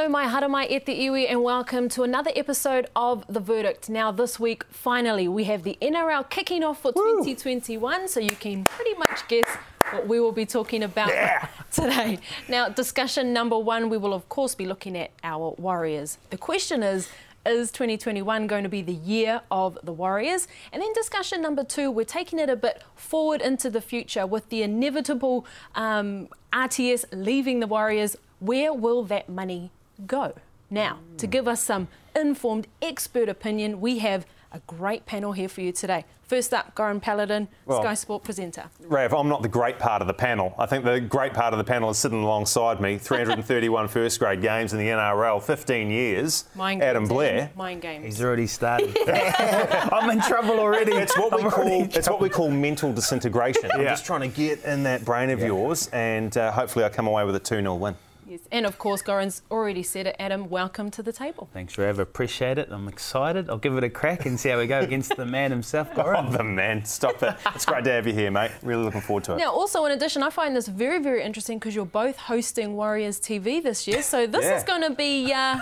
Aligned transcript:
No 0.00 0.08
mai 0.08 0.24
haramai 0.24 0.66
e 0.70 0.78
te 0.78 0.94
iwi 1.08 1.28
and 1.28 1.42
welcome 1.42 1.86
to 1.90 2.04
another 2.04 2.30
episode 2.34 2.88
of 2.96 3.22
The 3.28 3.38
Verdict. 3.38 3.90
Now 3.90 4.10
this 4.10 4.40
week, 4.40 4.64
finally, 4.70 5.28
we 5.28 5.44
have 5.44 5.62
the 5.62 5.76
NRL 5.82 6.30
kicking 6.30 6.64
off 6.64 6.80
for 6.80 6.92
Woo. 6.96 7.18
2021, 7.18 8.08
so 8.08 8.18
you 8.18 8.30
can 8.30 8.64
pretty 8.64 8.94
much 8.94 9.28
guess 9.28 9.44
what 9.90 10.08
we 10.08 10.18
will 10.18 10.32
be 10.32 10.46
talking 10.46 10.82
about 10.84 11.10
Yeah. 11.10 11.46
today. 11.70 12.18
Now, 12.48 12.70
discussion 12.70 13.34
number 13.34 13.58
one, 13.58 13.90
we 13.90 13.98
will 13.98 14.14
of 14.14 14.26
course 14.30 14.54
be 14.54 14.64
looking 14.64 14.96
at 14.96 15.10
our 15.22 15.54
Warriors. 15.58 16.16
The 16.30 16.38
question 16.38 16.82
is, 16.82 17.10
is 17.44 17.70
2021 17.70 18.46
going 18.46 18.62
to 18.62 18.70
be 18.70 18.80
the 18.80 18.94
year 18.94 19.42
of 19.50 19.78
the 19.82 19.92
Warriors? 19.92 20.48
And 20.72 20.80
then 20.82 20.94
discussion 20.94 21.42
number 21.42 21.62
two, 21.62 21.90
we're 21.90 22.06
taking 22.06 22.38
it 22.38 22.48
a 22.48 22.56
bit 22.56 22.82
forward 22.96 23.42
into 23.42 23.68
the 23.68 23.82
future 23.82 24.26
with 24.26 24.48
the 24.48 24.62
inevitable 24.62 25.44
um, 25.74 26.28
RTS 26.54 27.04
leaving 27.12 27.60
the 27.60 27.66
Warriors. 27.66 28.16
Where 28.38 28.72
will 28.72 29.02
that 29.02 29.28
money 29.28 29.70
go? 30.06 30.34
Now, 30.70 30.98
to 31.18 31.26
give 31.26 31.48
us 31.48 31.62
some 31.62 31.88
informed 32.14 32.66
expert 32.80 33.28
opinion, 33.28 33.80
we 33.80 33.98
have 33.98 34.24
a 34.52 34.60
great 34.66 35.06
panel 35.06 35.32
here 35.32 35.48
for 35.48 35.60
you 35.60 35.72
today. 35.72 36.04
First 36.24 36.54
up, 36.54 36.74
Goran 36.76 37.00
Paladin, 37.02 37.48
Well- 37.66 37.82
Sky 37.82 37.94
Sport 37.94 38.22
presenter. 38.22 38.64
Rav, 38.80 39.12
I'm 39.14 39.28
not 39.28 39.42
the 39.42 39.48
great 39.48 39.78
part 39.80 40.00
of 40.00 40.06
the 40.08 40.14
panel. 40.14 40.54
I 40.58 40.66
think 40.66 40.84
the 40.84 41.00
great 41.00 41.34
part 41.34 41.52
of 41.52 41.58
the 41.58 41.64
panel 41.64 41.90
is 41.90 41.98
sitting 41.98 42.22
alongside 42.22 42.80
me. 42.80 42.98
331 43.02 43.88
first 43.88 44.18
grade 44.20 44.40
games 44.40 44.72
in 44.72 44.78
the 44.78 44.86
NRL, 44.86 45.42
15 45.42 45.90
years. 45.90 46.44
Mind 46.54 46.82
Adam 46.82 47.02
games, 47.02 47.08
Blair. 47.08 47.50
Mind 47.56 47.82
games. 47.82 48.04
He's 48.04 48.22
already 48.22 48.46
started. 48.46 48.96
I'm 49.08 50.10
in 50.10 50.20
trouble 50.20 50.60
already. 50.60 50.92
It's 50.92 51.16
what 51.18 51.32
we 51.36 51.42
I'm 51.42 51.50
call 51.50 51.64
already 51.64 51.84
in 51.84 51.90
it's 51.92 52.08
what 52.08 52.20
we 52.20 52.28
call 52.28 52.50
mental 52.50 52.92
disintegration. 52.92 53.70
I'm 53.72 53.82
just 53.82 54.06
trying 54.06 54.22
to 54.22 54.36
get 54.36 54.64
in 54.64 54.84
that 54.84 55.04
brain 55.04 55.30
of 55.30 55.40
yours, 55.40 55.88
and 55.92 56.36
uh, 56.36 56.52
hopefully 56.52 56.84
I 56.84 56.90
come 56.90 57.06
away 57.08 57.24
with 57.24 57.34
a 57.36 57.40
2 57.40 57.56
0 57.56 57.74
win. 57.74 57.96
Yes. 58.30 58.40
And 58.52 58.64
of 58.64 58.78
course, 58.78 59.02
Goran's 59.02 59.42
already 59.50 59.82
said 59.82 60.06
it. 60.06 60.14
Adam, 60.20 60.48
welcome 60.48 60.88
to 60.92 61.02
the 61.02 61.12
table. 61.12 61.48
Thanks, 61.52 61.76
Rev. 61.76 61.98
Appreciate 61.98 62.58
it. 62.58 62.68
I'm 62.70 62.86
excited. 62.86 63.50
I'll 63.50 63.58
give 63.58 63.76
it 63.76 63.82
a 63.82 63.90
crack 63.90 64.24
and 64.24 64.38
see 64.38 64.50
how 64.50 64.58
we 64.58 64.68
go 64.68 64.78
against 64.78 65.16
the 65.16 65.26
man 65.26 65.50
himself, 65.50 65.88
Oh, 65.96 66.02
Goran. 66.04 66.30
the 66.36 66.44
man, 66.44 66.84
stop 66.84 67.20
it. 67.24 67.34
It's 67.56 67.66
great 67.66 67.82
to 67.84 67.90
have 67.90 68.06
you 68.06 68.12
here, 68.12 68.30
mate. 68.30 68.52
Really 68.62 68.84
looking 68.84 69.00
forward 69.00 69.24
to 69.24 69.34
it. 69.34 69.38
Now, 69.38 69.50
also 69.52 69.84
in 69.86 69.90
addition, 69.92 70.22
I 70.22 70.30
find 70.30 70.54
this 70.54 70.68
very, 70.68 71.02
very 71.02 71.24
interesting 71.24 71.58
because 71.58 71.74
you're 71.74 71.84
both 71.84 72.16
hosting 72.16 72.76
Warriors 72.76 73.18
TV 73.18 73.60
this 73.60 73.88
year. 73.88 74.00
So 74.00 74.28
this 74.28 74.44
Yeah. 74.44 74.56
is 74.58 74.62
going 74.62 74.82
to 74.82 74.94
be 74.94 75.32
uh, 75.32 75.58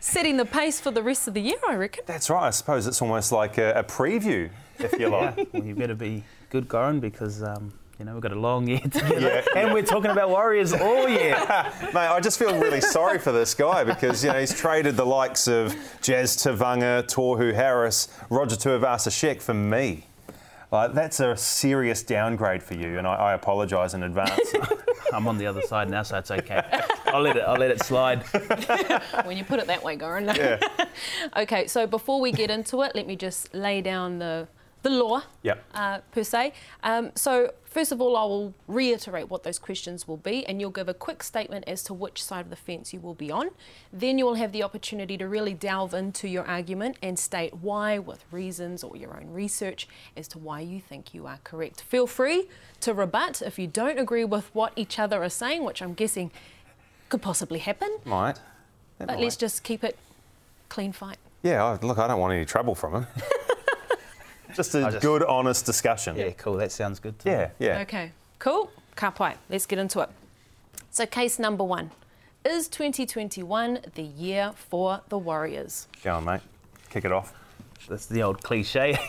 setting 0.00 0.38
the 0.38 0.46
pace 0.46 0.80
for 0.80 0.90
the 0.90 1.02
rest 1.02 1.28
of 1.28 1.34
the 1.34 1.42
year, 1.42 1.58
I 1.68 1.74
reckon. 1.76 2.04
That's 2.06 2.30
right. 2.30 2.46
I 2.46 2.50
suppose 2.50 2.86
it's 2.86 3.02
almost 3.02 3.30
like 3.30 3.58
a, 3.58 3.72
a 3.74 3.84
preview, 3.84 4.48
if 4.78 4.98
you 4.98 5.08
like. 5.10 5.36
Yeah, 5.36 5.44
well, 5.52 5.64
you 5.64 5.74
better 5.74 5.94
be 5.94 6.24
good, 6.48 6.66
Goran, 6.66 6.98
because 7.02 7.42
um, 7.42 7.72
you 8.00 8.06
know 8.06 8.14
we've 8.14 8.22
got 8.22 8.32
a 8.32 8.40
long 8.40 8.66
year 8.66 8.80
together, 8.80 9.20
Yeah. 9.20 9.44
and 9.62 9.74
we're 9.74 9.82
talking 9.82 10.10
about 10.10 10.30
Warriors 10.30 10.72
all 10.72 11.06
year. 11.06 11.36
Mate, 11.82 11.96
I 11.96 12.18
just 12.18 12.38
feel 12.38 12.58
really 12.58 12.80
sorry 12.80 13.18
for 13.18 13.30
this 13.30 13.52
guy 13.52 13.84
because 13.84 14.24
you 14.24 14.32
know 14.32 14.40
he's 14.40 14.58
traded 14.58 14.96
the 14.96 15.04
likes 15.04 15.46
of 15.46 15.76
Jazz 16.00 16.34
Tevaga, 16.38 17.04
Tohu 17.04 17.54
Harris, 17.54 18.08
Roger 18.30 18.56
Tuivasa-Sheck 18.56 19.42
for 19.42 19.52
me. 19.52 20.06
Like 20.72 20.94
that's 20.94 21.20
a 21.20 21.36
serious 21.36 22.02
downgrade 22.02 22.62
for 22.62 22.74
you, 22.74 22.96
and 22.96 23.06
I, 23.06 23.14
I 23.16 23.32
apologise 23.34 23.92
in 23.92 24.02
advance. 24.02 24.54
I'm 25.12 25.28
on 25.28 25.36
the 25.36 25.46
other 25.46 25.60
side 25.60 25.90
now, 25.90 26.02
so 26.02 26.16
it's 26.16 26.30
okay. 26.30 26.62
I'll 27.06 27.20
let 27.20 27.36
it. 27.36 27.42
I'll 27.42 27.58
let 27.58 27.70
it 27.70 27.82
slide. 27.82 28.22
when 29.24 29.36
you 29.36 29.44
put 29.44 29.58
it 29.58 29.66
that 29.66 29.82
way, 29.84 29.98
Goran. 29.98 30.34
yeah. 30.36 30.86
okay, 31.36 31.66
so 31.66 31.86
before 31.86 32.18
we 32.20 32.32
get 32.32 32.50
into 32.50 32.80
it, 32.82 32.92
let 32.94 33.06
me 33.06 33.16
just 33.16 33.52
lay 33.52 33.82
down 33.82 34.20
the, 34.20 34.48
the 34.82 34.90
law. 34.90 35.22
Yep. 35.42 35.64
uh, 35.74 35.98
per 36.12 36.22
se. 36.22 36.52
Um, 36.82 37.10
so, 37.14 37.52
first 37.64 37.92
of 37.92 38.00
all, 38.00 38.16
I 38.16 38.24
will 38.24 38.54
reiterate 38.66 39.28
what 39.30 39.42
those 39.42 39.58
questions 39.58 40.06
will 40.08 40.16
be, 40.16 40.44
and 40.46 40.60
you'll 40.60 40.70
give 40.70 40.88
a 40.88 40.94
quick 40.94 41.22
statement 41.22 41.64
as 41.66 41.82
to 41.84 41.94
which 41.94 42.22
side 42.22 42.46
of 42.46 42.50
the 42.50 42.56
fence 42.56 42.92
you 42.92 43.00
will 43.00 43.14
be 43.14 43.30
on. 43.30 43.50
Then 43.92 44.18
you 44.18 44.24
will 44.24 44.34
have 44.34 44.52
the 44.52 44.62
opportunity 44.62 45.16
to 45.18 45.28
really 45.28 45.54
delve 45.54 45.92
into 45.94 46.28
your 46.28 46.46
argument 46.46 46.96
and 47.02 47.18
state 47.18 47.54
why, 47.60 47.98
with 47.98 48.24
reasons 48.30 48.82
or 48.82 48.96
your 48.96 49.16
own 49.16 49.30
research, 49.32 49.86
as 50.16 50.26
to 50.28 50.38
why 50.38 50.60
you 50.60 50.80
think 50.80 51.12
you 51.14 51.26
are 51.26 51.38
correct. 51.44 51.82
Feel 51.82 52.06
free 52.06 52.48
to 52.80 52.94
rebut 52.94 53.42
if 53.42 53.58
you 53.58 53.66
don't 53.66 53.98
agree 53.98 54.24
with 54.24 54.54
what 54.54 54.72
each 54.76 54.98
other 54.98 55.22
are 55.22 55.28
saying, 55.28 55.64
which 55.64 55.82
I'm 55.82 55.94
guessing 55.94 56.30
could 57.08 57.22
possibly 57.22 57.58
happen. 57.58 57.98
Might. 58.04 58.36
That 58.98 59.08
But 59.08 59.16
might. 59.16 59.20
let's 59.24 59.36
just 59.36 59.62
keep 59.62 59.82
it 59.84 59.98
clean 60.68 60.92
fight. 60.92 61.18
Yeah. 61.42 61.76
Look, 61.82 61.98
I 61.98 62.06
don't 62.06 62.20
want 62.20 62.32
any 62.34 62.44
trouble 62.44 62.74
from 62.74 62.94
him. 62.94 63.06
just 64.54 64.74
a 64.74 64.82
just- 64.82 65.00
good, 65.00 65.22
honest 65.24 65.66
discussion. 65.66 66.16
Yeah, 66.16 66.30
cool. 66.30 66.54
That 66.54 66.72
sounds 66.72 66.98
good. 66.98 67.18
To 67.20 67.28
me. 67.28 67.32
Yeah. 67.32 67.50
Yeah. 67.58 67.80
Okay, 67.80 68.12
cool. 68.38 68.70
Kapai, 68.96 69.34
let's 69.48 69.66
get 69.66 69.78
into 69.78 70.00
it. 70.00 70.10
So, 70.90 71.06
case 71.06 71.38
number 71.38 71.62
one 71.64 71.90
Is 72.44 72.68
2021 72.68 73.80
the 73.94 74.02
year 74.02 74.52
for 74.56 75.00
the 75.08 75.18
Warriors? 75.18 75.86
Go 76.02 76.14
on, 76.14 76.24
mate. 76.24 76.40
Kick 76.90 77.04
it 77.04 77.12
off. 77.12 77.32
That's 77.88 78.06
the 78.06 78.22
old 78.22 78.42
cliche. 78.42 78.98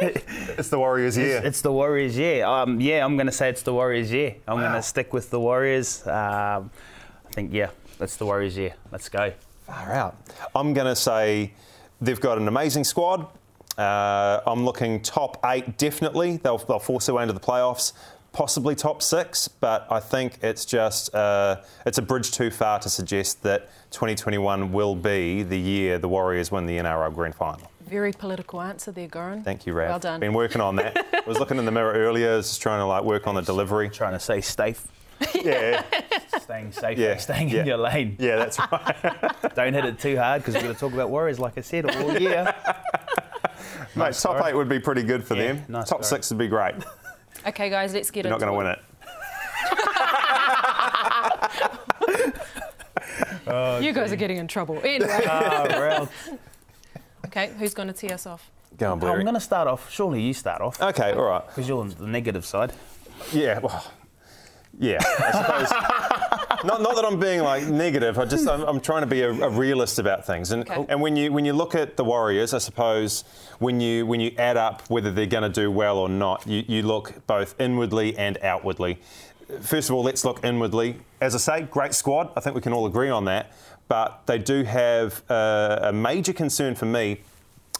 It's 0.00 0.68
the 0.70 0.78
Warriors' 0.78 1.16
year. 1.16 1.40
It's 1.44 1.60
the 1.60 1.72
Warriors' 1.72 2.16
year. 2.16 2.44
Um, 2.44 2.80
yeah, 2.80 3.04
I'm 3.04 3.16
going 3.16 3.26
to 3.26 3.32
say 3.32 3.48
it's 3.48 3.62
the 3.62 3.72
Warriors' 3.72 4.10
year. 4.12 4.36
I'm 4.46 4.58
going 4.58 4.72
to 4.72 4.82
stick 4.82 5.12
with 5.12 5.30
the 5.30 5.38
Warriors. 5.40 6.04
Um, 6.06 6.70
I 7.26 7.32
think, 7.32 7.52
yeah, 7.52 7.70
that's 7.98 8.16
the 8.16 8.26
Warriors' 8.26 8.56
year. 8.56 8.74
Let's 8.90 9.08
go. 9.08 9.32
Far 9.66 9.92
out. 9.92 10.16
I'm 10.54 10.72
going 10.72 10.86
to 10.86 10.96
say 10.96 11.52
they've 12.00 12.20
got 12.20 12.38
an 12.38 12.48
amazing 12.48 12.84
squad. 12.84 13.26
Uh, 13.78 14.40
I'm 14.46 14.64
looking 14.64 15.00
top 15.00 15.38
eight, 15.44 15.78
definitely. 15.78 16.38
They'll, 16.38 16.58
they'll 16.58 16.78
force 16.78 17.06
their 17.06 17.14
way 17.14 17.22
into 17.22 17.32
the 17.32 17.40
playoffs, 17.40 17.92
possibly 18.32 18.74
top 18.74 19.02
six, 19.02 19.46
but 19.48 19.86
I 19.90 20.00
think 20.00 20.38
it's 20.42 20.64
just 20.64 21.14
uh, 21.14 21.60
it's 21.86 21.98
a 21.98 22.02
bridge 22.02 22.32
too 22.32 22.50
far 22.50 22.78
to 22.80 22.88
suggest 22.88 23.42
that 23.44 23.68
2021 23.92 24.72
will 24.72 24.94
be 24.96 25.42
the 25.44 25.58
year 25.58 25.98
the 25.98 26.08
Warriors 26.08 26.50
win 26.50 26.66
the 26.66 26.76
NRL 26.78 27.14
Grand 27.14 27.34
Final. 27.36 27.70
Very 27.86 28.12
political 28.12 28.60
answer 28.60 28.90
there, 28.92 29.08
Goran. 29.08 29.42
Thank 29.44 29.64
you, 29.64 29.72
Rav. 29.72 29.88
Well 29.88 29.98
done. 29.98 30.20
Been 30.20 30.34
working 30.34 30.60
on 30.60 30.76
that. 30.76 31.06
I 31.14 31.22
was 31.26 31.38
looking 31.38 31.56
in 31.58 31.64
the 31.64 31.70
mirror 31.72 31.92
earlier, 31.94 32.36
just 32.38 32.60
trying 32.60 32.80
to 32.80 32.84
like 32.84 33.04
work 33.04 33.26
on 33.26 33.34
the 33.34 33.40
delivery. 33.42 33.88
Trying 33.88 34.12
to 34.12 34.20
say 34.20 34.40
safe, 34.42 34.86
Yeah, 35.34 35.82
staying 36.38 36.72
safe, 36.72 36.98
Yeah, 36.98 37.16
staying 37.16 37.48
yeah. 37.48 37.60
in 37.60 37.66
your 37.66 37.78
lane. 37.78 38.16
yeah, 38.18 38.36
that's 38.36 38.58
right. 38.58 38.96
Don't 39.54 39.72
hit 39.72 39.84
it 39.86 39.98
too 39.98 40.18
hard 40.18 40.42
because 40.42 40.54
we're 40.56 40.62
going 40.62 40.74
to 40.74 40.80
talk 40.80 40.92
about 40.92 41.08
Warriors, 41.10 41.38
like 41.38 41.56
I 41.56 41.62
said, 41.62 41.88
all 41.96 42.18
year. 42.18 42.54
Mate, 43.98 44.14
top 44.14 44.36
Goran. 44.36 44.48
eight 44.50 44.54
would 44.54 44.68
be 44.68 44.78
pretty 44.80 45.02
good 45.02 45.24
for 45.24 45.34
Yeah, 45.36 45.52
them. 45.54 45.64
nice, 45.68 45.88
top 45.88 46.00
Goran. 46.00 46.04
six 46.04 46.30
would 46.30 46.38
be 46.38 46.48
great. 46.48 46.74
Okay, 47.46 47.70
guys, 47.70 47.94
let's 47.94 48.10
get 48.10 48.26
it. 48.26 48.30
You're 48.30 48.38
not 48.38 48.46
going 48.46 48.52
to 48.52 48.54
it. 48.54 48.58
win 48.58 48.66
it. 48.72 48.78
Oh, 53.50 53.78
you 53.78 53.94
guys 53.94 54.12
are 54.12 54.16
getting 54.16 54.36
in 54.36 54.46
trouble. 54.46 54.78
Anyway, 54.84 55.08
Oh, 55.26 55.66
well, 55.70 56.08
okay, 57.26 57.50
who's 57.58 57.72
going 57.72 57.88
to 57.88 57.94
tee 57.94 58.10
us 58.10 58.26
off? 58.26 58.50
Go 58.76 58.92
on, 58.92 59.02
I'm 59.02 59.22
going 59.22 59.32
to 59.34 59.40
start 59.40 59.66
off. 59.66 59.90
Surely 59.90 60.20
you 60.20 60.34
start 60.34 60.60
off 60.60 60.78
Okay, 60.82 61.12
all 61.12 61.22
right. 61.24 61.46
because 61.46 61.66
you're 61.66 61.80
on 61.80 61.88
the 61.88 62.06
negative 62.06 62.44
side. 62.44 62.74
Yeah, 63.32 63.58
well, 63.60 63.90
yeah. 64.78 64.98
I 65.02 65.30
suppose. 65.32 65.72
not, 66.64 66.82
not 66.82 66.94
that 66.96 67.04
I'm 67.04 67.18
being 67.18 67.40
like 67.42 67.64
negative. 67.66 68.18
I 68.18 68.24
just 68.24 68.48
I'm, 68.48 68.62
I'm 68.62 68.80
trying 68.80 69.02
to 69.02 69.06
be 69.06 69.22
a, 69.22 69.30
a 69.30 69.48
realist 69.48 69.98
about 69.98 70.26
things. 70.26 70.50
And 70.52 70.68
Okay. 70.68 70.86
and 70.88 71.00
when 71.00 71.16
you 71.16 71.32
when 71.32 71.44
you 71.44 71.52
look 71.52 71.74
at 71.74 71.96
the 71.96 72.04
Warriors, 72.04 72.52
I 72.54 72.58
suppose 72.58 73.24
when 73.58 73.80
you 73.80 74.06
when 74.06 74.20
you 74.20 74.32
add 74.38 74.56
up 74.56 74.82
whether 74.90 75.10
they're 75.10 75.26
going 75.26 75.44
to 75.50 75.60
do 75.60 75.70
well 75.70 75.98
or 75.98 76.08
not, 76.08 76.46
you, 76.46 76.64
you 76.66 76.82
look 76.82 77.26
both 77.26 77.54
inwardly 77.60 78.16
and 78.16 78.38
outwardly. 78.42 78.98
First 79.60 79.88
of 79.88 79.94
all, 79.94 80.02
let's 80.02 80.24
look 80.24 80.44
inwardly. 80.44 80.96
As 81.20 81.34
I 81.34 81.38
say, 81.38 81.62
great 81.62 81.94
squad. 81.94 82.30
I 82.36 82.40
think 82.40 82.54
we 82.54 82.60
can 82.60 82.72
all 82.72 82.86
agree 82.86 83.08
on 83.10 83.24
that. 83.26 83.52
But 83.88 84.26
they 84.26 84.36
do 84.38 84.64
have 84.64 85.22
uh, 85.30 85.78
a 85.82 85.92
major 85.92 86.34
concern 86.34 86.74
for 86.74 86.84
me 86.84 87.22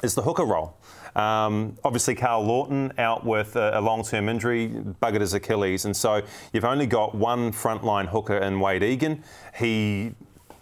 is 0.03 0.15
the 0.15 0.23
hooker 0.23 0.45
role. 0.45 0.78
Um, 1.19 1.77
obviously, 1.83 2.15
Karl 2.15 2.45
Lawton 2.45 2.93
out 2.97 3.27
with 3.27 3.57
a, 3.57 3.79
a 3.79 3.81
long-term 3.81 4.29
injury, 4.29 4.69
buggered 5.03 5.21
his 5.21 5.35
Achilles, 5.35 5.85
and 5.85 5.97
so 5.97 6.23
you've 6.53 6.65
only 6.65 6.87
got 6.87 7.13
one 7.13 7.53
frontline 7.53 8.07
hooker 8.07 8.37
in 8.37 8.61
Wade 8.61 8.85
Egan. 8.85 9.25
He 9.57 10.15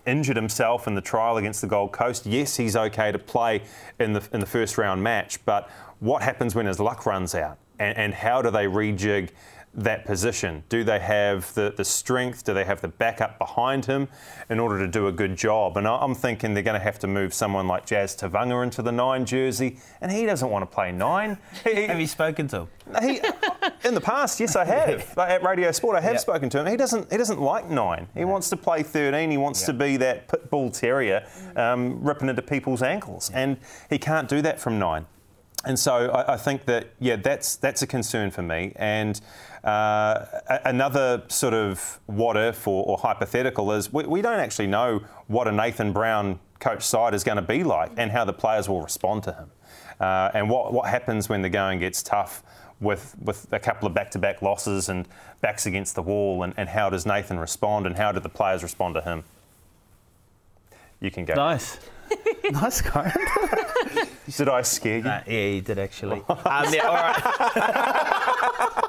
injured 0.06 0.36
himself 0.36 0.86
in 0.86 0.94
the 0.94 1.02
trial 1.02 1.36
against 1.36 1.60
the 1.60 1.66
Gold 1.66 1.92
Coast. 1.92 2.24
Yes, 2.24 2.56
he's 2.56 2.74
okay 2.74 3.12
to 3.12 3.18
play 3.18 3.64
in 4.00 4.14
the 4.14 4.26
in 4.32 4.40
the 4.40 4.46
first 4.46 4.78
round 4.78 5.02
match, 5.02 5.44
but 5.44 5.68
what 6.00 6.22
happens 6.22 6.54
when 6.54 6.64
his 6.64 6.80
luck 6.80 7.04
runs 7.04 7.34
out, 7.34 7.58
and, 7.78 7.96
and 7.98 8.14
how 8.14 8.40
do 8.40 8.50
they 8.50 8.64
rejig? 8.64 9.30
That 9.78 10.06
position? 10.06 10.64
Do 10.70 10.84
they 10.84 10.98
have 11.00 11.52
the, 11.52 11.70
the 11.76 11.84
strength? 11.84 12.44
Do 12.44 12.54
they 12.54 12.64
have 12.64 12.80
the 12.80 12.88
backup 12.88 13.38
behind 13.38 13.84
him 13.84 14.08
in 14.48 14.58
order 14.58 14.78
to 14.78 14.88
do 14.88 15.06
a 15.06 15.12
good 15.12 15.36
job? 15.36 15.76
And 15.76 15.86
I- 15.86 15.98
I'm 15.98 16.14
thinking 16.14 16.54
they're 16.54 16.62
going 16.62 16.80
to 16.80 16.84
have 16.84 16.98
to 17.00 17.06
move 17.06 17.34
someone 17.34 17.68
like 17.68 17.84
Jazz 17.84 18.16
Tevaga 18.16 18.62
into 18.62 18.80
the 18.80 18.90
nine 18.90 19.26
jersey, 19.26 19.78
and 20.00 20.10
he 20.10 20.24
doesn't 20.24 20.48
want 20.48 20.62
to 20.62 20.74
play 20.74 20.92
nine. 20.92 21.36
He, 21.62 21.82
Have 21.84 22.00
you 22.00 22.06
spoken 22.06 22.48
to 22.48 22.60
him? 22.60 22.68
he, 23.02 23.20
in 23.84 23.92
the 23.94 24.00
past, 24.00 24.40
yes, 24.40 24.56
I 24.56 24.64
have. 24.64 25.14
Like, 25.14 25.28
at 25.28 25.42
Radio 25.42 25.70
Sport, 25.72 25.96
I 25.96 26.00
have 26.00 26.12
Yep. 26.14 26.20
spoken 26.22 26.48
to 26.50 26.60
him. 26.60 26.66
He 26.68 26.76
doesn't. 26.78 27.10
He 27.12 27.18
doesn't 27.18 27.40
like 27.40 27.68
nine. 27.68 28.08
He 28.14 28.24
wants 28.24 28.48
to 28.50 28.56
play 28.56 28.82
13. 28.82 29.30
He 29.30 29.36
wants 29.36 29.66
to 29.66 29.74
be 29.74 29.98
that 29.98 30.28
pit 30.28 30.48
bull 30.48 30.70
terrier, 30.70 31.26
um, 31.54 32.02
ripping 32.02 32.30
into 32.30 32.40
people's 32.40 32.82
ankles, 32.82 33.30
and 33.34 33.58
he 33.90 33.98
can't 33.98 34.26
do 34.26 34.40
that 34.40 34.58
from 34.58 34.78
nine. 34.78 35.04
and 35.66 35.78
so 35.78 36.10
I, 36.10 36.34
I, 36.34 36.36
think 36.36 36.64
that 36.66 36.86
yeah, 37.00 37.16
that's 37.16 37.56
that's 37.56 37.82
a 37.82 37.86
concern 37.86 38.30
for 38.30 38.42
me. 38.42 38.72
And 38.76 39.20
uh, 39.66 40.24
another 40.64 41.24
sort 41.26 41.52
of 41.52 41.98
what 42.06 42.36
if 42.36 42.68
or, 42.68 42.86
or 42.86 42.98
hypothetical 42.98 43.72
is 43.72 43.92
we, 43.92 44.04
we, 44.04 44.22
don't 44.22 44.38
actually 44.38 44.68
know 44.68 45.02
what 45.26 45.48
a 45.48 45.52
Nathan 45.52 45.92
Brown 45.92 46.38
coach 46.60 46.84
side 46.84 47.14
is 47.14 47.24
going 47.24 47.34
to 47.34 47.42
be 47.42 47.64
like 47.64 47.90
and 47.96 48.12
how 48.12 48.24
the 48.24 48.32
players 48.32 48.68
will 48.68 48.80
respond 48.80 49.24
to 49.24 49.32
him, 49.32 49.50
uh, 49.98 50.30
and 50.34 50.48
what 50.48 50.72
what 50.72 50.88
happens 50.88 51.28
when 51.28 51.42
the 51.42 51.50
going 51.50 51.80
gets 51.80 52.02
tough. 52.02 52.42
With, 52.78 53.16
with 53.22 53.50
a 53.52 53.58
couple 53.58 53.88
of 53.88 53.94
back 53.94 54.10
to 54.10 54.18
back 54.18 54.42
losses 54.42 54.90
and 54.90 55.08
backs 55.40 55.64
against 55.64 55.94
the 55.94 56.02
wall, 56.02 56.42
and, 56.42 56.52
and 56.58 56.68
how 56.68 56.90
does 56.90 57.06
Nathan 57.06 57.38
respond 57.38 57.86
and 57.86 57.96
how 57.96 58.12
do 58.12 58.20
the 58.20 58.28
players 58.28 58.62
respond 58.62 58.96
to 58.96 59.00
him? 59.00 59.24
You 61.00 61.10
can 61.10 61.24
go. 61.24 61.32
Nice. 61.32 61.78
nice, 62.50 62.82
Karen. 62.82 63.12
did 64.36 64.50
I 64.50 64.60
scare 64.60 64.98
you? 64.98 65.04
yeah, 65.04 65.24
you 65.26 65.62
did 65.62 65.78
actually. 65.78 66.22
um, 66.28 66.66
yeah, 66.70 66.86
all 66.86 66.94
right. 66.96 68.82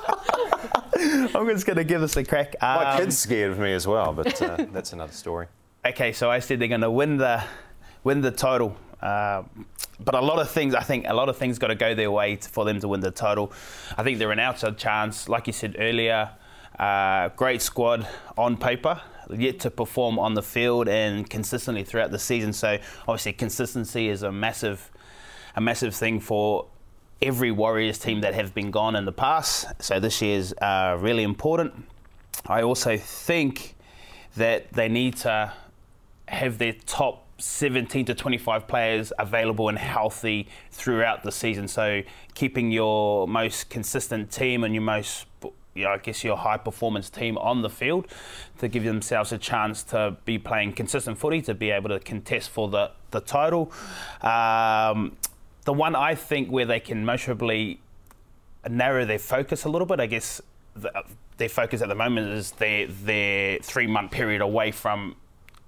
I'm 1.00 1.48
just 1.48 1.66
going 1.66 1.78
to 1.78 1.84
give 1.84 2.02
us 2.02 2.16
a 2.18 2.24
crack. 2.24 2.56
Um, 2.62 2.84
My 2.84 2.98
kid's 2.98 3.18
scared 3.18 3.52
of 3.52 3.60
me 3.60 3.74
as 3.74 3.86
well, 3.88 4.14
but 4.14 4.42
uh, 4.42 4.66
that's 4.72 4.94
another 4.94 5.14
story. 5.14 5.48
Okay, 5.86 6.12
so 6.12 6.30
I 6.30 6.40
said 6.40 6.60
they're 6.60 6.68
going 6.68 6.82
to 6.82 6.92
win 6.92 7.18
the 7.18 7.44
win 8.04 8.22
the 8.22 8.32
total. 8.32 8.76
Uh, 9.02 9.44
but 10.00 10.16
a 10.16 10.22
lot 10.22 10.40
of 10.40 10.50
things, 10.50 10.74
I 10.74 10.82
think, 10.82 11.06
a 11.08 11.14
lot 11.14 11.30
of 11.30 11.38
things 11.38 11.60
got 11.60 11.68
to 11.68 11.76
go 11.76 11.94
their 11.94 12.12
way 12.12 12.36
to, 12.36 12.50
for 12.50 12.66
them 12.66 12.80
to 12.80 12.88
win 12.88 13.00
the 13.00 13.12
title. 13.12 13.52
I 13.98 14.04
think 14.04 14.18
they're 14.20 14.32
an 14.32 14.40
outside 14.40 14.78
chance, 14.78 15.30
like 15.30 15.48
you 15.48 15.54
said 15.54 15.76
earlier. 15.78 16.32
Uh, 16.80 17.30
great 17.30 17.62
squad 17.62 18.08
on 18.38 18.56
paper 18.58 19.02
yet 19.36 19.60
to 19.60 19.72
perform 19.72 20.20
on 20.20 20.34
the 20.36 20.44
field 20.44 20.88
and 20.88 21.30
consistently 21.30 21.84
throughout 21.84 22.12
the 22.12 22.20
season. 22.20 22.54
So 22.54 22.78
obviously 23.02 23.34
consistency 23.34 24.10
is 24.10 24.24
a 24.24 24.32
massive, 24.32 24.92
a 25.56 25.62
massive 25.62 25.96
thing 25.96 26.20
for 26.20 26.68
every 27.22 27.52
Warriors 27.52 28.00
team 28.00 28.22
that 28.22 28.34
have 28.34 28.54
been 28.54 28.72
gone 28.72 28.96
in 28.96 29.06
the 29.06 29.12
past. 29.12 29.68
So 29.80 30.00
this 30.00 30.22
year 30.22 30.38
is 30.38 30.54
uh, 30.62 30.98
really 31.00 31.24
important. 31.24 31.74
I 32.46 32.62
also 32.62 32.98
think 32.98 33.76
that 34.36 34.72
they 34.74 34.88
need 34.88 35.18
to 35.18 35.52
have 36.28 36.58
their 36.58 36.74
top 36.86 37.26
17 37.40 38.06
to 38.06 38.16
25 38.16 38.68
players 38.68 39.14
available 39.20 39.70
and 39.70 39.78
healthy 39.78 40.48
throughout 40.72 41.24
the 41.24 41.32
season. 41.32 41.68
So 41.68 42.02
keeping 42.34 42.72
your 42.72 43.28
most 43.28 43.70
consistent 43.70 44.32
team 44.32 44.64
and 44.64 44.74
your 44.74 44.84
most 44.84 45.26
you 45.78 45.84
know, 45.84 45.92
I 45.92 45.98
guess 46.00 46.24
your 46.24 46.38
high 46.38 46.58
performance 46.58 47.10
team 47.10 47.38
on 47.38 47.62
the 47.62 47.70
field 47.70 48.08
to 48.58 48.68
give 48.68 48.84
themselves 48.84 49.32
a 49.32 49.38
chance 49.38 49.84
to 49.84 50.18
be 50.26 50.40
playing 50.40 50.74
consistent 50.74 51.20
footy 51.20 51.42
to 51.44 51.54
be 51.54 51.70
able 51.70 51.90
to 51.90 52.00
contest 52.00 52.50
for 52.50 52.68
the, 52.68 52.92
the 53.12 53.22
title. 53.22 53.72
Um, 54.22 55.16
the 55.68 55.74
one 55.74 55.98
I 55.98 56.16
think 56.16 56.50
where 56.50 56.66
they 56.66 56.80
can 56.80 57.06
measurably 57.06 57.82
narrow 58.70 59.04
their 59.04 59.20
focus 59.20 59.66
a 59.66 59.70
little 59.70 59.86
bit, 59.86 60.00
I 60.00 60.06
guess 60.06 60.42
the, 60.78 61.04
their 61.36 61.50
focus 61.50 61.82
at 61.82 61.90
the 61.90 61.96
moment 61.96 62.30
is 62.30 62.52
their, 62.52 62.88
their 62.88 63.60
three 63.60 63.86
month 63.86 64.12
period 64.12 64.40
away 64.40 64.72
from 64.72 65.18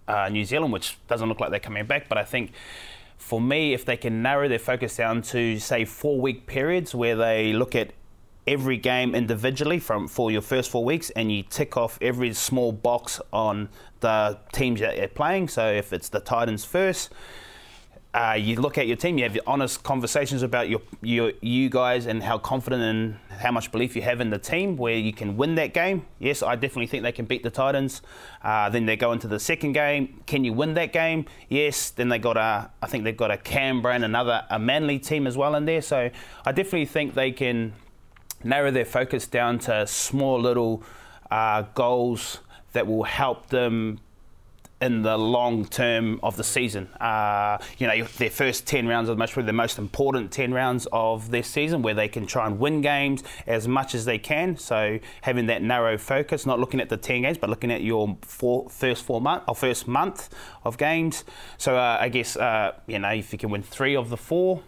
uh, 0.08 0.30
New 0.30 0.46
Zealand, 0.46 0.72
which 0.72 0.98
doesn't 1.10 1.28
look 1.28 1.42
like 1.42 1.50
they're 1.50 1.60
coming 1.60 1.86
back. 1.86 2.08
But 2.08 2.18
I 2.18 2.24
think 2.24 2.54
for 3.18 3.42
me, 3.42 3.74
if 3.74 3.84
they 3.84 3.98
can 3.98 4.22
narrow 4.22 4.48
their 4.48 4.58
focus 4.58 4.96
down 4.96 5.22
to, 5.24 5.60
say, 5.60 5.84
four 5.84 6.18
week 6.18 6.48
periods 6.48 6.96
where 6.96 7.18
they 7.18 7.52
look 7.52 7.76
at 7.76 7.92
every 8.48 8.78
game 8.78 9.14
individually 9.14 9.80
from 9.80 10.08
for 10.08 10.32
your 10.32 10.42
first 10.42 10.72
four 10.72 10.86
weeks, 10.86 11.10
and 11.10 11.30
you 11.30 11.44
tick 11.44 11.76
off 11.76 12.00
every 12.02 12.34
small 12.34 12.72
box 12.72 13.20
on 13.34 13.68
the 14.00 14.40
teams 14.54 14.80
that 14.80 14.96
you're 14.96 15.10
playing. 15.10 15.50
So 15.50 15.70
if 15.70 15.92
it's 15.92 16.08
the 16.08 16.22
Titans 16.22 16.64
first. 16.64 17.10
Uh, 18.12 18.36
you 18.40 18.56
look 18.56 18.80
at 18.80 18.88
your 18.88 18.98
team, 18.98 19.20
you 19.20 19.24
have 19.24 19.38
honest 19.46 19.84
conversations 19.84 20.42
about 20.42 20.68
your, 20.68 20.82
your 21.04 21.32
you 21.42 21.70
guys 21.70 22.08
and 22.08 22.24
how 22.24 22.40
confident 22.40 22.82
and 22.82 23.18
how 23.40 23.52
much 23.52 23.72
belief 23.72 23.96
you 23.96 24.02
have 24.02 24.20
in 24.20 24.32
the 24.32 24.38
team, 24.40 24.78
where 24.78 24.96
you 24.96 25.14
can 25.14 25.38
win 25.38 25.54
that 25.54 25.76
game. 25.76 26.04
Yes, 26.18 26.42
I 26.42 26.56
definitely 26.56 26.88
think 26.88 27.04
they 27.04 27.12
can 27.12 27.26
beat 27.26 27.44
the 27.44 27.52
Titans. 27.52 28.02
Uh, 28.42 28.68
then 28.70 28.88
they 28.88 28.96
go 28.96 29.12
into 29.12 29.28
the 29.28 29.40
second 29.40 29.74
game. 29.74 30.22
Can 30.26 30.44
you 30.44 30.54
win 30.54 30.74
that 30.74 30.92
game? 30.92 31.26
Yes. 31.50 31.92
Then 31.92 32.10
they 32.10 32.18
got 32.18 32.36
a, 32.36 32.72
I 32.82 32.88
think 32.88 33.04
they've 33.04 33.16
got 33.16 33.30
a 33.30 33.38
Canberra 33.38 33.94
and 33.94 34.04
another 34.04 34.44
a 34.50 34.58
Manly 34.58 34.98
team 34.98 35.28
as 35.28 35.38
well 35.38 35.54
in 35.54 35.66
there. 35.66 35.82
So 35.82 36.10
I 36.46 36.52
definitely 36.52 36.88
think 36.88 37.14
they 37.14 37.32
can 37.32 37.74
narrow 38.44 38.72
their 38.72 38.86
focus 38.86 39.28
down 39.28 39.60
to 39.60 39.86
small 39.86 40.42
little 40.42 40.82
uh, 41.30 41.62
goals 41.76 42.40
that 42.74 42.88
will 42.88 43.04
help 43.04 43.48
them 43.48 44.00
in 44.82 45.02
the 45.02 45.18
long 45.18 45.66
term 45.66 46.20
of 46.24 46.38
the 46.38 46.44
season. 46.44 46.88
Uh, 47.02 47.58
you 47.78 47.88
know, 47.88 48.04
their 48.18 48.30
first 48.30 48.66
10 48.66 48.88
rounds 48.88 49.10
are 49.10 49.16
most 49.16 49.34
probably 49.34 49.48
the 49.48 49.54
most 49.54 49.78
important 49.78 50.32
10 50.32 50.54
rounds 50.54 50.88
of 50.92 51.32
their 51.32 51.44
season 51.44 51.82
where 51.82 51.94
they 51.94 52.08
can 52.08 52.26
try 52.26 52.48
and 52.48 52.60
win 52.60 52.82
games 52.82 53.24
as 53.46 53.68
much 53.68 53.94
as 53.94 54.06
they 54.06 54.18
can. 54.18 54.58
So 54.58 55.00
having 55.22 55.48
that 55.48 55.62
narrow 55.62 55.98
focus, 55.98 56.46
not 56.46 56.60
looking 56.60 56.80
at 56.80 56.90
the 56.90 56.98
10 56.98 57.24
games, 57.24 57.38
but 57.38 57.50
looking 57.50 57.72
at 57.72 57.82
your 57.82 58.18
four, 58.22 58.70
first 58.70 59.04
four 59.04 59.20
month 59.20 59.44
or 59.48 59.56
first 59.56 59.88
month 59.88 60.30
of 60.64 60.78
games. 60.78 61.26
So 61.58 61.76
uh, 61.76 61.98
I 62.00 62.10
guess, 62.10 62.38
uh, 62.38 62.74
you 62.88 63.00
know, 63.00 63.10
if 63.10 63.34
you 63.34 63.40
can 63.40 63.50
win 63.50 63.64
three 63.64 63.96
of 63.96 64.10
the 64.10 64.18
four, 64.18 64.62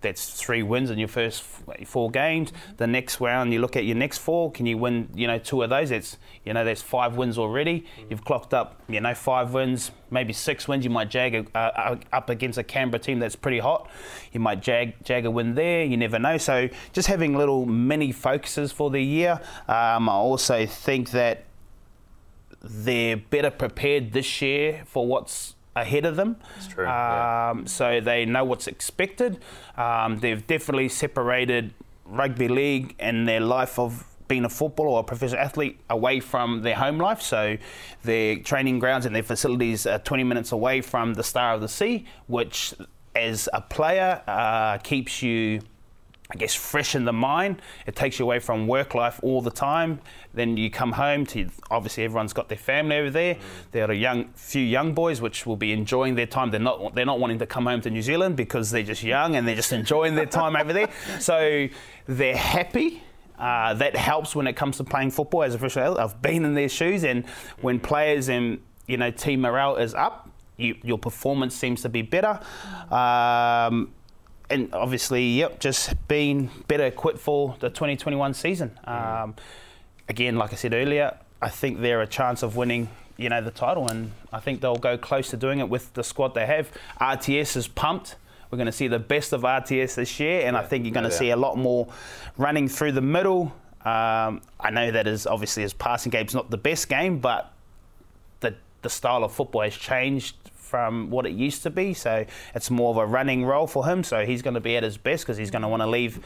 that's 0.00 0.30
three 0.30 0.62
wins 0.62 0.90
in 0.90 0.98
your 0.98 1.08
first 1.08 1.42
four 1.42 2.10
games. 2.10 2.52
The 2.76 2.86
next 2.86 3.20
round, 3.20 3.52
you 3.52 3.60
look 3.60 3.76
at 3.76 3.84
your 3.84 3.96
next 3.96 4.18
four. 4.18 4.52
Can 4.52 4.66
you 4.66 4.78
win? 4.78 5.08
You 5.14 5.26
know, 5.26 5.38
two 5.38 5.62
of 5.62 5.70
those. 5.70 5.90
It's 5.90 6.18
you 6.44 6.52
know, 6.52 6.64
there's 6.64 6.82
five 6.82 7.16
wins 7.16 7.38
already. 7.38 7.86
You've 8.08 8.24
clocked 8.24 8.54
up, 8.54 8.80
you 8.88 9.00
know, 9.00 9.14
five 9.14 9.52
wins, 9.52 9.90
maybe 10.10 10.32
six 10.32 10.68
wins. 10.68 10.84
You 10.84 10.90
might 10.90 11.10
jag 11.10 11.34
a, 11.34 11.58
uh, 11.58 11.96
up 12.12 12.30
against 12.30 12.58
a 12.58 12.62
Canberra 12.62 13.00
team 13.00 13.18
that's 13.18 13.36
pretty 13.36 13.58
hot. 13.58 13.90
You 14.32 14.40
might 14.40 14.62
jag 14.62 14.94
jag 15.04 15.26
a 15.26 15.30
win 15.30 15.54
there. 15.54 15.84
You 15.84 15.96
never 15.96 16.18
know. 16.18 16.38
So 16.38 16.68
just 16.92 17.08
having 17.08 17.36
little 17.36 17.66
mini 17.66 18.12
focuses 18.12 18.72
for 18.72 18.90
the 18.90 19.02
year. 19.02 19.40
Um, 19.66 20.08
I 20.08 20.12
also 20.12 20.66
think 20.66 21.10
that 21.10 21.44
they're 22.62 23.16
better 23.16 23.50
prepared 23.50 24.12
this 24.12 24.40
year 24.40 24.84
for 24.86 25.06
what's 25.06 25.55
ahead 25.76 26.04
of 26.04 26.16
them. 26.16 26.36
That's 26.54 26.66
true. 26.68 26.86
Um, 26.86 26.90
yeah. 26.90 27.64
So 27.66 28.00
they 28.00 28.24
know 28.24 28.44
what's 28.44 28.66
expected. 28.66 29.38
Um, 29.76 30.18
they've 30.18 30.44
definitely 30.44 30.88
separated 30.88 31.72
rugby 32.04 32.48
league 32.48 32.94
and 32.98 33.28
their 33.28 33.40
life 33.40 33.78
of 33.78 34.04
being 34.28 34.44
a 34.44 34.48
footballer 34.48 34.90
or 34.90 35.00
a 35.00 35.04
professional 35.04 35.40
athlete 35.40 35.78
away 35.88 36.18
from 36.18 36.62
their 36.62 36.74
home 36.74 36.98
life. 36.98 37.22
So 37.22 37.58
their 38.02 38.36
training 38.36 38.80
grounds 38.80 39.06
and 39.06 39.14
their 39.14 39.22
facilities 39.22 39.86
are 39.86 39.98
20 39.98 40.24
minutes 40.24 40.50
away 40.50 40.80
from 40.80 41.14
the 41.14 41.22
Star 41.22 41.54
of 41.54 41.60
the 41.60 41.68
Sea, 41.68 42.04
which 42.26 42.74
as 43.14 43.48
a 43.52 43.60
player 43.60 44.22
uh, 44.26 44.78
keeps 44.78 45.22
you 45.22 45.60
I 46.30 46.36
guess, 46.36 46.54
fresh 46.54 46.94
in 46.96 47.04
the 47.04 47.12
mind. 47.12 47.62
It 47.86 47.94
takes 47.94 48.18
you 48.18 48.24
away 48.24 48.40
from 48.40 48.66
work 48.66 48.94
life 48.94 49.20
all 49.22 49.40
the 49.40 49.50
time. 49.50 50.00
Then 50.34 50.56
you 50.56 50.70
come 50.70 50.92
home 50.92 51.24
to 51.26 51.48
obviously 51.70 52.04
everyone's 52.04 52.32
got 52.32 52.48
their 52.48 52.58
family 52.58 52.96
over 52.96 53.10
there. 53.10 53.34
Mm. 53.34 53.40
There 53.72 53.88
are 53.88 53.92
a 53.92 53.96
young 53.96 54.30
few 54.34 54.62
young 54.62 54.92
boys 54.92 55.20
which 55.20 55.46
will 55.46 55.56
be 55.56 55.72
enjoying 55.72 56.16
their 56.16 56.26
time. 56.26 56.50
They're 56.50 56.60
not 56.60 56.94
they're 56.94 57.06
not 57.06 57.20
wanting 57.20 57.38
to 57.38 57.46
come 57.46 57.66
home 57.66 57.80
to 57.82 57.90
New 57.90 58.02
Zealand 58.02 58.36
because 58.36 58.70
they're 58.70 58.82
just 58.82 59.04
young 59.04 59.36
and 59.36 59.46
they're 59.46 59.54
just 59.54 59.72
enjoying 59.80 60.16
their 60.16 60.26
time 60.26 60.56
over 60.56 60.72
there. 60.72 60.90
So 61.20 61.68
they're 62.06 62.36
happy. 62.36 63.02
Uh, 63.38 63.74
that 63.74 63.94
helps 63.94 64.34
when 64.34 64.46
it 64.46 64.54
comes 64.54 64.78
to 64.78 64.84
playing 64.84 65.10
football 65.10 65.42
as 65.42 65.54
a 65.54 65.58
professional. 65.58 65.98
I've 65.98 66.22
been 66.22 66.44
in 66.46 66.54
their 66.54 66.70
shoes, 66.70 67.04
and 67.04 67.26
when 67.60 67.78
players 67.78 68.30
and 68.30 68.60
you 68.86 68.96
know 68.96 69.10
team 69.10 69.42
morale 69.42 69.76
is 69.76 69.94
up, 69.94 70.30
you, 70.56 70.76
your 70.82 70.98
performance 70.98 71.54
seems 71.54 71.82
to 71.82 71.90
be 71.90 72.00
better. 72.00 72.40
Um, 72.90 73.92
and 74.50 74.72
obviously, 74.72 75.24
yep, 75.24 75.60
just 75.60 75.94
being 76.08 76.50
better 76.68 76.84
equipped 76.84 77.18
for 77.18 77.56
the 77.60 77.68
2021 77.68 78.34
season. 78.34 78.78
Mm. 78.86 79.22
Um, 79.22 79.34
again, 80.08 80.36
like 80.36 80.52
I 80.52 80.56
said 80.56 80.72
earlier, 80.72 81.16
I 81.42 81.48
think 81.48 81.80
they're 81.80 82.02
a 82.02 82.06
chance 82.06 82.42
of 82.42 82.56
winning, 82.56 82.88
you 83.16 83.28
know, 83.28 83.40
the 83.40 83.50
title, 83.50 83.88
and 83.88 84.12
I 84.32 84.40
think 84.40 84.60
they'll 84.60 84.76
go 84.76 84.96
close 84.96 85.30
to 85.30 85.36
doing 85.36 85.58
it 85.58 85.68
with 85.68 85.92
the 85.94 86.04
squad 86.04 86.34
they 86.34 86.46
have. 86.46 86.70
RTS 87.00 87.56
is 87.56 87.68
pumped. 87.68 88.16
We're 88.50 88.58
going 88.58 88.66
to 88.66 88.72
see 88.72 88.88
the 88.88 89.00
best 89.00 89.32
of 89.32 89.42
RTS 89.42 89.96
this 89.96 90.20
year, 90.20 90.46
and 90.46 90.54
yeah, 90.54 90.60
I 90.60 90.64
think 90.64 90.84
you're 90.84 90.94
going 90.94 91.04
to 91.04 91.10
see 91.10 91.30
a 91.30 91.36
lot 91.36 91.58
more 91.58 91.88
running 92.36 92.68
through 92.68 92.92
the 92.92 93.00
middle. 93.00 93.52
Um, 93.84 94.40
I 94.58 94.70
know 94.70 94.90
that 94.90 95.06
is 95.06 95.26
obviously 95.26 95.62
his 95.62 95.72
passing 95.72 96.10
game's 96.10 96.34
not 96.34 96.50
the 96.50 96.56
best 96.56 96.88
game, 96.88 97.18
but 97.18 97.52
the 98.40 98.54
the 98.82 98.90
style 98.90 99.24
of 99.24 99.32
football 99.32 99.62
has 99.62 99.76
changed 99.76 100.36
from 100.66 101.10
what 101.10 101.26
it 101.26 101.32
used 101.32 101.62
to 101.62 101.70
be. 101.70 101.94
So 101.94 102.26
it's 102.54 102.70
more 102.70 102.90
of 102.90 102.96
a 102.96 103.06
running 103.06 103.44
role 103.44 103.66
for 103.66 103.86
him. 103.86 104.02
So 104.02 104.26
he's 104.26 104.42
going 104.42 104.54
to 104.54 104.60
be 104.60 104.76
at 104.76 104.82
his 104.82 104.98
best 104.98 105.24
because 105.24 105.36
he's 105.36 105.50
going 105.50 105.62
to 105.62 105.68
want 105.68 105.82
to 105.82 105.86
leave 105.86 106.20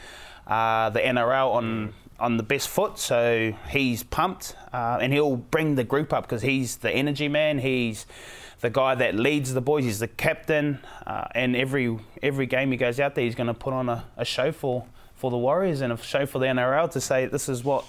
uh, 0.47 0.89
the 0.89 0.99
NRL 0.99 1.53
on 1.53 1.93
on 2.19 2.37
the 2.37 2.43
best 2.43 2.69
foot. 2.69 2.99
So 2.99 3.53
he's 3.69 4.03
pumped, 4.03 4.55
uh, 4.71 4.99
and 5.01 5.11
he'll 5.11 5.37
bring 5.37 5.75
the 5.75 5.83
group 5.83 6.13
up 6.13 6.23
because 6.23 6.43
he's 6.43 6.77
the 6.77 6.91
energy 6.91 7.27
man. 7.27 7.59
He's 7.59 8.05
the 8.59 8.69
guy 8.69 8.95
that 8.95 9.15
leads 9.15 9.53
the 9.53 9.61
boys. 9.61 9.85
He's 9.85 9.99
the 9.99 10.07
captain, 10.07 10.79
uh, 11.05 11.25
and 11.33 11.55
every 11.55 11.97
every 12.21 12.45
game 12.45 12.71
he 12.71 12.77
goes 12.77 12.99
out 12.99 13.15
there, 13.15 13.23
he's 13.23 13.35
going 13.35 13.47
to 13.47 13.53
put 13.53 13.73
on 13.73 13.89
a, 13.89 14.05
a 14.17 14.25
show 14.25 14.51
for 14.51 14.85
for 15.15 15.29
the 15.29 15.37
Warriors 15.37 15.81
and 15.81 15.91
a 15.93 15.97
show 15.97 16.25
for 16.25 16.39
the 16.39 16.45
NRL 16.45 16.89
to 16.91 17.01
say 17.01 17.25
this 17.25 17.49
is 17.49 17.63
what 17.63 17.85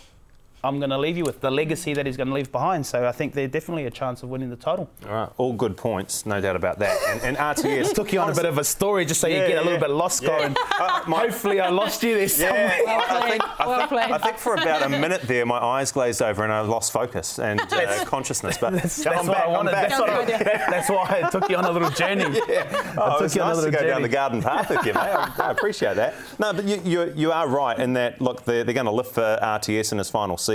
I'm 0.64 0.78
going 0.78 0.90
to 0.90 0.98
leave 0.98 1.16
you 1.16 1.24
with 1.24 1.40
the 1.40 1.50
legacy 1.50 1.92
that 1.94 2.06
he's 2.06 2.16
going 2.16 2.28
to 2.28 2.34
leave 2.34 2.52
behind. 2.52 2.86
So 2.86 3.06
I 3.06 3.10
think 3.12 3.34
they're 3.34 3.48
definitely 3.48 3.86
a 3.86 3.90
chance 3.90 4.22
of 4.22 4.28
winning 4.28 4.48
the 4.48 4.54
title. 4.56 4.88
All 5.08 5.12
right, 5.12 5.28
all 5.36 5.52
good 5.54 5.76
points, 5.76 6.24
no 6.24 6.40
doubt 6.40 6.54
about 6.54 6.78
that. 6.78 6.96
And, 7.08 7.20
and 7.22 7.36
RTS 7.56 7.94
took 7.94 8.12
you 8.12 8.20
on 8.20 8.30
a 8.30 8.34
bit 8.34 8.44
of 8.44 8.58
a 8.58 8.64
story 8.64 9.04
just 9.04 9.20
so 9.20 9.26
Yeah, 9.26 9.42
you 9.42 9.48
get 9.48 9.56
a 9.58 9.62
little 9.62 9.72
yeah. 9.74 9.78
bit 9.80 9.90
lost, 9.90 10.22
Yeah. 10.22 10.28
going. 10.38 10.56
Uh, 10.78 11.02
my- 11.08 11.18
Hopefully, 11.22 11.60
I 11.60 11.68
lost 11.70 12.02
you 12.04 12.14
there. 12.14 12.28
somewhere. 12.28 12.78
Yeah, 12.84 12.96
Well 12.96 13.22
I, 13.24 13.30
think, 13.30 13.42
I, 13.60 13.66
Well 13.66 13.78
think, 13.78 13.88
played. 13.88 14.10
I 14.12 14.18
think 14.18 14.38
for 14.38 14.54
about 14.54 14.82
a 14.82 14.88
minute 15.00 15.22
there, 15.22 15.44
my 15.46 15.58
eyes 15.58 15.90
glazed 15.90 16.22
over 16.22 16.44
and 16.44 16.52
I 16.52 16.60
lost 16.60 16.92
focus 16.92 17.40
and 17.40 17.60
uh, 17.60 18.04
consciousness. 18.04 18.56
But 18.56 18.74
That's, 18.74 19.02
that's 19.02 19.26
back, 19.26 19.28
what 19.28 19.36
I 19.38 19.44
I'm 19.46 19.52
wanted. 19.52 19.74
That's, 19.74 19.98
what 19.98 20.10
I, 20.10 20.24
that's 20.70 20.88
why 20.90 21.22
I 21.24 21.30
took 21.30 21.48
you 21.50 21.56
on 21.56 21.64
a 21.64 21.72
little 21.72 21.90
journey. 21.90 22.22
Yeah. 22.48 22.94
Oh, 22.96 23.14
took 23.18 23.22
it's 23.26 23.34
you 23.34 23.42
on 23.42 23.50
a 23.50 23.54
nice 23.54 23.64
to 23.64 23.70
little 23.70 23.80
go 23.80 23.84
down 23.86 24.02
the 24.02 24.08
garden 24.08 24.40
path 24.42 24.70
with 24.70 24.86
you, 24.86 24.94
mate. 24.94 25.00
I, 25.00 25.32
I 25.38 25.50
appreciate 25.50 25.96
that. 25.96 26.14
No, 26.38 26.52
but 26.52 26.66
you, 26.66 26.80
you, 26.84 27.12
you 27.16 27.32
are 27.32 27.48
right 27.48 27.76
in 27.78 27.94
that, 27.94 28.20
look, 28.20 28.44
they're, 28.44 28.62
they're 28.62 28.74
going 28.74 28.86
to 28.86 28.92
lift 28.92 29.14
for 29.14 29.38
RTS 29.42 29.90
in 29.90 29.98
his 29.98 30.08
final 30.08 30.36
season 30.38 30.51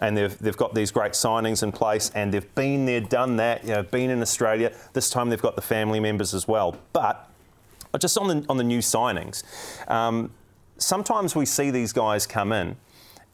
and 0.00 0.16
they've, 0.16 0.38
they've 0.38 0.56
got 0.56 0.74
these 0.74 0.90
great 0.90 1.12
signings 1.12 1.62
in 1.62 1.72
place 1.72 2.10
and 2.14 2.32
they've 2.32 2.54
been 2.54 2.86
there, 2.86 3.00
done 3.00 3.36
that, 3.36 3.64
you 3.64 3.70
know, 3.70 3.82
been 3.82 4.10
in 4.10 4.22
Australia. 4.22 4.72
This 4.92 5.10
time 5.10 5.28
they've 5.28 5.42
got 5.42 5.56
the 5.56 5.62
family 5.62 6.00
members 6.00 6.34
as 6.34 6.48
well. 6.48 6.76
But 6.92 7.28
just 7.98 8.18
on 8.18 8.28
the, 8.28 8.46
on 8.48 8.56
the 8.56 8.64
new 8.64 8.80
signings, 8.80 9.42
um, 9.90 10.32
sometimes 10.78 11.34
we 11.34 11.46
see 11.46 11.70
these 11.70 11.92
guys 11.92 12.26
come 12.26 12.52
in 12.52 12.76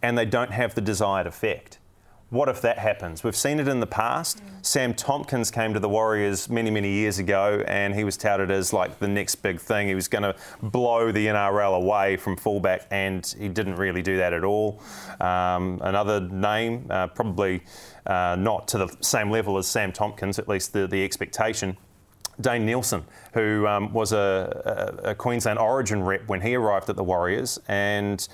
and 0.02 0.16
they 0.18 0.26
don't 0.26 0.52
have 0.52 0.74
the 0.74 0.80
desired 0.80 1.26
effect. 1.26 1.78
What 2.32 2.48
if 2.48 2.62
that 2.62 2.78
happens? 2.78 3.22
We've 3.22 3.36
seen 3.36 3.60
it 3.60 3.68
in 3.68 3.80
the 3.80 3.86
past. 3.86 4.42
Sam 4.62 4.94
Tomkins 4.94 5.50
came 5.50 5.74
to 5.74 5.80
the 5.80 5.88
Warriors 5.90 6.48
many, 6.48 6.70
many 6.70 6.88
years 6.88 7.18
ago, 7.18 7.62
and 7.68 7.94
he 7.94 8.04
was 8.04 8.16
touted 8.16 8.50
as 8.50 8.72
like 8.72 8.98
the 9.00 9.06
next 9.06 9.34
big 9.34 9.60
thing. 9.60 9.86
He 9.86 9.94
was 9.94 10.08
going 10.08 10.22
to 10.22 10.34
blow 10.62 11.12
the 11.12 11.26
NRL 11.26 11.76
away 11.76 12.16
from 12.16 12.38
fullback, 12.38 12.86
and 12.90 13.26
he 13.38 13.50
didn't 13.50 13.76
really 13.76 14.00
do 14.00 14.16
that 14.16 14.32
at 14.32 14.44
all. 14.44 14.80
Um, 15.20 15.78
another 15.82 16.20
name, 16.20 16.86
uh, 16.88 17.08
probably 17.08 17.64
uh, 18.06 18.36
not 18.38 18.66
to 18.68 18.78
the 18.78 18.96
same 19.00 19.30
level 19.30 19.58
as 19.58 19.66
Sam 19.66 19.92
Tomkins, 19.92 20.38
at 20.38 20.48
least 20.48 20.72
the, 20.72 20.86
the 20.86 21.04
expectation. 21.04 21.76
Dane 22.40 22.64
Nielsen, 22.64 23.04
who 23.34 23.66
um, 23.66 23.92
was 23.92 24.12
a, 24.12 24.96
a, 25.04 25.10
a 25.10 25.14
Queensland 25.14 25.58
Origin 25.58 26.02
rep 26.02 26.26
when 26.28 26.40
he 26.40 26.54
arrived 26.54 26.88
at 26.88 26.96
the 26.96 27.04
Warriors, 27.04 27.60
and 27.68 28.26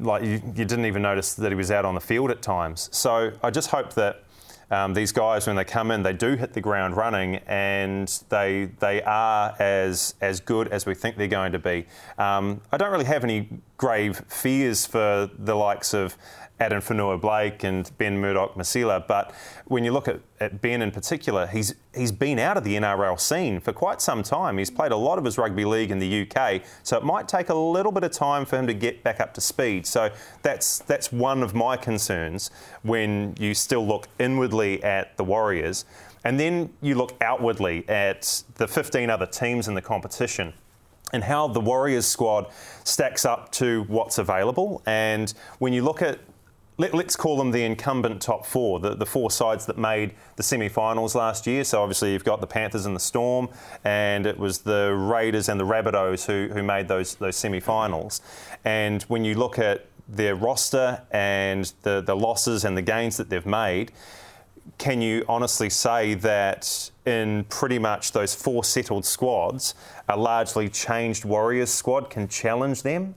like 0.00 0.22
you, 0.22 0.42
you 0.54 0.64
didn't 0.64 0.86
even 0.86 1.02
notice 1.02 1.34
that 1.34 1.50
he 1.50 1.56
was 1.56 1.70
out 1.70 1.84
on 1.84 1.94
the 1.94 2.00
field 2.00 2.30
at 2.30 2.42
times. 2.42 2.88
So 2.92 3.32
I 3.42 3.50
just 3.50 3.70
hope 3.70 3.94
that 3.94 4.22
um, 4.70 4.94
these 4.94 5.12
guys, 5.12 5.46
when 5.46 5.54
they 5.54 5.64
come 5.64 5.90
in, 5.90 6.02
they 6.02 6.12
do 6.12 6.34
hit 6.36 6.52
the 6.52 6.60
ground 6.60 6.96
running, 6.96 7.36
and 7.46 8.08
they 8.30 8.70
they 8.80 9.00
are 9.02 9.54
as 9.60 10.14
as 10.20 10.40
good 10.40 10.68
as 10.68 10.86
we 10.86 10.94
think 10.94 11.16
they're 11.16 11.28
going 11.28 11.52
to 11.52 11.58
be. 11.58 11.86
Um, 12.18 12.60
I 12.72 12.76
don't 12.76 12.90
really 12.90 13.04
have 13.04 13.22
any 13.22 13.48
grave 13.76 14.22
fears 14.28 14.84
for 14.84 15.30
the 15.38 15.54
likes 15.54 15.94
of 15.94 16.16
Addin 16.58 16.80
Fonua-Blake 16.80 17.64
and 17.64 17.90
Ben 17.98 18.18
Murdoch 18.18 18.54
Masila, 18.54 19.06
but 19.06 19.34
when 19.66 19.84
you 19.84 19.92
look 19.92 20.08
at, 20.08 20.20
at 20.40 20.62
Ben 20.62 20.80
in 20.80 20.90
particular, 20.90 21.46
he's 21.46 21.74
he's 21.94 22.12
been 22.12 22.38
out 22.38 22.56
of 22.56 22.64
the 22.64 22.76
NRL 22.76 23.20
scene 23.20 23.60
for 23.60 23.72
quite 23.72 24.00
some 24.00 24.22
time. 24.22 24.56
He's 24.56 24.70
played 24.70 24.92
a 24.92 24.96
lot 24.96 25.18
of 25.18 25.24
his 25.24 25.36
rugby 25.36 25.64
league 25.66 25.90
in 25.90 25.98
the 25.98 26.22
UK, 26.22 26.62
so 26.82 26.96
it 26.96 27.04
might 27.04 27.28
take 27.28 27.50
a 27.50 27.54
little 27.54 27.92
bit 27.92 28.04
of 28.04 28.12
time 28.12 28.46
for 28.46 28.58
him 28.58 28.66
to 28.66 28.74
get 28.74 29.02
back 29.02 29.20
up 29.20 29.34
to 29.34 29.40
speed. 29.40 29.86
So 29.86 30.10
that's 30.42 30.78
that's 30.80 31.12
one 31.12 31.42
of 31.42 31.54
my 31.54 31.76
concerns 31.76 32.50
when 32.82 33.34
you 33.38 33.52
still 33.52 33.86
look 33.86 34.08
inwardly 34.18 34.82
at 34.82 35.16
the 35.18 35.24
Warriors, 35.24 35.84
and 36.24 36.40
then 36.40 36.72
you 36.80 36.94
look 36.94 37.14
outwardly 37.20 37.86
at 37.88 38.42
the 38.54 38.66
15 38.66 39.10
other 39.10 39.26
teams 39.26 39.68
in 39.68 39.74
the 39.74 39.82
competition 39.82 40.54
and 41.12 41.22
how 41.22 41.46
the 41.48 41.60
Warriors 41.60 42.06
squad 42.06 42.46
stacks 42.84 43.24
up 43.24 43.52
to 43.52 43.84
what's 43.84 44.18
available. 44.18 44.82
And 44.86 45.32
when 45.58 45.72
you 45.72 45.82
look 45.82 46.02
at 46.02 46.18
let, 46.78 46.94
us 46.94 47.16
call 47.16 47.38
them 47.38 47.52
the 47.52 47.64
incumbent 47.64 48.20
top 48.20 48.44
four, 48.44 48.80
the, 48.80 48.94
the 48.94 49.06
four 49.06 49.30
sides 49.30 49.66
that 49.66 49.78
made 49.78 50.14
the 50.36 50.42
semi 50.42 50.68
finals 50.68 51.14
last 51.14 51.46
year. 51.46 51.64
So, 51.64 51.82
obviously, 51.82 52.12
you've 52.12 52.24
got 52.24 52.40
the 52.40 52.46
Panthers 52.46 52.86
and 52.86 52.94
the 52.94 53.00
Storm, 53.00 53.48
and 53.84 54.26
it 54.26 54.38
was 54.38 54.58
the 54.58 54.94
Raiders 54.94 55.48
and 55.48 55.58
the 55.58 55.64
Rabbitohs 55.64 56.26
who, 56.26 56.52
who 56.52 56.62
made 56.62 56.88
those, 56.88 57.14
those 57.14 57.36
semi 57.36 57.60
finals. 57.60 58.20
And 58.64 59.02
when 59.04 59.24
you 59.24 59.34
look 59.34 59.58
at 59.58 59.86
their 60.08 60.34
roster 60.34 61.02
and 61.10 61.72
the, 61.82 62.00
the 62.00 62.14
losses 62.14 62.64
and 62.64 62.76
the 62.76 62.82
gains 62.82 63.16
that 63.16 63.30
they've 63.30 63.46
made, 63.46 63.92
can 64.78 65.00
you 65.00 65.24
honestly 65.28 65.70
say 65.70 66.14
that 66.14 66.90
in 67.06 67.44
pretty 67.44 67.78
much 67.78 68.12
those 68.12 68.34
four 68.34 68.64
settled 68.64 69.04
squads, 69.04 69.74
a 70.08 70.16
largely 70.16 70.68
changed 70.68 71.24
Warriors 71.24 71.70
squad 71.70 72.10
can 72.10 72.28
challenge 72.28 72.82
them? 72.82 73.14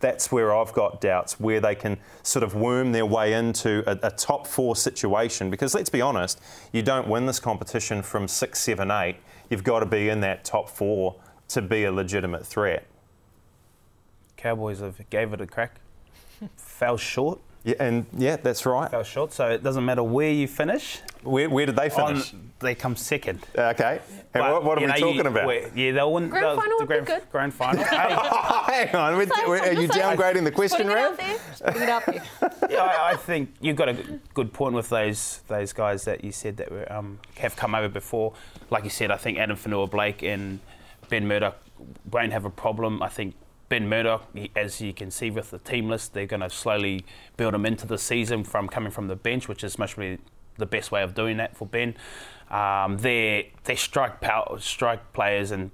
That's 0.00 0.30
where 0.30 0.54
I've 0.54 0.72
got 0.74 1.00
doubts, 1.00 1.40
where 1.40 1.60
they 1.60 1.74
can 1.74 1.96
sort 2.22 2.42
of 2.42 2.54
worm 2.54 2.92
their 2.92 3.06
way 3.06 3.32
into 3.32 3.82
a, 3.90 4.08
a 4.08 4.10
top 4.10 4.46
four 4.46 4.76
situation. 4.76 5.50
Because 5.50 5.74
let's 5.74 5.88
be 5.88 6.00
honest, 6.02 6.38
you 6.72 6.82
don't 6.82 7.08
win 7.08 7.24
this 7.26 7.40
competition 7.40 8.02
from 8.02 8.28
six, 8.28 8.60
seven, 8.60 8.90
eight. 8.90 9.16
You've 9.48 9.64
got 9.64 9.80
to 9.80 9.86
be 9.86 10.08
in 10.10 10.20
that 10.20 10.44
top 10.44 10.68
four 10.68 11.16
to 11.48 11.62
be 11.62 11.84
a 11.84 11.92
legitimate 11.92 12.44
threat. 12.46 12.86
Cowboys 14.36 14.80
have 14.80 14.98
gave 15.10 15.32
it 15.32 15.40
a 15.40 15.46
crack, 15.46 15.80
fell 16.56 16.96
short, 16.98 17.40
Yeah, 17.64 17.74
and 17.80 18.04
yeah, 18.16 18.36
that's 18.36 18.66
right. 18.66 18.90
fell 18.90 19.02
short. 19.02 19.32
So 19.32 19.48
it 19.48 19.62
doesn't 19.62 19.84
matter 19.84 20.02
where 20.02 20.30
you 20.30 20.46
finish. 20.46 21.00
Where, 21.26 21.50
where 21.50 21.66
did 21.66 21.76
they 21.76 21.90
On, 21.90 22.14
finish? 22.14 22.34
they 22.60 22.74
come 22.74 22.96
second. 22.96 23.44
Okay. 23.56 24.00
And 24.32 24.42
But, 24.42 24.52
what, 24.52 24.64
what 24.64 24.78
are 24.78 24.80
we 24.82 24.86
know, 24.86 24.92
talking 24.94 25.14
you- 25.16 25.20
about? 25.22 25.76
Yeah, 25.76 25.92
they'll 25.92 26.12
win 26.12 26.28
Grand 26.28 26.44
the, 26.44 26.62
final 26.62 26.78
the 26.78 26.84
would 26.84 26.88
grand, 26.88 27.06
good. 27.06 27.22
grand 27.30 27.54
final. 27.54 27.84
Hey, 28.66 28.86
Hang 28.86 28.94
on, 28.96 29.12
we're- 29.16 29.26
Just 29.26 29.48
we're- 29.48 29.60
are 29.68 29.72
you 29.72 29.86
just 29.88 29.98
saying. 29.98 30.16
downgrading 30.16 30.44
the 30.44 30.50
question 30.50 30.86
Putting 30.86 30.92
round? 30.94 31.12
out 31.12 31.18
there. 31.18 31.36
Just 31.48 31.64
putting 31.64 31.82
it 31.82 31.88
out 31.88 32.06
there. 32.06 32.22
yeah, 32.70 32.82
I, 32.84 33.10
I 33.12 33.16
think 33.16 33.54
you've 33.60 33.76
got 33.76 33.88
a 33.88 33.94
good 34.34 34.52
point 34.52 34.74
with 34.74 34.88
those 34.88 35.40
those 35.48 35.72
guys 35.72 36.04
that 36.04 36.22
you 36.24 36.32
said 36.32 36.56
that 36.58 36.70
were, 36.70 36.90
um, 36.92 37.18
have 37.38 37.56
come 37.56 37.74
over 37.74 37.88
before. 37.88 38.32
Like 38.70 38.84
you 38.84 38.90
said, 38.90 39.10
I 39.10 39.16
think 39.16 39.38
Addin 39.38 39.56
Fonua-Blake 39.56 40.22
and 40.22 40.60
Ben 41.08 41.26
Murdoch 41.26 41.56
won't 42.10 42.32
have 42.32 42.44
a 42.44 42.50
problem. 42.50 43.02
I 43.02 43.08
think 43.08 43.34
Ben 43.68 43.88
Murdoch, 43.88 44.24
as 44.54 44.80
you 44.80 44.92
can 44.92 45.10
see 45.10 45.30
with 45.30 45.50
the 45.50 45.58
team 45.58 45.88
list, 45.88 46.14
they're 46.14 46.26
going 46.26 46.40
to 46.40 46.50
slowly 46.50 47.04
build 47.36 47.54
him 47.54 47.66
into 47.66 47.86
the 47.86 47.98
season 47.98 48.44
from 48.44 48.68
coming 48.68 48.90
from 48.92 49.08
the 49.08 49.16
bench, 49.16 49.48
which 49.48 49.62
is 49.64 49.78
much 49.78 49.96
really 49.96 50.18
the 50.58 50.66
best 50.66 50.90
way 50.90 51.02
of 51.02 51.14
doing 51.14 51.36
that 51.38 51.56
for 51.56 51.66
Ben. 51.66 51.94
Um, 52.50 52.98
they're 52.98 53.44
they 53.64 53.76
strike 53.76 54.20
power, 54.20 54.58
strike 54.60 55.12
players 55.12 55.50
and 55.50 55.70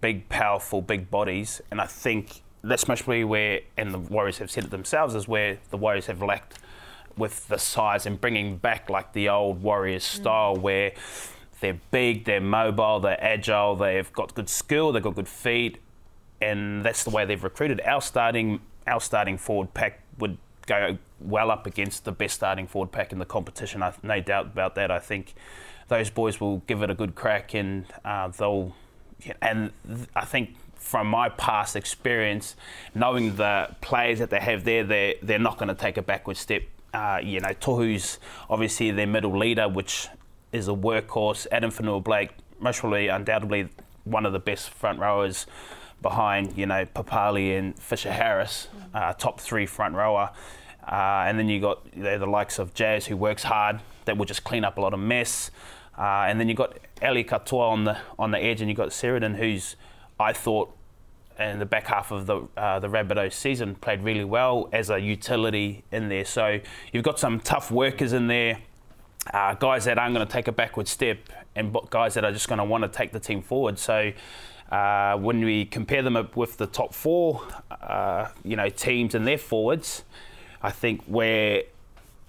big, 0.00 0.28
powerful, 0.28 0.82
big 0.82 1.10
bodies, 1.10 1.60
and 1.70 1.80
I 1.80 1.86
think 1.86 2.42
that's 2.62 2.88
really 3.06 3.24
where, 3.24 3.60
and 3.76 3.92
the 3.92 3.98
Warriors 3.98 4.38
have 4.38 4.50
said 4.50 4.64
it 4.64 4.70
themselves, 4.70 5.14
is 5.14 5.28
where 5.28 5.58
the 5.70 5.76
Warriors 5.76 6.06
have 6.06 6.22
lacked 6.22 6.58
with 7.16 7.48
the 7.48 7.58
size 7.58 8.06
and 8.06 8.20
bringing 8.20 8.56
back 8.56 8.90
like 8.90 9.12
the 9.12 9.28
old 9.28 9.62
Warriors 9.62 10.04
style 10.04 10.56
where 10.56 10.92
they're 11.60 11.80
big, 11.90 12.24
they're 12.24 12.40
mobile, 12.40 13.00
they're 13.00 13.22
agile, 13.22 13.76
they've 13.76 14.12
got 14.12 14.34
good 14.34 14.48
skill, 14.48 14.92
they've 14.92 15.02
got 15.02 15.14
good 15.14 15.28
feet, 15.28 15.78
and 16.40 16.84
that's 16.84 17.04
the 17.04 17.10
way 17.10 17.24
they've 17.24 17.42
recruited. 17.42 17.80
Our 17.82 18.02
starting 18.02 18.60
our 18.86 19.00
starting 19.00 19.36
forward 19.36 19.74
pack 19.74 20.00
would 20.18 20.38
go 20.66 20.98
well 21.20 21.50
up 21.50 21.66
against 21.66 22.04
the 22.04 22.12
best 22.12 22.34
starting 22.34 22.66
forward 22.66 22.92
pack 22.92 23.12
in 23.12 23.18
the 23.18 23.24
competition. 23.24 23.82
I've 23.82 24.02
no 24.04 24.20
doubt 24.20 24.46
about 24.46 24.74
that. 24.74 24.90
I 24.90 24.98
think 24.98 25.34
those 25.88 26.10
boys 26.10 26.40
will 26.40 26.58
give 26.66 26.82
it 26.82 26.90
a 26.90 26.94
good 26.94 27.14
crack, 27.14 27.54
and 27.54 27.86
uh, 28.04 28.28
they'll. 28.28 28.74
And 29.40 29.72
I 30.14 30.24
think 30.24 30.56
from 30.74 31.06
my 31.06 31.30
past 31.30 31.74
experience, 31.74 32.54
knowing 32.94 33.36
the 33.36 33.74
players 33.80 34.18
that 34.18 34.30
they 34.30 34.40
have 34.40 34.64
there, 34.64 34.84
they're 34.84 35.14
they're 35.22 35.38
not 35.38 35.58
going 35.58 35.68
to 35.68 35.74
take 35.74 35.96
a 35.96 36.02
backward 36.02 36.36
step. 36.36 36.62
Uh, 36.92 37.20
you 37.22 37.40
know, 37.40 37.50
Tohu's 37.50 38.18
obviously 38.48 38.90
their 38.90 39.06
middle 39.06 39.36
leader, 39.36 39.68
which 39.68 40.08
is 40.52 40.68
a 40.68 40.72
workhorse. 40.72 41.46
Addin 41.52 41.70
Fonua-Blake, 41.70 42.30
most 42.58 42.80
probably, 42.80 43.08
undoubtedly, 43.08 43.68
one 44.04 44.24
of 44.24 44.32
the 44.32 44.38
best 44.38 44.70
front 44.70 44.98
rowers 44.98 45.46
behind, 46.08 46.56
you 46.56 46.66
know, 46.66 46.84
Papalii 46.84 47.58
and 47.58 47.76
Fisher 47.76 48.12
Harris, 48.12 48.68
uh, 48.94 49.12
top 49.14 49.40
three 49.40 49.66
front 49.66 49.94
rower. 49.96 50.30
Uh, 50.86 51.26
and 51.26 51.36
then 51.36 51.48
you 51.48 51.60
got 51.60 51.84
you 51.96 52.04
know, 52.04 52.16
the 52.16 52.26
likes 52.26 52.60
of 52.60 52.72
Jazz, 52.74 53.06
who 53.06 53.16
works 53.16 53.42
hard, 53.42 53.80
that 54.04 54.16
will 54.16 54.24
just 54.24 54.44
clean 54.44 54.64
up 54.64 54.78
a 54.78 54.80
lot 54.80 54.94
of 54.94 55.00
mess. 55.00 55.50
Uh, 55.98 56.28
and 56.28 56.38
then 56.38 56.48
you 56.48 56.54
got 56.54 56.78
Ali 57.02 57.24
Katoa 57.24 57.70
on 57.70 57.84
the 57.84 57.96
on 58.18 58.30
the 58.30 58.38
edge, 58.38 58.60
and 58.60 58.70
you 58.70 58.76
got 58.76 58.92
Sheridan, 58.92 59.34
who's 59.34 59.74
I 60.20 60.32
thought 60.32 60.70
in 61.40 61.58
the 61.58 61.66
back 61.66 61.86
half 61.88 62.12
of 62.12 62.26
the 62.26 62.46
uh, 62.56 62.78
the 62.78 62.88
Rabbitohs 62.88 63.32
season 63.32 63.74
played 63.74 64.02
really 64.02 64.24
well 64.24 64.68
as 64.72 64.90
a 64.90 65.00
utility 65.00 65.82
in 65.90 66.08
there. 66.08 66.24
So 66.24 66.60
you've 66.92 67.04
got 67.04 67.18
some 67.18 67.40
tough 67.40 67.72
workers 67.72 68.12
in 68.12 68.28
there, 68.28 68.58
uh, 69.34 69.54
guys 69.54 69.86
that 69.86 69.98
aren't 69.98 70.14
going 70.14 70.26
to 70.26 70.32
take 70.32 70.46
a 70.46 70.52
backward 70.52 70.86
step, 70.86 71.18
and 71.56 71.76
guys 71.90 72.14
that 72.14 72.24
are 72.24 72.32
just 72.32 72.48
going 72.48 72.58
to 72.58 72.64
want 72.64 72.84
to 72.84 72.88
take 72.88 73.10
the 73.10 73.20
team 73.20 73.42
forward. 73.42 73.78
So. 73.78 74.12
Uh, 74.70 75.16
when 75.16 75.44
we 75.44 75.64
compare 75.64 76.02
them 76.02 76.16
up 76.16 76.36
with 76.36 76.56
the 76.56 76.66
top 76.66 76.92
four, 76.92 77.42
uh, 77.70 78.28
you 78.44 78.56
know, 78.56 78.68
teams 78.68 79.14
and 79.14 79.26
their 79.26 79.38
forwards, 79.38 80.02
I 80.62 80.70
think 80.70 81.02
we're 81.06 81.62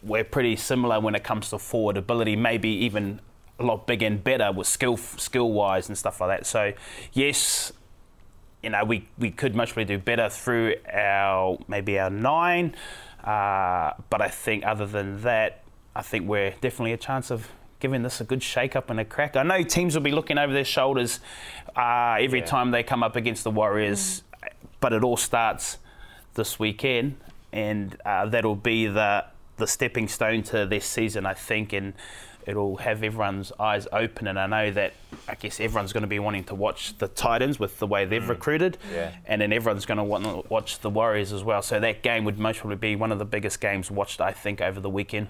we're 0.03 0.23
pretty 0.23 0.55
similar 0.55 0.99
when 0.99 1.15
it 1.15 1.23
comes 1.23 1.49
to 1.49 1.57
forward 1.57 1.97
ability. 1.97 2.35
Maybe 2.35 2.69
even 2.69 3.19
a 3.59 3.63
lot 3.63 3.87
bigger 3.87 4.05
and 4.05 4.23
better 4.23 4.51
with 4.51 4.67
skill 4.67 4.97
skill 4.97 5.51
wise 5.51 5.87
and 5.87 5.97
stuff 5.97 6.21
like 6.21 6.39
that. 6.39 6.45
So 6.45 6.73
yes, 7.13 7.73
you 8.61 8.69
know, 8.69 8.83
we, 8.83 9.07
we 9.17 9.31
could 9.31 9.55
much 9.55 9.75
do 9.75 9.97
better 9.97 10.29
through 10.29 10.75
our 10.91 11.57
maybe 11.67 11.99
our 11.99 12.09
nine. 12.09 12.75
Uh, 13.23 13.93
but 14.09 14.21
I 14.21 14.29
think 14.29 14.65
other 14.65 14.85
than 14.85 15.21
that, 15.23 15.63
I 15.95 16.01
think 16.01 16.27
we're 16.27 16.51
definitely 16.61 16.93
a 16.93 16.97
chance 16.97 17.31
of 17.31 17.47
giving 17.79 18.03
this 18.03 18.19
a 18.21 18.23
good 18.23 18.41
shake 18.43 18.75
up 18.75 18.89
and 18.89 18.99
a 18.99 19.05
crack. 19.05 19.35
I 19.35 19.43
know 19.43 19.61
teams 19.63 19.95
will 19.95 20.01
be 20.03 20.11
looking 20.11 20.37
over 20.37 20.51
their 20.53 20.65
shoulders 20.65 21.19
uh, 21.75 22.17
every 22.19 22.39
Yeah. 22.39 22.45
time 22.45 22.71
they 22.71 22.83
come 22.83 23.03
up 23.03 23.15
against 23.15 23.43
the 23.43 23.51
Warriors, 23.51 24.23
but 24.79 24.93
it 24.93 25.03
all 25.03 25.17
starts 25.17 25.77
this 26.35 26.59
weekend, 26.59 27.17
and 27.51 27.95
uh, 28.05 28.25
that'll 28.27 28.55
be 28.55 28.87
the 28.87 29.25
the 29.57 29.65
stepping 29.65 30.07
stone 30.07 30.43
to 30.43 30.67
this 30.67 30.85
season, 30.85 31.25
I 31.25 31.33
think, 31.33 31.73
and 31.73 31.93
it'll 32.45 32.77
have 32.77 33.01
everyone's 33.03 33.51
eyes 33.59 33.87
open. 33.91 34.27
And 34.27 34.39
I 34.39 34.45
know 34.45 34.69
that 34.71 34.93
I 35.27 35.33
guess 35.33 35.59
everyone's 35.59 35.91
going 35.93 36.03
to 36.03 36.07
be 36.07 36.19
wanting 36.19 36.43
to 36.45 36.53
watch 36.55 36.95
the 36.99 37.07
Titans 37.07 37.59
with 37.59 37.79
the 37.79 37.87
way 37.87 38.05
they've 38.05 38.29
recruited, 38.29 38.77
Yeah. 38.93 39.13
and 39.25 39.41
then 39.41 39.51
everyone's 39.51 39.87
going 39.87 39.97
to 39.97 40.03
want 40.03 40.25
to 40.25 40.43
watch 40.47 40.79
the 40.81 40.91
Warriors 40.91 41.33
as 41.33 41.43
well. 41.43 41.63
So 41.63 41.79
that 41.79 42.03
game 42.03 42.23
would 42.25 42.37
most 42.37 42.59
probably 42.59 42.75
be 42.77 42.95
one 42.95 43.11
of 43.11 43.17
the 43.17 43.25
biggest 43.25 43.59
games 43.59 43.89
watched, 43.89 44.21
I 44.21 44.31
think, 44.31 44.61
over 44.61 44.79
the 44.79 44.91
weekend. 44.91 45.27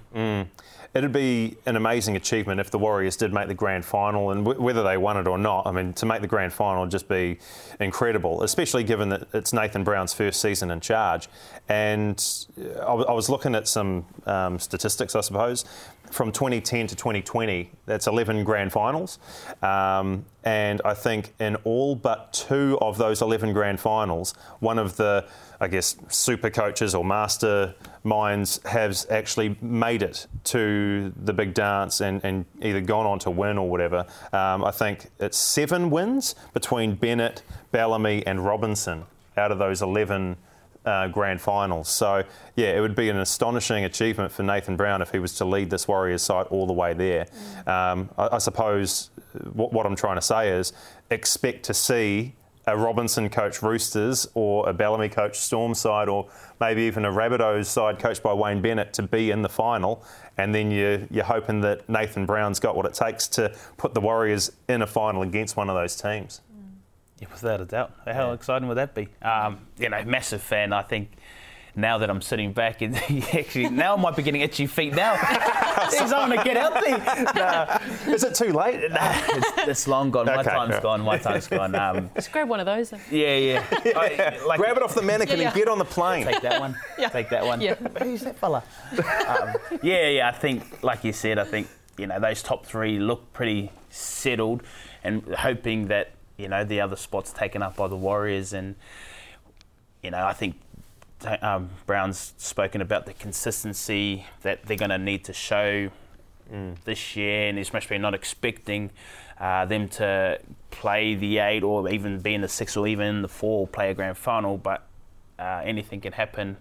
It'd 0.93 1.11
be 1.11 1.57
an 1.65 1.75
amazing 1.75 2.15
achievement 2.15 2.59
if 2.59 2.71
the 2.71 2.79
Warriors 2.79 3.15
did 3.15 3.33
make 3.33 3.47
the 3.47 3.53
grand 3.53 3.85
final, 3.85 4.31
and 4.31 4.45
w- 4.45 4.61
whether 4.61 4.83
they 4.83 4.97
won 4.97 5.17
it 5.17 5.27
or 5.27 5.37
not. 5.37 5.67
I 5.67 5.71
mean, 5.71 5.93
to 5.93 6.05
make 6.05 6.21
the 6.21 6.27
grand 6.27 6.53
final 6.53 6.81
would 6.81 6.91
just 6.91 7.07
be 7.07 7.39
incredible, 7.79 8.43
especially 8.43 8.83
given 8.83 9.09
that 9.09 9.27
it's 9.33 9.53
Nathan 9.53 9.83
Brown's 9.83 10.13
first 10.13 10.41
season 10.41 10.71
in 10.71 10.79
charge. 10.79 11.27
And 11.69 12.23
uh, 12.59 12.69
I, 12.81 12.85
w- 12.85 13.05
I 13.07 13.11
was 13.13 13.29
looking 13.29 13.53
at 13.53 13.67
some 13.67 14.05
um, 14.25 14.59
statistics, 14.59 15.15
I 15.15 15.21
suppose, 15.21 15.65
from 16.09 16.31
2010 16.31 16.87
to 16.87 16.95
2020. 16.95 17.69
That's 17.85 18.07
11 18.07 18.43
grand 18.43 18.71
finals, 18.71 19.19
um, 19.61 20.25
and 20.43 20.81
I 20.85 20.93
think 20.93 21.33
in 21.39 21.57
all 21.57 21.95
but 21.95 22.31
two 22.33 22.77
of 22.81 22.97
those 22.97 23.21
11 23.21 23.53
grand 23.53 23.79
finals, 23.79 24.33
one 24.59 24.79
of 24.79 24.95
the 24.97 25.25
I 25.59 25.67
guess, 25.67 25.97
super 26.09 26.49
coaches 26.49 26.93
or 26.93 27.03
master 27.03 27.73
minds 28.03 28.59
has 28.65 29.07
actually 29.09 29.57
made 29.61 30.03
it 30.03 30.27
to 30.45 31.11
the 31.23 31.33
big 31.33 31.53
dance 31.53 32.01
and, 32.01 32.23
and 32.23 32.45
either 32.61 32.81
gone 32.81 33.05
on 33.05 33.19
to 33.19 33.31
win 33.31 33.57
or 33.57 33.69
whatever. 33.69 34.05
Um, 34.33 34.63
I 34.63 34.71
think 34.71 35.09
it's 35.19 35.37
seven 35.37 35.89
wins 35.89 36.35
between 36.53 36.95
Bennett, 36.95 37.41
Bellamy, 37.71 38.25
and 38.25 38.45
Robinson 38.45 39.05
out 39.35 39.51
of 39.51 39.59
those 39.59 39.81
11 39.81 40.37
uh, 40.85 41.07
grand 41.09 41.41
finals. 41.41 41.89
So, 41.89 42.23
yeah, 42.55 42.77
it 42.77 42.79
would 42.79 42.95
be 42.95 43.09
an 43.09 43.17
astonishing 43.17 43.83
achievement 43.83 44.31
for 44.31 44.43
Nathan 44.43 44.77
Brown 44.77 45.01
if 45.01 45.11
he 45.11 45.19
was 45.19 45.33
to 45.35 45.45
lead 45.45 45.69
this 45.69 45.87
Warriors 45.87 46.21
side 46.21 46.47
all 46.47 46.65
the 46.65 46.73
way 46.73 46.93
there. 46.93 47.27
Um, 47.65 48.09
I, 48.17 48.29
I 48.33 48.37
suppose 48.37 49.09
what, 49.53 49.73
what 49.73 49.85
I'm 49.85 49.95
trying 49.95 50.15
to 50.15 50.21
say 50.21 50.49
is 50.49 50.71
expect 51.09 51.63
to 51.63 51.73
see 51.73 52.35
a 52.67 52.77
Robinson 52.77 53.29
coach 53.29 53.63
Roosters 53.63 54.27
or 54.33 54.69
a 54.69 54.73
Bellamy 54.73 55.07
coach 55.09 55.39
Storm 55.39 55.73
side 55.73 56.09
or 56.09 56.29
maybe 56.59 56.83
even 56.83 57.05
a 57.05 57.11
Rabbitohs 57.11 57.65
side 57.65 57.97
coached 57.97 58.21
by 58.21 58.33
Wayne 58.33 58.61
Bennett 58.61 58.93
to 58.93 59.03
be 59.03 59.31
in 59.31 59.41
the 59.41 59.49
final. 59.49 60.03
And 60.37 60.53
then 60.53 60.69
you, 60.69 61.07
you're 61.09 61.23
hoping 61.23 61.61
that 61.61 61.87
Nathan 61.89 62.25
Brown's 62.25 62.59
got 62.59 62.75
what 62.75 62.85
it 62.85 62.93
takes 62.93 63.27
to 63.29 63.55
put 63.77 63.93
the 63.93 64.01
Warriors 64.01 64.51
in 64.67 64.81
a 64.81 64.87
final 64.87 65.21
against 65.21 65.55
one 65.55 65.69
of 65.69 65.75
those 65.75 65.95
teams. 65.95 66.41
Yeah, 67.19 67.29
without 67.31 67.61
a 67.61 67.65
doubt. 67.65 67.93
How 68.05 68.33
exciting 68.33 68.67
would 68.67 68.77
that 68.77 68.93
be? 68.93 69.07
Um, 69.21 69.65
you 69.79 69.89
know, 69.89 70.03
massive 70.03 70.41
fan. 70.41 70.73
I 70.73 70.83
think 70.83 71.09
now 71.77 71.99
that 71.99 72.09
I'm 72.09 72.21
sitting 72.21 72.53
back 72.53 72.81
and 72.81 72.95
actually 73.33 73.69
now 73.69 73.95
I 73.95 74.01
might 74.01 74.15
be 74.15 74.23
getting 74.23 74.41
itchy 74.41 74.67
feet 74.67 74.93
now. 74.93 75.15
Jeez, 75.15 76.11
I 76.11 76.27
want 76.27 76.33
to 76.37 76.43
get 76.43 76.57
out 76.57 76.73
there. 76.83 77.81
Is 78.07 78.23
it 78.23 78.35
too 78.35 78.51
late? 78.53 78.89
Nah, 78.91 78.97
it's, 79.27 79.51
it's 79.67 79.87
long 79.87 80.11
gone. 80.11 80.25
My 80.25 80.37
Okay, 80.37 80.49
time's 80.49 80.73
yeah. 80.75 80.81
gone. 80.81 81.01
My 81.01 81.17
time's 81.17 81.47
gone. 81.47 81.75
Um, 81.75 82.09
Just 82.15 82.31
grab 82.31 82.47
one 82.49 82.59
of 82.59 82.65
those. 82.65 82.89
then. 82.89 83.01
yeah, 83.11 83.35
yeah. 83.37 83.65
I, 83.95 84.39
like, 84.45 84.59
Grab 84.59 84.77
it 84.77 84.83
off 84.83 84.95
the 84.95 85.01
mannequin 85.01 85.37
Yeah, 85.37 85.43
yeah. 85.43 85.49
and 85.49 85.55
get 85.57 85.67
on 85.67 85.77
the 85.77 85.85
plane. 85.85 86.25
Take 86.25 86.41
that 86.41 86.59
one. 86.59 86.75
Yeah. 86.97 87.09
Take 87.09 87.29
that 87.29 87.45
one. 87.45 87.61
Yeah. 87.61 87.75
Who's 88.01 88.21
that 88.21 88.37
fella? 88.37 88.63
um, 89.27 89.55
yeah, 89.83 90.07
yeah. 90.09 90.27
I 90.27 90.31
think, 90.31 90.83
like 90.83 91.03
you 91.03 91.13
said, 91.13 91.37
I 91.37 91.43
think 91.43 91.67
you 91.97 92.07
know 92.07 92.19
those 92.19 92.41
top 92.43 92.65
three 92.65 92.99
look 92.99 93.31
pretty 93.33 93.71
settled, 93.89 94.63
and 95.03 95.23
hoping 95.35 95.87
that 95.87 96.11
you 96.37 96.47
know 96.47 96.63
the 96.63 96.79
other 96.81 96.95
spots 96.95 97.31
taken 97.33 97.61
up 97.61 97.75
by 97.75 97.87
the 97.87 97.95
Warriors, 97.95 98.53
and 98.53 98.75
you 100.03 100.11
know 100.11 100.25
I 100.25 100.33
think 100.33 100.55
um, 101.41 101.69
Brown's 101.87 102.33
spoken 102.37 102.81
about 102.81 103.05
the 103.07 103.13
consistency 103.13 104.25
that 104.43 104.65
they're 104.65 104.77
going 104.77 104.91
to 104.91 104.97
need 104.99 105.23
to 105.25 105.33
show 105.33 105.89
this 106.85 107.15
year, 107.15 107.47
and 107.49 107.57
he's 107.57 107.67
especially 107.67 107.97
not 107.97 108.13
expecting 108.13 108.91
uh, 109.39 109.65
them 109.65 109.87
to 109.89 110.39
play 110.71 111.15
the 111.15 111.39
eight 111.39 111.63
or 111.63 111.89
even 111.89 112.19
be 112.19 112.33
in 112.33 112.41
the 112.41 112.47
six 112.47 112.75
or 112.77 112.87
even 112.87 113.21
the 113.21 113.27
four, 113.27 113.61
or 113.61 113.67
play 113.67 113.91
a 113.91 113.93
grand 113.93 114.17
final. 114.17 114.57
But 114.57 114.85
uh, 115.39 115.61
anything 115.63 116.01
can 116.01 116.13
happen 116.13 116.57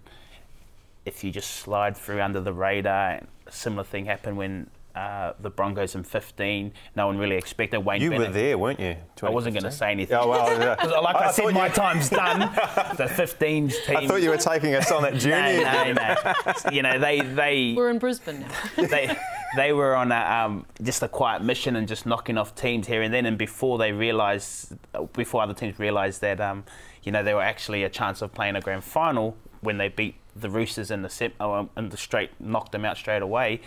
if 1.05 1.23
you 1.23 1.31
just 1.31 1.51
slide 1.51 1.95
through 1.97 2.21
under 2.21 2.41
the 2.41 2.53
radar. 2.53 3.11
And 3.11 3.27
a 3.47 3.51
similar 3.51 3.83
thing 3.83 4.05
happened 4.05 4.37
when 4.37 4.69
uh, 4.93 5.33
the 5.39 5.49
Broncos 5.49 5.95
in 5.95 6.03
15. 6.03 6.71
No 6.95 7.07
one 7.07 7.17
really 7.17 7.35
expected 7.37 7.79
Wayne 7.79 8.01
You 8.01 8.09
Bennett. 8.09 8.27
were 8.29 8.33
there, 8.33 8.57
weren't 8.57 8.79
you? 8.79 8.95
I 9.23 9.29
wasn't 9.29 9.53
going 9.53 9.63
to 9.63 9.71
say 9.71 9.91
anything. 9.91 10.17
Oh, 10.17 10.27
well, 10.27 10.49
yeah. 10.59 10.75
'Cause 10.75 10.91
like 10.91 11.15
I, 11.15 11.27
I 11.27 11.31
said, 11.31 11.43
thought 11.45 11.53
my 11.53 11.67
you- 11.67 11.73
time's 11.73 12.09
done. 12.09 12.39
the 12.97 13.05
15s 13.05 13.85
team. 13.85 13.97
I 13.97 14.07
thought 14.07 14.21
you 14.21 14.29
were 14.31 14.37
taking 14.37 14.73
us 14.75 14.91
on 14.91 15.03
that 15.03 15.15
journey. 15.15 15.63
no, 15.63 15.93
no, 15.93 15.93
no. 15.93 16.71
you 16.71 16.81
know, 16.81 16.99
they 16.99 17.21
they 17.21 17.73
We're 17.77 17.89
in 17.91 17.99
Brisbane 17.99 18.41
now. 18.41 18.85
they 18.87 19.15
they 19.55 19.73
were 19.73 19.95
on 19.95 20.11
a, 20.11 20.19
um, 20.19 20.65
just 20.81 21.01
a 21.01 21.07
quiet 21.07 21.41
mission 21.41 21.75
and 21.75 21.87
just 21.87 22.05
knocking 22.05 22.37
off 22.37 22.55
teams 22.55 22.87
here 22.87 23.01
and 23.01 23.13
then. 23.13 23.25
And 23.25 23.37
before 23.37 23.77
they 23.77 23.91
realised, 23.91 24.75
before 25.13 25.41
other 25.41 25.53
teams 25.53 25.79
realised 25.79 26.21
that, 26.21 26.41
um, 26.41 26.63
you 27.03 27.11
know, 27.11 27.23
they 27.23 27.33
were 27.33 27.41
actually 27.41 27.83
a 27.83 27.89
chance 27.89 28.21
of 28.21 28.33
playing 28.33 28.55
a 28.55 28.61
grand 28.61 28.83
final 28.83 29.37
when 29.61 29.77
they 29.77 29.87
beat 29.87 30.15
the 30.35 30.49
Roosters 30.49 30.91
in 30.91 31.01
the 31.01 31.31
oh, 31.39 31.69
in 31.77 31.89
the 31.89 31.97
straight, 31.97 32.29
knocked 32.39 32.71
them 32.71 32.85
out 32.85 32.97
straight 32.97 33.21
away. 33.21 33.61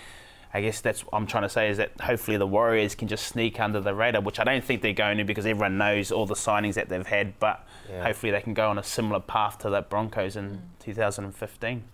I 0.53 0.61
guess 0.61 0.81
that's 0.81 1.03
what 1.07 1.15
I'm 1.15 1.27
trying 1.29 1.45
to 1.45 1.49
say 1.49 1.69
is 1.71 1.77
that 1.77 1.93
hopefully 2.01 2.37
the 2.37 2.47
Warriors 2.47 2.95
can 2.97 3.07
just 3.07 3.27
sneak 3.27 3.61
under 3.61 3.81
the 3.81 3.95
radar, 3.95 4.21
which 4.21 4.41
I 4.41 4.45
don't 4.45 4.65
think 4.65 4.83
they're 4.83 4.93
going 4.93 5.19
to 5.19 5.25
because 5.25 5.47
everyone 5.47 5.79
knows 5.79 6.11
all 6.11 6.27
the 6.27 6.35
signings 6.35 6.75
that 6.75 6.89
they've 6.89 7.07
had. 7.07 7.39
But 7.39 7.65
Yeah. 7.89 8.03
hopefully 8.05 8.33
they 8.33 8.41
can 8.41 8.55
go 8.55 8.69
on 8.69 8.77
a 8.79 8.83
similar 8.83 9.21
path 9.21 9.59
to 9.59 9.71
that 9.71 9.89
Broncos 9.89 10.35
in 10.37 10.61
2015. 10.81 11.85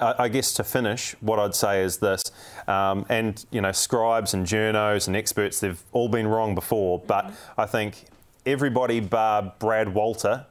I 0.00 0.14
I 0.18 0.28
guess 0.28 0.52
to 0.54 0.64
finish, 0.64 1.14
what 1.20 1.38
I'd 1.38 1.54
say 1.54 1.82
is 1.82 1.98
this, 1.98 2.22
um, 2.66 3.04
and 3.08 3.44
you 3.50 3.60
know, 3.60 3.72
scribes 3.72 4.32
and 4.34 4.46
journos 4.46 5.06
and 5.06 5.16
experts, 5.16 5.60
they've 5.60 5.82
all 5.92 6.08
been 6.08 6.26
wrong 6.26 6.54
before, 6.54 6.98
but 7.06 7.30
I 7.58 7.66
think 7.66 8.04
everybody 8.44 9.00
bar 9.00 9.52
Brad 9.58 9.92
Walter 9.94 10.46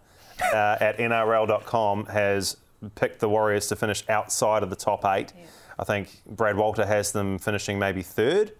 uh, 0.54 0.78
at 0.80 0.98
NRL.com 1.00 2.08
has 2.08 2.58
picked 2.96 3.20
the 3.20 3.30
Warriors 3.30 3.68
to 3.68 3.76
finish 3.76 4.04
outside 4.10 4.62
of 4.64 4.70
the 4.70 4.76
top 4.76 5.06
eight. 5.06 5.32
I 5.78 5.84
think 5.84 6.22
Brad 6.26 6.58
Walter 6.58 6.86
has 6.86 7.12
them 7.12 7.38
finishing 7.38 7.80
maybe 7.80 8.02
third, 8.02 8.54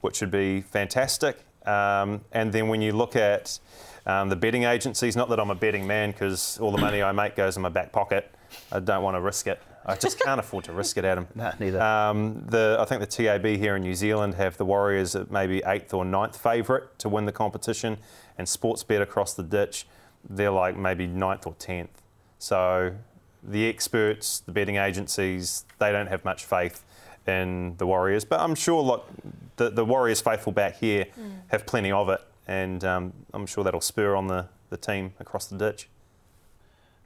which 0.00 0.20
would 0.20 0.30
be 0.30 0.60
fantastic. 0.62 1.44
Um, 1.66 2.22
and 2.32 2.52
then 2.52 2.68
when 2.68 2.82
you 2.82 2.92
look 2.92 3.14
at 3.14 3.58
um, 4.06 4.28
the 4.28 4.36
betting 4.36 4.64
agencies, 4.64 5.16
not 5.16 5.28
that 5.28 5.38
I'm 5.38 5.50
a 5.50 5.54
betting 5.54 5.86
man 5.86 6.10
because 6.10 6.58
all 6.58 6.72
the 6.72 6.78
money 6.78 7.02
I 7.02 7.12
make 7.12 7.36
goes 7.36 7.56
in 7.56 7.62
my 7.62 7.68
back 7.68 7.92
pocket. 7.92 8.32
I 8.70 8.80
don't 8.80 9.02
want 9.02 9.16
to 9.16 9.20
risk 9.20 9.46
it. 9.46 9.60
I 9.84 9.96
just 9.96 10.20
can't 10.20 10.38
afford 10.38 10.64
to 10.64 10.72
risk 10.72 10.96
it, 10.96 11.04
Adam. 11.04 11.26
No, 11.34 11.52
neither. 11.58 11.80
Um, 11.80 12.44
the, 12.46 12.76
I 12.78 12.84
think 12.84 13.00
the 13.00 13.06
TAB 13.06 13.44
here 13.44 13.76
in 13.76 13.82
New 13.82 13.94
Zealand 13.94 14.34
have 14.34 14.56
the 14.56 14.64
Warriors 14.64 15.16
at 15.16 15.30
maybe 15.30 15.62
eighth 15.66 15.92
or 15.92 16.04
ninth 16.04 16.40
favourite 16.40 16.98
to 16.98 17.08
win 17.08 17.26
the 17.26 17.32
competition, 17.32 17.98
and 18.38 18.46
Sportsbet 18.46 19.00
across 19.00 19.34
the 19.34 19.42
ditch, 19.42 19.86
they're 20.28 20.50
like 20.50 20.76
maybe 20.76 21.06
ninth 21.06 21.46
or 21.46 21.54
tenth. 21.54 22.02
So 22.38 22.94
the 23.42 23.68
experts, 23.68 24.40
the 24.40 24.52
betting 24.52 24.76
agencies, 24.76 25.64
they 25.78 25.90
don't 25.90 26.06
have 26.06 26.24
much 26.24 26.44
faith 26.44 26.84
in 27.26 27.76
the 27.78 27.86
Warriors. 27.86 28.24
But 28.24 28.40
I'm 28.40 28.54
sure 28.54 28.82
look, 28.82 29.08
the, 29.56 29.70
the 29.70 29.84
Warriors 29.84 30.20
faithful 30.20 30.52
back 30.52 30.76
here 30.76 31.06
have 31.48 31.66
plenty 31.66 31.92
of 31.92 32.08
it, 32.08 32.20
and 32.46 32.84
um, 32.84 33.12
I'm 33.32 33.46
sure 33.46 33.64
that'll 33.64 33.80
spur 33.80 34.14
on 34.14 34.28
the, 34.28 34.48
the 34.70 34.76
team 34.76 35.14
across 35.20 35.46
the 35.46 35.56
ditch. 35.56 35.88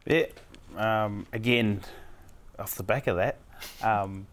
Yeah. 0.06 0.26
Um, 0.76 1.26
again, 1.32 1.80
off 2.58 2.74
the 2.74 2.82
back 2.82 3.06
of 3.06 3.16
that, 3.16 3.36
um, 3.82 4.26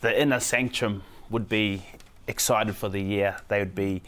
the 0.00 0.20
inner 0.20 0.40
sanctum 0.40 1.02
would 1.28 1.48
be 1.48 1.82
excited 2.26 2.76
for 2.76 2.88
the 2.88 3.00
year. 3.00 3.36
They 3.48 3.58
would 3.58 3.74
be, 3.74 4.02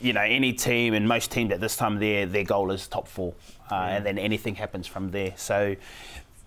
you 0.00 0.12
know, 0.12 0.20
any 0.20 0.52
team 0.52 0.94
and 0.94 1.06
most 1.08 1.30
teams 1.30 1.52
at 1.52 1.60
this 1.60 1.76
time 1.76 1.94
of 1.94 2.00
the 2.00 2.06
year, 2.06 2.26
their 2.26 2.44
goal 2.44 2.70
is 2.70 2.86
top 2.86 3.08
four, 3.08 3.34
uh, 3.70 3.74
and 3.74 4.06
then 4.06 4.18
anything 4.18 4.54
happens 4.54 4.86
from 4.86 5.10
there. 5.10 5.32
So. 5.36 5.76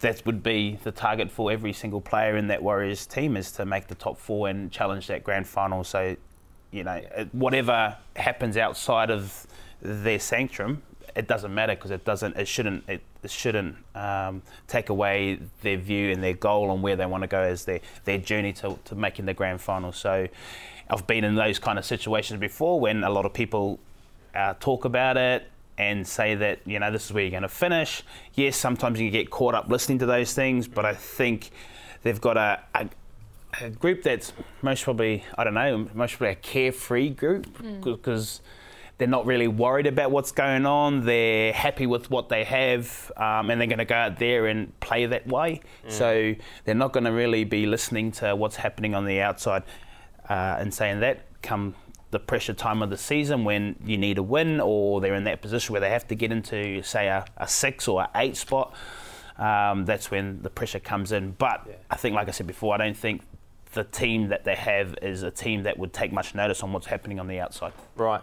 That 0.02 0.26
would 0.26 0.42
be 0.42 0.80
the 0.84 0.94
target 0.94 1.30
for 1.30 1.52
every 1.52 1.74
single 1.74 2.00
player 2.00 2.38
in 2.38 2.48
that 2.48 2.64
Warriors 2.64 3.06
team 3.06 3.36
is 3.36 3.52
to 3.52 3.66
make 3.66 3.88
the 3.88 3.96
top 3.96 4.18
four 4.18 4.48
and 4.48 4.72
challenge 4.72 5.08
that 5.08 5.26
grand 5.26 5.46
final. 5.46 5.84
So, 5.84 6.16
you 6.72 6.86
know, 6.86 7.02
whatever 7.34 7.98
happens 8.16 8.56
outside 8.56 9.12
of 9.12 9.46
their 9.82 10.20
sanctum, 10.20 10.84
it 11.18 11.28
doesn't 11.28 11.54
matter 11.54 11.76
because 11.76 11.92
it 11.92 12.06
doesn't, 12.06 12.38
it 12.38 12.48
shouldn't, 12.48 12.88
it, 12.88 13.02
it 13.24 13.30
shouldn't 13.30 13.76
um, 13.94 14.42
take 14.68 14.88
away 14.88 15.40
their 15.64 15.76
view 15.76 16.12
and 16.12 16.24
their 16.24 16.34
goal 16.34 16.72
and 16.72 16.82
where 16.82 16.96
they 16.96 17.06
want 17.06 17.24
to 17.24 17.28
go 17.28 17.42
as 17.42 17.66
their 17.66 17.82
their 18.06 18.20
journey 18.20 18.54
to, 18.54 18.80
to 18.86 18.96
making 18.96 19.26
the 19.26 19.34
grand 19.34 19.60
final. 19.60 19.92
So, 19.92 20.30
I've 20.90 21.06
been 21.06 21.24
in 21.24 21.36
those 21.36 21.60
kind 21.60 21.78
of 21.78 21.86
situations 21.86 22.40
before 22.40 22.80
when 22.80 23.04
a 23.04 23.10
lot 23.10 23.26
of 23.26 23.34
people 23.34 23.80
uh, 24.34 24.56
talk 24.60 24.86
about 24.86 25.18
it 25.18 25.50
and 25.78 26.06
say 26.06 26.36
that 26.36 26.60
you 26.66 26.80
know 26.80 26.92
this 26.92 27.06
is 27.06 27.14
where 27.14 27.24
you're 27.24 27.32
going 27.32 27.44
to 27.44 27.48
finish. 27.50 28.04
Yes, 28.34 28.58
sometimes 28.58 29.00
you 29.00 29.10
get 29.12 29.30
caught 29.30 29.56
up 29.56 29.70
listening 29.70 30.00
to 30.00 30.06
those 30.06 30.34
things, 30.34 30.68
but 30.68 30.86
I 30.86 30.94
think 30.94 31.52
they've 32.04 32.20
got 32.20 32.38
a, 32.38 32.62
a, 32.76 32.90
a 33.62 33.70
group 33.70 34.04
that's 34.04 34.34
most 34.62 34.84
probably 34.84 35.24
I 35.38 35.44
don't 35.44 35.54
know, 35.54 35.90
most 35.94 36.18
probably 36.18 36.34
a 36.34 36.36
carefree 36.36 37.10
group 37.12 37.48
because. 37.84 38.42
They're 38.98 39.08
not 39.08 39.26
really 39.26 39.48
worried 39.48 39.88
about 39.88 40.12
what's 40.12 40.34
going 40.34 40.66
on. 40.66 41.06
They're 41.06 41.54
happy 41.54 41.86
with 41.88 42.12
what 42.12 42.28
they 42.28 42.44
have, 42.44 43.10
um, 43.16 43.50
and 43.50 43.62
they're 43.62 43.68
going 43.70 43.78
to 43.80 43.86
go 43.86 43.96
out 43.96 44.20
there 44.20 44.48
and 44.48 44.78
play 44.82 45.06
that 45.06 45.26
way. 45.26 45.62
So 45.88 46.36
they're 46.66 46.76
not 46.76 46.92
going 46.92 47.06
to 47.06 47.14
really 47.14 47.46
be 47.46 47.66
listening 47.66 48.12
to 48.20 48.36
what's 48.36 48.58
happening 48.58 48.94
on 48.96 49.06
the 49.06 49.22
outside 49.22 49.64
uh, 50.30 50.58
and 50.60 50.74
saying 50.74 51.00
that 51.00 51.26
come 51.42 51.76
the 52.12 52.20
pressure 52.20 52.54
time 52.54 52.82
of 52.82 52.90
the 52.90 52.98
season 52.98 53.44
when 53.44 53.76
you 53.86 53.98
need 53.98 54.18
a 54.18 54.24
win 54.24 54.60
or 54.60 55.00
they're 55.00 55.16
in 55.16 55.26
that 55.26 55.42
position 55.42 55.74
where 55.74 55.82
they 55.82 55.90
have 55.90 56.08
to 56.08 56.16
get 56.16 56.32
into 56.32 56.82
say 56.82 57.08
a, 57.08 57.26
a 57.38 57.48
six 57.48 57.88
or 57.88 58.02
a 58.02 58.10
eight 58.16 58.36
spot 58.36 58.74
um, 59.38 59.86
that's 59.86 60.12
when 60.12 60.42
the 60.42 60.50
pressure 60.50 60.80
comes 60.80 61.12
in 61.12 61.32
but 61.32 61.68
I 61.90 61.96
think 61.96 62.16
like 62.16 62.28
I 62.28 62.32
said 62.32 62.48
before 62.48 62.74
I 62.74 62.78
don't 62.78 62.98
think 62.98 63.22
the 63.74 63.84
team 63.84 64.30
that 64.30 64.44
they 64.44 64.56
have 64.56 64.96
is 65.02 65.22
a 65.22 65.30
team 65.30 65.64
that 65.64 65.78
would 65.78 65.94
take 65.94 66.12
much 66.12 66.34
notice 66.34 66.64
on 66.64 66.74
what's 66.74 66.88
happening 66.88 67.20
on 67.20 67.28
the 67.28 67.40
outside 67.40 67.74
Right. 67.96 68.22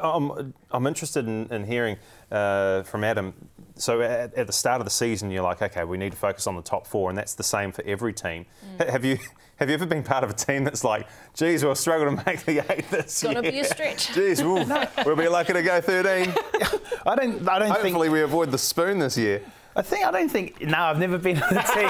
I'm, 0.00 0.54
I'm 0.70 0.86
interested 0.86 1.26
in, 1.26 1.52
in 1.52 1.64
hearing 1.64 1.96
uh, 2.30 2.82
from 2.84 3.04
Adam. 3.04 3.34
So 3.74 4.00
at, 4.00 4.34
at 4.34 4.46
the 4.46 4.52
start 4.52 4.80
of 4.80 4.86
the 4.86 4.90
season, 4.90 5.30
you're 5.30 5.42
like, 5.42 5.60
okay, 5.60 5.84
we 5.84 5.98
need 5.98 6.12
to 6.12 6.18
focus 6.18 6.46
on 6.46 6.56
the 6.56 6.62
top 6.62 6.86
four, 6.86 7.10
and 7.10 7.18
that's 7.18 7.34
the 7.34 7.42
same 7.42 7.72
for 7.72 7.84
every 7.84 8.14
team. 8.14 8.46
Mm. 8.78 8.88
Have 8.88 9.04
you 9.04 9.18
have 9.56 9.68
you 9.68 9.74
ever 9.74 9.86
been 9.86 10.02
part 10.02 10.22
of 10.24 10.30
a 10.30 10.34
team 10.34 10.64
that's 10.64 10.84
like, 10.84 11.06
geez, 11.34 11.64
we'll 11.64 11.74
struggle 11.74 12.14
to 12.14 12.24
make 12.26 12.44
the 12.44 12.58
eight 12.72 12.88
this 12.90 13.22
year. 13.22 13.34
Gonna 13.34 13.50
be 13.50 13.60
a 13.60 13.64
stretch. 13.64 14.12
Geez, 14.14 14.42
we'll, 14.42 14.66
we'll 15.06 15.16
be 15.16 15.28
lucky 15.28 15.52
to 15.54 15.62
go 15.62 15.80
13. 15.80 16.34
I 17.06 17.14
don't 17.16 17.48
I 17.48 17.58
don't 17.58 17.68
think 17.72 17.76
Hopefully, 17.82 18.08
we 18.08 18.20
avoid 18.22 18.50
the 18.50 18.58
spoon 18.58 18.98
this 18.98 19.16
year. 19.16 19.42
I 19.74 19.82
think 19.82 20.06
I 20.06 20.10
don't 20.10 20.30
think. 20.30 20.62
No, 20.62 20.78
I've 20.78 20.98
never 20.98 21.18
been 21.18 21.36
in 21.36 21.40
the 21.54 21.62
team. 21.74 21.84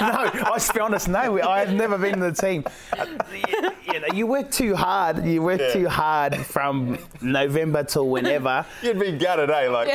no, 0.00 0.52
I 0.52 0.58
should 0.60 0.74
be 0.74 0.80
honest. 0.80 1.08
No, 1.08 1.40
I 1.42 1.58
have 1.58 1.72
never 1.74 1.98
been 1.98 2.14
in 2.14 2.20
the 2.20 2.32
team. 2.32 2.62
Uh, 2.96 3.06
you, 3.48 3.70
you 3.92 4.00
know, 4.00 4.06
you 4.14 4.26
work 4.28 4.52
too 4.52 4.76
hard. 4.76 5.24
You 5.24 5.42
work 5.42 5.60
Yeah. 5.60 5.72
too 5.72 5.88
hard 5.88 6.36
from 6.46 6.98
November 7.20 7.82
till 7.82 8.08
whenever. 8.08 8.64
You'd 8.82 9.00
be 9.00 9.18
gutted, 9.18 9.50
eh? 9.50 9.68
Like 9.68 9.88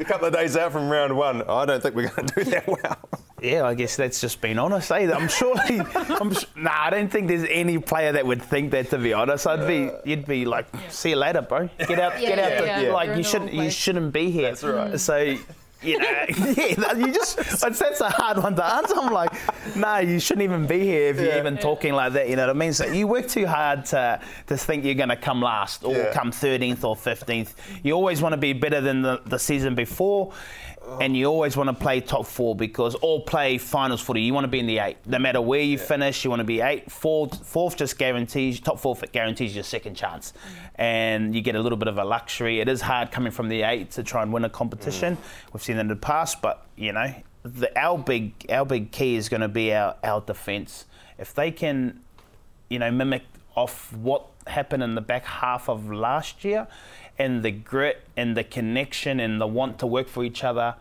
a 0.00 0.04
couple 0.04 0.26
of 0.26 0.32
days 0.32 0.56
out 0.56 0.72
from 0.72 0.88
round 0.88 1.14
one. 1.16 1.42
I 1.48 1.66
don't 1.66 1.82
think 1.82 1.94
we're 1.94 2.08
going 2.08 2.28
to 2.28 2.44
do 2.44 2.50
that 2.50 2.66
well. 2.66 2.98
Yeah, 3.42 3.64
I 3.64 3.74
guess 3.74 3.96
that's 3.96 4.20
just 4.20 4.40
being 4.40 4.58
honest. 4.58 4.90
Eh? 4.90 5.10
I'm 5.12 5.28
surely. 5.28 5.80
I'm 5.94 6.32
nah, 6.56 6.70
I 6.74 6.90
don't 6.90 7.10
think 7.10 7.28
there's 7.28 7.46
any 7.50 7.78
player 7.78 8.12
that 8.12 8.26
would 8.26 8.42
think 8.42 8.70
that. 8.72 8.90
To 8.90 8.98
be 8.98 9.12
honest, 9.12 9.46
I'd 9.46 9.66
be. 9.66 9.90
You'd 10.04 10.26
be 10.26 10.44
like, 10.44 10.66
see 10.88 11.10
you 11.10 11.16
later, 11.16 11.42
bro. 11.42 11.68
Get 11.78 11.98
out. 12.00 12.20
Yeah, 12.20 12.28
get 12.30 12.38
out. 12.38 12.50
yeah, 12.66 12.78
the, 12.80 12.86
yeah. 12.86 12.92
Like 12.92 13.08
You're 13.08 13.16
you 13.18 13.22
shouldn't. 13.24 13.52
You 13.52 13.70
shouldn't 13.70 14.12
be 14.12 14.30
here. 14.30 14.50
That's 14.50 14.64
right. 14.64 14.98
So. 14.98 15.36
You 15.80 15.96
know, 15.96 16.04
yeah, 16.56 16.92
you 16.96 17.12
just 17.12 17.36
that's, 17.60 17.78
that's 17.78 18.00
a 18.00 18.10
hard 18.10 18.38
one 18.38 18.56
to 18.56 18.64
answer. 18.64 18.94
I'm 18.96 19.12
like, 19.12 19.30
no, 19.76 19.98
you 19.98 20.18
shouldn't 20.18 20.42
even 20.42 20.66
be 20.66 20.80
here 20.80 21.10
if 21.10 21.18
you're 21.20 21.26
Yeah. 21.26 21.38
even 21.38 21.56
talking 21.56 21.92
like 21.94 22.14
that. 22.14 22.28
You 22.28 22.34
know 22.34 22.48
what 22.48 22.56
I 22.56 22.58
mean? 22.58 22.72
So 22.72 22.84
you 22.86 23.06
work 23.06 23.28
too 23.28 23.46
hard 23.46 23.84
to 23.86 24.20
to 24.48 24.56
think 24.56 24.84
you're 24.84 24.96
going 24.96 25.10
to 25.10 25.14
come 25.16 25.40
last 25.40 25.84
or 25.84 25.94
Yeah. 25.94 26.12
come 26.12 26.32
13th 26.32 26.82
or 26.82 26.96
15th. 26.96 27.54
You 27.84 27.92
always 27.92 28.20
want 28.20 28.32
to 28.32 28.36
be 28.36 28.52
better 28.54 28.80
than 28.80 29.02
the, 29.02 29.22
the 29.26 29.38
season 29.38 29.76
before. 29.76 30.32
Uh-huh. 30.88 30.98
And 31.00 31.16
you 31.16 31.26
always 31.26 31.56
want 31.56 31.68
to 31.68 31.74
play 31.74 32.00
top 32.00 32.26
four 32.26 32.56
because 32.56 32.94
all 32.96 33.20
play 33.20 33.58
finals 33.58 34.00
footy. 34.00 34.22
You 34.22 34.32
want 34.32 34.44
to 34.44 34.48
be 34.48 34.58
in 34.58 34.66
the 34.66 34.78
eight. 34.78 34.96
No 35.06 35.18
matter 35.18 35.40
where 35.40 35.60
you 35.60 35.76
finish, 35.76 36.24
you 36.24 36.30
want 36.30 36.40
to 36.40 36.44
be 36.44 36.60
eight, 36.60 36.90
Fourth, 36.90 37.46
fourth 37.46 37.76
just 37.76 37.98
guarantees, 37.98 38.60
top 38.60 38.78
four 38.78 38.96
guarantees 39.12 39.54
your 39.54 39.64
second 39.64 39.94
chance. 39.94 40.32
And 40.76 41.34
you 41.34 41.42
get 41.42 41.54
a 41.54 41.60
little 41.60 41.78
bit 41.78 41.88
of 41.88 41.98
a 41.98 42.04
luxury. 42.04 42.60
It 42.60 42.68
is 42.68 42.80
hard 42.80 43.10
coming 43.10 43.32
from 43.32 43.48
the 43.48 43.62
eight 43.62 43.90
to 43.92 44.02
try 44.02 44.22
and 44.22 44.32
win 44.32 44.44
a 44.44 44.50
competition. 44.50 45.16
Mm. 45.16 45.52
We've 45.52 45.62
seen 45.62 45.76
that 45.76 45.82
in 45.82 45.88
the 45.88 45.96
past, 45.96 46.40
but, 46.40 46.66
you 46.76 46.92
know, 46.92 47.14
the, 47.42 47.78
our, 47.78 47.98
big, 47.98 48.32
our 48.50 48.64
big 48.64 48.90
key 48.90 49.16
is 49.16 49.28
going 49.28 49.42
to 49.42 49.48
be 49.48 49.74
our, 49.74 49.96
our 50.02 50.20
defence. 50.20 50.86
If 51.18 51.34
they 51.34 51.50
can 51.50 52.00
you 52.68 52.78
know, 52.78 52.90
mimic 52.90 53.22
off 53.54 53.92
what 53.94 54.26
happened 54.46 54.82
in 54.82 54.94
the 54.94 55.00
back 55.00 55.24
half 55.24 55.68
of 55.68 55.90
last 55.90 56.44
year 56.44 56.66
and 57.18 57.42
the 57.42 57.50
grit 57.50 58.02
and 58.16 58.36
the 58.36 58.44
connection 58.44 59.20
and 59.20 59.40
the 59.40 59.46
want 59.46 59.78
to 59.80 59.86
work 59.86 60.08
for 60.08 60.24
each 60.24 60.44
other 60.44 60.76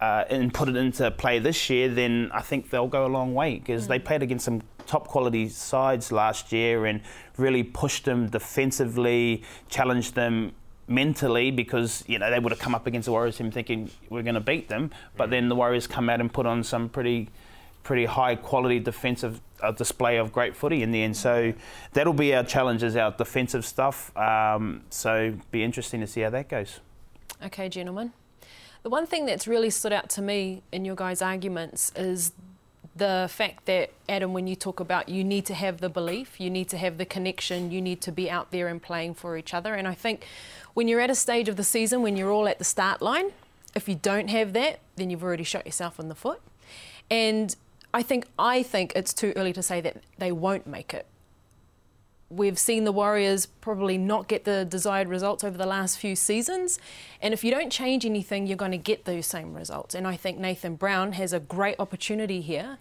uh, 0.00 0.24
and 0.30 0.52
put 0.52 0.68
it 0.68 0.76
into 0.76 1.10
play 1.10 1.38
this 1.38 1.68
year, 1.68 1.88
then 1.88 2.30
I 2.32 2.40
think 2.40 2.70
they'll 2.70 2.88
go 2.88 3.06
a 3.06 3.08
long 3.08 3.34
way 3.34 3.58
because 3.58 3.86
they 3.86 3.98
played 3.98 4.22
against 4.22 4.44
some 4.44 4.62
top 4.86 5.06
quality 5.06 5.48
sides 5.48 6.10
last 6.10 6.52
year 6.52 6.86
and 6.86 7.02
really 7.36 7.62
pushed 7.62 8.06
them 8.06 8.28
defensively, 8.28 9.42
challenged 9.68 10.14
them 10.14 10.52
mentally 10.88 11.52
because 11.52 12.02
you 12.08 12.18
know 12.18 12.30
they 12.30 12.40
would 12.40 12.50
have 12.50 12.58
come 12.58 12.74
up 12.74 12.86
against 12.86 13.06
the 13.06 13.12
Warriors 13.12 13.36
team 13.36 13.50
thinking 13.50 13.88
we're 14.08 14.22
going 14.22 14.34
to 14.34 14.40
beat 14.40 14.68
them, 14.68 14.90
but 15.16 15.30
then 15.30 15.48
the 15.48 15.54
Warriors 15.54 15.86
come 15.86 16.08
out 16.08 16.20
and 16.20 16.32
put 16.32 16.46
on 16.46 16.64
some 16.64 16.88
pretty 16.88 17.28
pretty 17.82 18.06
high 18.06 18.34
quality 18.34 18.78
defensive 18.78 19.40
uh, 19.62 19.72
display 19.72 20.16
of 20.16 20.32
great 20.32 20.56
footy 20.56 20.82
in 20.82 20.92
the 20.92 21.02
end. 21.02 21.16
So 21.16 21.52
that'll 21.92 22.12
be 22.12 22.34
our 22.34 22.44
challenge 22.44 22.82
is 22.82 22.96
our 22.96 23.10
defensive 23.12 23.64
stuff. 23.64 24.16
Um, 24.16 24.82
so 24.90 25.34
be 25.50 25.62
interesting 25.62 26.00
to 26.00 26.06
see 26.06 26.20
how 26.22 26.30
that 26.30 26.48
goes. 26.48 26.80
Okay, 27.44 27.68
gentlemen. 27.68 28.12
The 28.82 28.90
one 28.90 29.06
thing 29.06 29.26
that's 29.26 29.46
really 29.46 29.70
stood 29.70 29.92
out 29.92 30.08
to 30.10 30.22
me 30.22 30.62
in 30.72 30.84
your 30.84 30.96
guys' 30.96 31.20
arguments 31.20 31.92
is 31.94 32.32
the 32.96 33.28
fact 33.30 33.66
that, 33.66 33.90
Adam, 34.08 34.32
when 34.32 34.46
you 34.46 34.56
talk 34.56 34.80
about 34.80 35.08
you 35.08 35.22
need 35.22 35.46
to 35.46 35.54
have 35.54 35.80
the 35.80 35.88
belief, 35.88 36.40
you 36.40 36.50
need 36.50 36.68
to 36.68 36.76
have 36.78 36.98
the 36.98 37.04
connection, 37.04 37.70
you 37.70 37.80
need 37.80 38.00
to 38.02 38.12
be 38.12 38.30
out 38.30 38.50
there 38.50 38.68
and 38.68 38.82
playing 38.82 39.14
for 39.14 39.36
each 39.36 39.54
other. 39.54 39.74
And 39.74 39.86
I 39.86 39.94
think 39.94 40.26
when 40.74 40.88
you're 40.88 41.00
at 41.00 41.10
a 41.10 41.14
stage 41.14 41.48
of 41.48 41.56
the 41.56 41.64
season 41.64 42.02
when 42.02 42.16
you're 42.16 42.30
all 42.30 42.48
at 42.48 42.58
the 42.58 42.64
start 42.64 43.00
line, 43.00 43.32
if 43.74 43.88
you 43.88 43.94
don't 43.94 44.28
have 44.28 44.52
that, 44.54 44.80
then 44.96 45.10
you've 45.10 45.22
already 45.22 45.44
shot 45.44 45.66
yourself 45.66 46.00
in 46.00 46.08
the 46.08 46.14
foot. 46.14 46.40
And 47.10 47.54
I 47.92 48.02
think 48.02 48.26
I 48.38 48.62
think 48.62 48.92
it's 48.94 49.12
too 49.12 49.32
early 49.36 49.52
to 49.52 49.62
say 49.62 49.80
that 49.80 50.02
they 50.18 50.32
won't 50.32 50.66
make 50.66 50.94
it. 50.94 51.06
We've 52.28 52.58
seen 52.58 52.84
the 52.84 52.92
Warriors 52.92 53.46
probably 53.46 53.98
not 53.98 54.28
get 54.28 54.44
the 54.44 54.64
desired 54.64 55.08
results 55.08 55.42
over 55.42 55.58
the 55.58 55.66
last 55.66 55.98
few 55.98 56.14
seasons. 56.14 56.78
And 57.20 57.34
if 57.34 57.42
you 57.42 57.50
don't 57.50 57.70
change 57.70 58.06
anything, 58.06 58.46
you're 58.46 58.56
going 58.56 58.70
to 58.70 58.78
get 58.78 59.04
those 59.04 59.26
same 59.26 59.52
results. 59.52 59.96
And 59.96 60.06
I 60.06 60.14
think 60.14 60.38
Nathan 60.38 60.76
Brown 60.76 61.12
has 61.12 61.32
a 61.32 61.40
great 61.40 61.74
opportunity 61.80 62.40
here 62.40 62.78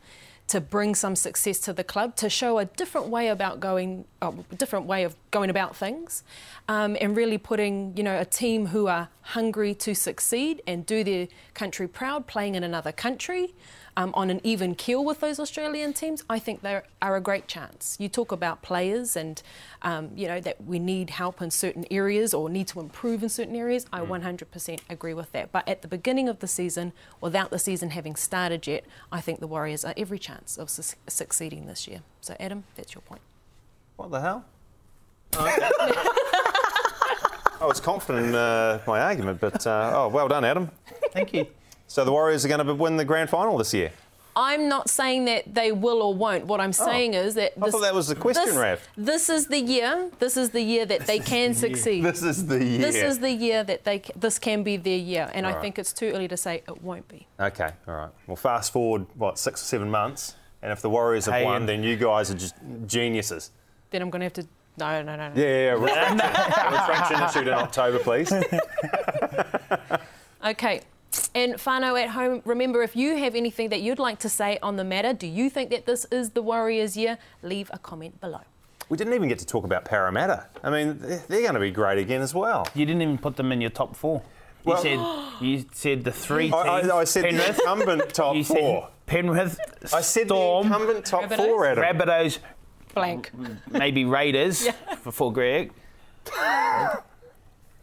to 0.49 0.61
bring 0.61 0.93
some 0.93 1.15
success 1.15 1.59
to 1.59 1.73
the 1.73 1.83
club, 1.83 2.15
to 2.15 2.29
show 2.29 2.59
a 2.59 2.65
different 2.65 3.07
way 3.07 3.27
about 3.27 3.59
going, 3.59 4.05
a 4.21 4.33
different 4.55 4.85
way 4.85 5.03
of 5.03 5.15
going 5.31 5.49
about 5.49 5.75
things, 5.75 6.23
um, 6.67 6.95
and 7.01 7.15
really 7.15 7.37
putting, 7.39 7.95
you 7.95 8.03
know, 8.03 8.19
a 8.19 8.25
team 8.25 8.67
who 8.67 8.87
are 8.87 9.09
hungry 9.21 9.73
to 9.75 9.95
succeed 9.95 10.61
and 10.67 10.85
do 10.85 11.03
their 11.03 11.27
country 11.55 11.87
proud, 11.87 12.27
playing 12.27 12.53
in 12.55 12.63
another 12.63 12.91
country 12.91 13.53
um, 13.99 14.11
on 14.13 14.29
an 14.29 14.39
even 14.45 14.75
keel 14.75 15.03
with 15.03 15.19
those 15.19 15.41
Australian 15.41 15.91
teams, 15.91 16.23
I 16.29 16.39
think 16.39 16.61
they 16.61 16.79
are 17.01 17.17
a 17.17 17.19
great 17.19 17.49
chance. 17.49 17.97
You 17.99 18.07
talk 18.07 18.31
about 18.31 18.61
players 18.61 19.17
and, 19.17 19.41
um, 19.81 20.11
you 20.15 20.25
know, 20.25 20.39
that 20.39 20.63
we 20.63 20.79
need 20.79 21.09
help 21.09 21.41
in 21.41 21.51
certain 21.51 21.85
areas 21.91 22.33
or 22.33 22.49
need 22.49 22.69
to 22.69 22.79
improve 22.79 23.23
in 23.23 23.27
certain 23.27 23.57
areas. 23.57 23.85
I 23.91 23.99
100% 23.99 24.79
agree 24.89 25.13
with 25.13 25.33
that. 25.33 25.51
But 25.51 25.67
at 25.67 25.81
the 25.81 25.89
beginning 25.89 26.29
of 26.29 26.39
the 26.39 26.47
season, 26.47 26.93
without 27.19 27.49
the 27.49 27.59
season 27.59 27.89
having 27.89 28.15
started 28.15 28.65
yet, 28.65 28.85
I 29.11 29.19
think 29.19 29.41
the 29.41 29.47
Warriors 29.47 29.83
are 29.83 29.93
every 29.97 30.17
chance 30.17 30.57
of 30.57 30.69
su- 30.69 30.95
succeeding 31.07 31.65
this 31.65 31.85
year. 31.85 31.99
So, 32.21 32.37
Adam, 32.39 32.63
that's 32.75 32.95
your 32.95 33.01
point. 33.01 33.21
What 33.97 34.11
the 34.11 34.21
hell? 34.21 34.45
I 35.33 36.05
was 37.65 37.81
confident 37.81 38.27
in 38.27 38.35
uh, 38.35 38.79
my 38.87 39.01
argument, 39.01 39.41
but 39.41 39.67
uh, 39.67 39.91
oh, 39.93 40.07
well 40.07 40.29
done, 40.29 40.45
Adam. 40.45 40.71
Thank 41.11 41.33
you. 41.33 41.47
So 41.89 42.05
the 42.05 42.11
Warriors 42.11 42.45
are 42.45 42.47
going 42.47 42.63
to 42.63 42.73
win 42.75 42.97
the 42.97 43.03
grand 43.03 43.31
final 43.31 43.57
this 43.57 43.73
year. 43.73 43.91
I'm 44.35 44.69
not 44.69 44.91
saying 44.91 45.25
that 45.25 45.55
they 45.55 45.71
will 45.71 46.03
or 46.03 46.13
won't. 46.13 46.45
What 46.45 46.61
I'm 46.61 46.69
oh. 46.69 46.71
saying 46.85 47.15
is 47.15 47.33
that 47.33 47.53
I 47.57 47.65
this, 47.65 47.71
thought 47.73 47.81
that 47.81 47.95
was 47.95 48.07
the 48.07 48.15
question, 48.15 48.45
this, 48.45 48.55
Rav. 48.55 48.87
This 48.95 49.27
is 49.27 49.47
the 49.47 49.59
year. 49.59 50.11
This 50.19 50.37
is 50.37 50.51
the 50.51 50.61
year 50.61 50.85
that 50.85 51.07
they 51.07 51.17
can 51.17 51.55
succeed. 51.55 52.03
This 52.05 52.21
is 52.21 52.45
the 52.45 52.63
year. 52.63 52.77
This 52.77 52.95
is 52.95 53.19
the 53.19 53.31
year 53.31 53.63
that 53.63 53.85
they 53.85 54.03
this 54.15 54.37
can 54.37 54.61
be 54.61 54.77
their 54.77 54.99
year, 54.99 55.31
and 55.33 55.47
I 55.47 55.53
Right. 55.53 55.61
think 55.61 55.79
it's 55.79 55.91
too 55.91 56.11
early 56.13 56.27
to 56.27 56.37
say 56.37 56.61
it 56.67 56.81
won't 56.83 57.07
be. 57.07 57.25
Okay, 57.39 57.71
all 57.87 57.95
right. 57.95 58.09
Well, 58.27 58.35
fast 58.35 58.71
forward 58.71 59.07
what 59.15 59.39
six 59.39 59.63
or 59.63 59.65
seven 59.65 59.89
months, 59.89 60.35
and 60.61 60.71
if 60.71 60.81
the 60.81 60.91
Warriors 60.91 61.25
have 61.25 61.33
Hey, 61.33 61.43
won, 61.43 61.65
then 61.65 61.81
you 61.81 61.97
guys 61.97 62.29
are 62.29 62.35
just 62.37 62.53
geniuses. 62.85 63.49
Then 63.89 64.03
I'm 64.03 64.11
going 64.11 64.19
to 64.19 64.25
have 64.25 64.33
to. 64.33 64.47
No, 64.77 65.01
no, 65.01 65.15
no, 65.15 65.29
no. 65.29 65.41
Yeah, 65.41 65.47
yeah. 65.47 65.63
yeah. 65.65 65.71
Retraction, 65.71 66.17
retraction 66.17 67.23
issued 67.23 67.47
in 67.47 67.53
October, 67.55 67.97
please. 67.99 68.31
Okay. 70.41 70.81
And 71.33 71.59
Fano 71.59 71.95
at 71.95 72.09
home, 72.09 72.41
remember 72.45 72.83
if 72.83 72.95
you 72.95 73.15
have 73.17 73.35
anything 73.35 73.69
that 73.69 73.81
you'd 73.81 73.99
like 73.99 74.19
to 74.19 74.29
say 74.29 74.59
on 74.61 74.75
the 74.75 74.83
matter, 74.83 75.13
do 75.13 75.27
you 75.27 75.49
think 75.49 75.69
that 75.71 75.85
this 75.85 76.05
is 76.11 76.31
the 76.31 76.41
Warriors' 76.41 76.95
year? 76.97 77.17
Leave 77.41 77.69
a 77.73 77.79
comment 77.79 78.19
below. 78.21 78.41
We 78.89 78.97
didn't 78.97 79.13
even 79.13 79.29
get 79.29 79.39
to 79.39 79.45
talk 79.45 79.63
about 79.65 79.85
Parramatta. 79.85 80.47
I 80.63 80.69
mean, 80.71 80.97
they're 80.99 81.21
they're 81.27 81.41
going 81.41 81.53
to 81.53 81.59
be 81.59 81.71
great 81.71 81.97
again 81.99 82.21
as 82.21 82.33
well. 82.33 82.67
You 82.73 82.85
didn't 82.85 83.01
even 83.03 83.17
put 83.19 83.35
them 83.37 83.51
in 83.51 83.61
your 83.61 83.69
top 83.69 83.95
four. 83.95 84.21
You 84.65 84.73
Well- 84.73 84.81
said 84.81 84.99
you 85.45 85.65
said 85.71 86.03
the 86.03 86.11
three 86.11 86.51
I, 86.53 86.81
teams. 86.81 86.91
I, 86.91 86.97
I 86.97 87.03
said 87.05 87.23
the 87.25 87.29
Penrith. 87.29 87.59
incumbent 87.59 88.13
top 88.13 88.35
You 88.35 88.43
said 88.43 88.57
four. 88.57 88.89
Penrith. 89.05 89.59
I 89.93 90.01
said 90.01 90.27
Storm, 90.27 90.69
the 90.69 90.75
incumbent 90.75 91.05
top 91.05 91.23
Rabbitohs? 91.23 91.35
four, 91.37 91.65
Adam. 91.65 91.83
Rabbitohs, 91.83 92.39
Blank. 92.93 93.31
maybe 93.71 94.05
Raiders 94.05 94.67
before 95.03 95.31
Greg. 95.33 95.71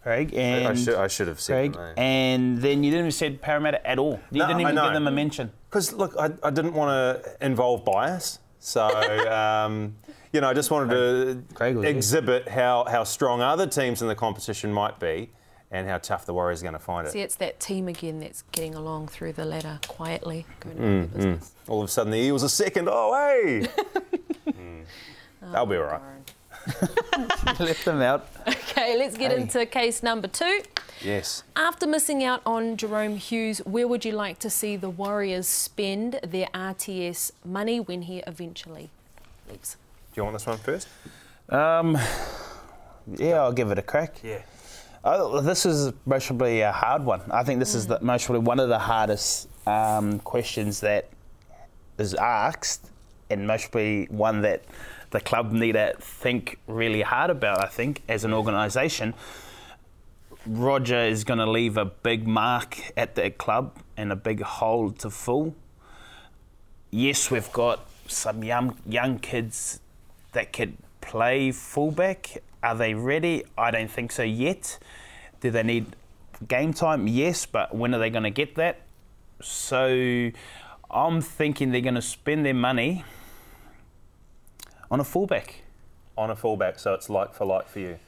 Craig. 0.07 0.33
And 0.35 0.69
I 0.69 0.75
should, 0.75 0.95
I 0.95 1.09
should 1.09 1.27
have 1.27 1.40
said 1.40 1.55
Craig. 1.55 1.73
the 1.73 1.79
name. 1.87 1.95
And 1.99 2.59
then 2.59 2.85
you 2.85 2.90
didn't 2.92 3.07
even 3.07 3.11
say 3.12 3.31
Parramatta 3.33 3.85
at 3.85 3.99
all. 3.99 4.21
You 4.31 4.38
No, 4.38 4.47
didn't 4.47 4.59
I 4.59 4.62
even 4.62 4.75
know. 4.77 4.85
give 4.85 4.92
them 4.95 5.09
a 5.09 5.11
mention. 5.11 5.51
Because 5.69 5.92
look, 5.92 6.14
I, 6.16 6.31
I 6.45 6.51
didn't 6.51 6.75
want 6.75 6.90
to 7.25 7.37
involve 7.45 7.85
bias, 7.85 8.38
so 8.61 8.87
um, 9.31 9.97
you 10.33 10.40
know, 10.40 10.49
I 10.49 10.55
just 10.55 10.71
wanted 10.71 11.45
Craig 11.55 11.75
to 11.75 11.81
was 11.81 11.88
it. 11.88 11.97
exhibit 11.97 12.49
how, 12.49 12.85
how 12.88 13.03
strong 13.05 13.40
other 13.42 13.66
teams 13.66 14.01
in 14.01 14.07
the 14.09 14.14
competition 14.14 14.73
might 14.73 15.01
be, 15.01 15.31
and 15.73 15.88
how 15.88 15.99
tough 15.99 16.25
the 16.25 16.33
Warriors 16.35 16.61
are 16.62 16.66
going 16.66 16.73
to 16.75 16.79
find 16.79 17.07
it. 17.09 17.11
See, 17.11 17.21
it's 17.21 17.35
that 17.37 17.59
team 17.59 17.88
again 17.88 18.21
that's 18.21 18.42
getting 18.53 18.77
along 18.77 19.09
through 19.09 19.33
the 19.33 19.45
ladder 19.45 19.81
quietly, 19.88 20.47
going 20.61 20.77
Mm, 20.77 21.05
about 21.05 21.21
their. 21.21 21.38
All 21.69 21.83
of 21.83 21.88
a 21.88 21.90
sudden, 21.90 22.12
the 22.12 22.19
Eagles 22.19 22.45
are 22.45 22.49
second. 22.49 22.88
Oh, 22.90 23.12
hey! 23.14 23.66
Mm. 24.47 24.85
They'll 25.53 25.66
be 25.66 25.77
all 25.77 25.83
right. 25.83 27.61
Left 27.61 27.85
them 27.85 28.01
out. 28.01 28.29
Okay, 28.87 28.96
let's 28.96 29.16
get 29.16 29.33
Hey. 29.33 29.40
into 29.40 29.66
case 29.66 30.01
number 30.01 30.29
two. 30.29 30.62
Yes. 31.03 31.42
After 31.57 31.88
missing 31.88 32.22
out 32.22 32.40
on 32.46 32.77
Jahrome 32.77 33.16
Hughes, 33.18 33.59
where 33.66 33.88
would 33.88 34.05
you 34.05 34.12
like 34.12 34.38
to 34.38 34.49
see 34.49 34.77
the 34.77 34.88
Warriors 34.88 35.49
spend 35.49 36.20
their 36.22 36.46
RTS 36.55 37.33
money 37.44 37.81
when 37.81 38.03
he 38.03 38.18
eventually 38.29 38.90
leaves? 39.51 39.77
Do 40.12 40.20
you 40.20 40.22
want 40.22 40.37
this 40.37 40.46
one 40.46 40.59
first? 40.59 40.87
Um, 41.49 41.99
yeah, 43.16 43.40
I'll 43.40 43.53
give 43.53 43.72
it 43.72 43.79
a 43.79 43.83
crack. 43.83 44.20
Yeah. 44.22 44.42
Oh, 45.03 45.40
this 45.40 45.66
is 45.66 45.92
most 46.05 46.29
probably 46.29 46.61
a 46.61 46.70
hard 46.70 47.05
one. 47.05 47.22
I 47.33 47.42
think 47.42 47.59
this 47.59 47.75
is 47.75 47.88
the, 47.88 47.99
most 48.01 48.27
probably 48.27 48.44
one 48.44 48.61
of 48.61 48.68
the 48.68 48.79
hardest 48.79 49.49
um, 49.66 50.20
questions 50.20 50.79
that 50.83 51.09
is 51.99 52.14
asked, 52.14 52.88
and 53.31 53.49
most 53.49 53.72
probably 53.72 54.07
one 54.11 54.42
that 54.42 54.62
the 55.11 55.21
club 55.21 55.53
need 55.53 55.73
to 55.73 55.95
think 55.99 56.59
really 56.66 57.03
hard 57.03 57.31
about. 57.31 57.62
I 57.62 57.69
think 57.69 58.03
as 58.09 58.25
an 58.25 58.33
organisation, 58.33 59.14
Roger 60.47 61.01
is 61.01 61.25
going 61.25 61.38
to 61.38 61.51
leave 61.51 61.77
a 61.77 61.85
big 61.85 62.27
mark 62.27 62.92
at 62.97 63.14
the 63.14 63.31
club 63.31 63.77
and 63.97 64.12
a 64.12 64.16
big 64.16 64.42
hole 64.42 64.90
to 64.92 65.11
fill. 65.11 65.55
Yes, 66.90 67.31
we've 67.31 67.53
got 67.53 67.87
some 68.07 68.45
young 68.45 68.79
young 68.87 69.19
kids 69.19 69.81
that 70.33 70.53
could 70.53 70.77
play 71.01 71.51
fullback. 71.51 72.42
Are 72.62 72.75
they 72.75 72.95
ready? 72.95 73.45
I 73.59 73.71
don't 73.71 73.90
think 73.90 74.12
so 74.12 74.23
yet. 74.23 74.79
Do 75.40 75.51
they 75.51 75.62
need 75.62 75.97
game 76.47 76.73
time? 76.73 77.09
Yes, 77.09 77.47
but 77.47 77.75
when 77.75 77.95
are 77.95 77.99
they 77.99 78.11
going 78.11 78.25
to 78.25 78.31
get 78.31 78.55
that? 78.57 78.83
So 79.40 80.31
I'm 80.90 81.21
thinking 81.21 81.73
they're 81.73 81.81
going 81.81 81.95
to 81.95 82.03
spend 82.03 82.47
their 82.47 82.55
money 82.55 83.05
on 84.90 85.01
a 85.01 85.05
fullback. 85.05 85.62
On 86.16 86.31
a 86.31 86.37
fullback, 86.37 86.79
so 86.79 86.94
it's 86.94 87.11
like 87.11 87.35
for 87.35 87.44
like 87.44 87.68
for 87.68 87.81
you. 87.81 87.99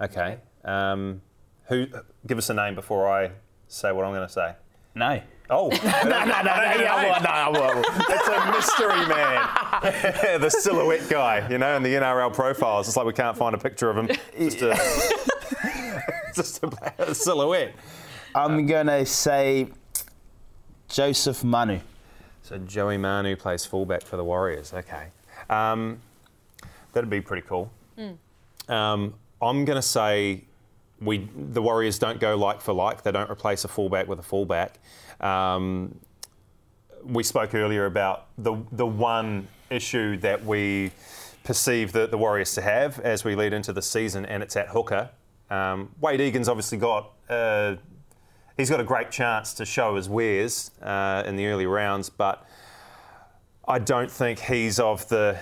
Okay. 0.00 0.38
Um, 0.64 1.22
who? 1.66 1.86
Give 2.26 2.38
us 2.38 2.50
a 2.50 2.54
name 2.54 2.74
before 2.74 3.08
I 3.08 3.30
say 3.68 3.92
what 3.92 4.04
I'm 4.04 4.12
going 4.12 4.26
to 4.26 4.32
say. 4.32 4.54
No. 4.94 5.20
Oh, 5.48 5.68
no, 5.68 5.76
no, 5.78 6.24
no, 6.24 6.42
no, 6.42 6.42
no, 6.42 7.20
no, 7.22 7.52
no, 7.52 7.52
no. 7.52 7.84
it's 8.08 8.28
a 8.28 8.50
mystery 8.50 9.06
man, 9.06 10.40
the 10.40 10.48
silhouette 10.50 11.08
guy. 11.08 11.48
You 11.48 11.58
know, 11.58 11.76
in 11.76 11.84
the 11.84 11.90
NRL 11.90 12.34
profiles, 12.34 12.88
it's 12.88 12.96
like 12.96 13.06
we 13.06 13.12
can't 13.12 13.36
find 13.36 13.54
a 13.54 13.58
picture 13.58 13.88
of 13.88 13.96
him. 13.96 14.08
Just 14.36 14.62
a, 14.62 14.74
just 16.34 16.64
a 16.98 17.14
silhouette. 17.14 17.74
I'm 18.34 18.66
going 18.66 18.88
to 18.88 19.06
say 19.06 19.68
Joseph 20.88 21.44
Manu. 21.44 21.78
So 22.42 22.58
Joey 22.58 22.96
Manu 22.96 23.36
plays 23.36 23.64
fullback 23.64 24.02
for 24.02 24.16
the 24.16 24.24
Warriors. 24.24 24.72
Okay, 24.72 25.08
um, 25.48 26.00
that'd 26.96 27.10
be 27.10 27.20
pretty 27.20 27.46
cool. 27.46 27.70
Um, 28.68 29.12
I'm 29.42 29.66
going 29.66 29.76
to 29.76 29.82
say 29.82 30.44
we 30.98 31.28
the 31.36 31.60
Warriors 31.60 31.98
don't 31.98 32.18
go 32.18 32.36
like 32.36 32.62
for 32.62 32.72
like. 32.72 33.02
They 33.02 33.12
don't 33.12 33.30
replace 33.30 33.64
a 33.64 33.68
fullback 33.68 34.08
with 34.08 34.18
a 34.18 34.22
fullback. 34.22 34.78
Um, 35.20 36.00
we 37.04 37.22
spoke 37.22 37.54
earlier 37.54 37.84
about 37.84 38.28
the 38.38 38.56
the 38.72 38.86
one 38.86 39.46
issue 39.68 40.16
that 40.18 40.42
we 40.44 40.90
perceive 41.44 41.92
the, 41.92 42.06
the 42.06 42.16
Warriors 42.16 42.54
to 42.54 42.62
have 42.62 42.98
as 43.00 43.24
we 43.24 43.34
lead 43.34 43.52
into 43.52 43.74
the 43.74 43.82
season, 43.82 44.24
and 44.24 44.42
it's 44.42 44.56
at 44.56 44.68
hooker. 44.68 45.10
Um, 45.50 45.90
Wade 46.00 46.22
Egan's 46.22 46.48
obviously 46.48 46.78
got. 46.78 47.12
Uh, 47.28 47.76
he's 48.56 48.70
got 48.70 48.80
a 48.80 48.84
great 48.84 49.10
chance 49.10 49.52
to 49.52 49.66
show 49.66 49.96
his 49.96 50.08
wares 50.08 50.70
uh, 50.80 51.22
in 51.26 51.36
the 51.36 51.46
early 51.46 51.66
rounds, 51.66 52.08
but 52.08 52.46
I 53.68 53.80
don't 53.80 54.10
think 54.10 54.38
he's 54.38 54.80
of 54.80 55.06
the. 55.08 55.38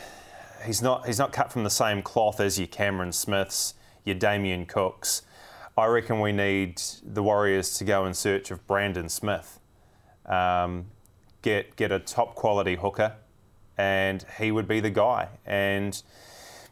He's 0.65 0.83
not. 0.83 1.07
He's 1.07 1.19
not 1.19 1.33
cut 1.33 1.53
from 1.53 1.65
the 1.65 1.71
same 1.71 2.03
cloth 2.03 2.41
as 2.41 2.59
your 2.59 2.69
Cameron 2.69 3.13
Smiths, 3.13 3.75
your 4.05 4.15
Damien 4.15 4.67
Cooks. 4.67 5.23
I 5.77 5.87
reckon 5.87 6.21
we 6.21 6.33
need 6.33 6.81
the 7.03 7.23
Warriors 7.23 7.77
to 7.79 7.85
go 7.85 8.07
in 8.07 8.15
search 8.15 8.51
of 8.51 8.67
Brandon 8.67 9.09
Smith. 9.09 9.59
Um, 10.27 10.87
get 11.43 11.77
get 11.77 11.93
a 11.93 11.99
top 11.99 12.35
quality 12.35 12.77
hooker, 12.77 13.15
and 13.77 14.25
he 14.39 14.51
would 14.51 14.69
be 14.69 14.81
the 14.81 14.91
guy. 14.91 15.29
And 15.45 16.01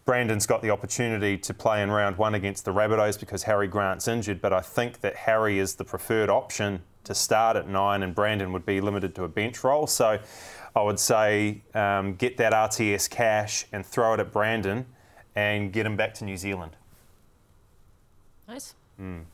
Brandon's 0.04 0.46
got 0.46 0.62
the 0.62 0.70
opportunity 0.70 1.38
to 1.38 1.54
play 1.54 1.82
in 1.82 1.90
round 1.90 2.16
one 2.16 2.34
against 2.34 2.64
the 2.64 2.72
Rabbitohs 2.72 3.20
because 3.20 3.44
Harry 3.44 3.68
Grant's 3.68 4.08
injured, 4.08 4.40
but 4.40 4.52
I 4.52 4.60
think 4.60 5.00
that 5.00 5.14
Harry 5.14 5.58
is 5.58 5.76
the 5.76 5.84
preferred 5.84 6.28
option 6.28 6.82
to 7.04 7.14
start 7.14 7.56
at 7.56 7.68
nine, 7.68 8.02
and 8.02 8.14
Brandon 8.14 8.52
would 8.52 8.66
be 8.66 8.80
limited 8.80 9.14
to 9.16 9.24
a 9.24 9.28
bench 9.28 9.62
role. 9.62 9.86
So 9.86 10.18
I 10.74 10.82
would 10.82 10.98
say 10.98 11.62
um, 11.74 12.14
get 12.14 12.36
that 12.38 12.52
RTS 12.52 13.10
cash 13.10 13.66
and 13.72 13.84
throw 13.84 14.14
it 14.14 14.20
at 14.20 14.32
Brandon 14.32 14.86
and 15.34 15.72
get 15.72 15.84
him 15.86 15.96
back 15.96 16.14
to 16.14 16.24
New 16.24 16.36
Zealand. 16.36 16.76
Nice. 18.48 18.74
You 18.98 19.24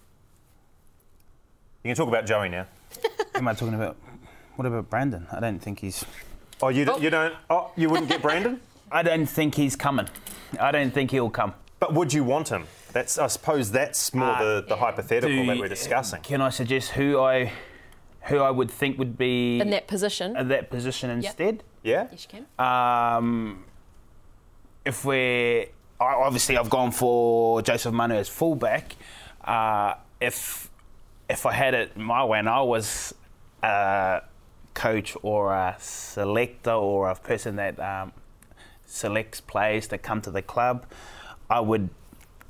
can 1.84 1.94
talk 1.94 2.08
about 2.08 2.26
Joey 2.26 2.48
now. 2.48 2.66
Am 3.34 3.46
I 3.46 3.54
talking 3.54 3.74
about? 3.74 3.96
What 4.56 4.66
about 4.66 4.90
Brandon? 4.90 5.26
I 5.30 5.40
don't 5.40 5.60
think 5.60 5.80
he's. 5.80 6.04
Oh, 6.60 6.68
you, 6.68 6.80
you 7.00 7.10
don't? 7.10 7.34
Oh, 7.48 7.70
you 7.76 7.88
wouldn't 7.88 8.08
get 8.08 8.20
Brandon? 8.22 8.60
I 8.92 9.02
don't 9.02 9.26
think 9.26 9.54
he's 9.54 9.76
coming. 9.76 10.08
I 10.58 10.72
don't 10.72 10.92
think 10.92 11.10
he'll 11.10 11.30
come. 11.30 11.54
But 11.78 11.94
would 11.94 12.12
you 12.12 12.24
want 12.24 12.48
him? 12.48 12.64
That's, 12.92 13.18
I 13.18 13.26
suppose 13.26 13.70
that's 13.70 14.12
more 14.14 14.30
Uh, 14.30 14.42
the, 14.60 14.64
the 14.68 14.76
hypothetical 14.76 15.28
Do 15.36 15.46
that 15.46 15.58
we're 15.58 15.68
discussing. 15.68 16.22
Can 16.22 16.40
I 16.40 16.48
suggest 16.48 16.90
who 16.92 17.20
I, 17.20 17.52
who 18.28 18.38
I 18.38 18.50
would 18.50 18.70
think 18.70 18.98
would 18.98 19.16
be 19.18 19.60
In 19.60 19.70
that 19.70 19.86
position. 19.88 20.36
at 20.36 20.48
that 20.48 20.70
position 20.70 21.10
instead? 21.10 21.62
Yeah? 21.82 22.08
yes, 22.12 22.26
you 22.30 22.44
can. 22.58 22.64
Um, 22.64 23.64
if 24.84 25.04
we're 25.04 25.66
I- 26.00 26.14
obviously, 26.14 26.56
I've 26.56 26.70
gone 26.70 26.92
for 26.92 27.60
Joseph 27.62 27.92
Manu 27.92 28.14
as 28.14 28.28
fullback. 28.28 28.94
Uh, 29.44 29.94
if 30.20 30.70
if 31.28 31.44
I 31.44 31.52
had 31.52 31.74
it 31.74 31.96
my 31.96 32.24
way 32.24 32.38
and 32.38 32.48
I 32.48 32.60
was 32.62 33.14
a 33.62 34.22
coach 34.74 35.16
or 35.22 35.52
a 35.52 35.76
selector 35.78 36.70
or 36.72 37.10
a 37.10 37.14
person 37.16 37.56
that 37.56 37.78
um, 37.80 38.12
selects 38.86 39.40
players 39.40 39.88
that 39.88 39.98
come 39.98 40.20
to 40.22 40.30
the 40.30 40.42
club, 40.42 40.86
I 41.50 41.60
would 41.60 41.88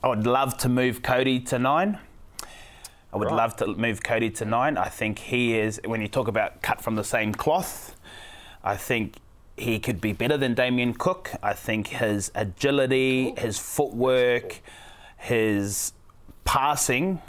I 0.03 0.09
would 0.09 0.27
love 0.27 0.57
to 0.59 0.69
move 0.69 1.03
Kodi 1.03 1.45
to 1.47 1.59
nine. 1.59 1.99
I 3.13 3.17
would 3.17 3.29
Right. 3.29 3.37
love 3.37 3.57
to 3.57 3.67
move 3.69 4.03
Kodi 4.03 4.35
to 4.37 4.45
nine. 4.45 4.77
I 4.77 4.89
think 4.89 5.19
he 5.19 5.59
is, 5.59 5.81
when 5.85 6.01
you 6.01 6.09
talk 6.09 6.29
about 6.29 6.61
cut 6.63 6.81
from 6.83 6.97
the 6.97 7.05
same 7.05 7.35
cloth, 7.35 7.97
I 8.63 8.77
think 8.77 9.17
he 9.57 9.79
could 9.79 10.01
be 10.01 10.13
better 10.13 10.37
than 10.37 10.55
Damien 10.55 10.95
Cook. 10.95 11.33
I 11.43 11.53
think 11.53 11.89
his 11.89 12.31
agility, 12.35 13.33
his 13.39 13.59
footwork, 13.59 14.61
his 15.17 15.93
passing 16.45 17.21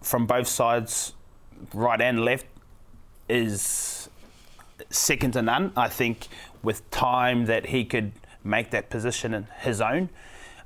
from 0.00 0.26
both 0.26 0.46
sides, 0.46 1.12
right 1.72 2.00
and 2.00 2.24
left, 2.24 2.46
is 3.28 4.08
second 4.90 5.32
to 5.32 5.42
none. 5.42 5.72
I 5.76 5.88
think 5.88 6.28
with 6.62 6.88
time 6.90 7.46
that 7.46 7.66
he 7.66 7.84
could 7.84 8.12
make 8.42 8.70
that 8.70 8.90
position 8.90 9.46
his 9.60 9.80
own. 9.80 10.08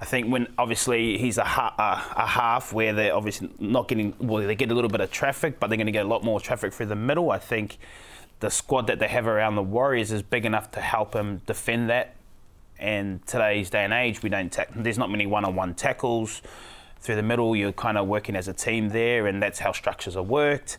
I 0.01 0.05
think 0.05 0.31
when 0.31 0.47
obviously 0.57 1.19
he's 1.19 1.39
a, 1.39 1.45
ha- 1.45 1.75
a, 1.77 2.23
a 2.23 2.27
half 2.27 2.73
where 2.73 2.93
they're 2.93 3.15
obviously 3.15 3.51
not 3.59 3.89
getting 3.89 4.15
well, 4.19 4.47
they 4.47 4.55
get 4.55 4.71
a 4.71 4.75
little 4.75 4.91
bit 4.91 5.01
of 5.01 5.11
traffic, 5.11 5.59
but 5.59 5.69
they're 5.69 5.77
going 5.77 5.87
to 5.87 5.93
get 5.93 6.05
a 6.05 6.09
lot 6.09 6.23
more 6.23 6.41
traffic 6.41 6.73
through 6.73 6.87
the 6.87 6.97
middle. 6.97 7.31
I 7.31 7.39
think 7.39 7.79
the 8.41 8.51
squad 8.51 8.87
that 8.87 9.01
they 9.01 9.09
have 9.09 9.27
around 9.27 9.57
the 9.57 9.63
Warriors 9.63 10.13
is 10.13 10.23
big 10.23 10.45
enough 10.45 10.71
to 10.73 10.81
help 10.81 11.15
him 11.15 11.43
defend 11.47 11.91
that. 11.91 12.15
And 12.79 13.27
today's 13.27 13.71
day 13.71 13.83
and 13.83 13.93
age, 13.93 14.23
we 14.23 14.29
don't 14.29 14.57
there's 14.77 14.99
not 14.99 15.11
many 15.11 15.27
one-on-one 15.27 15.75
tackles 15.75 16.43
through 17.01 17.17
the 17.17 17.23
middle. 17.25 17.57
You're 17.57 17.73
kind 17.73 17.99
of 17.99 18.07
working 18.07 18.37
as 18.37 18.47
a 18.47 18.53
team 18.53 18.91
there, 18.91 19.27
and 19.27 19.43
that's 19.43 19.59
how 19.59 19.73
structures 19.73 20.17
are 20.17 20.23
worked. 20.23 20.79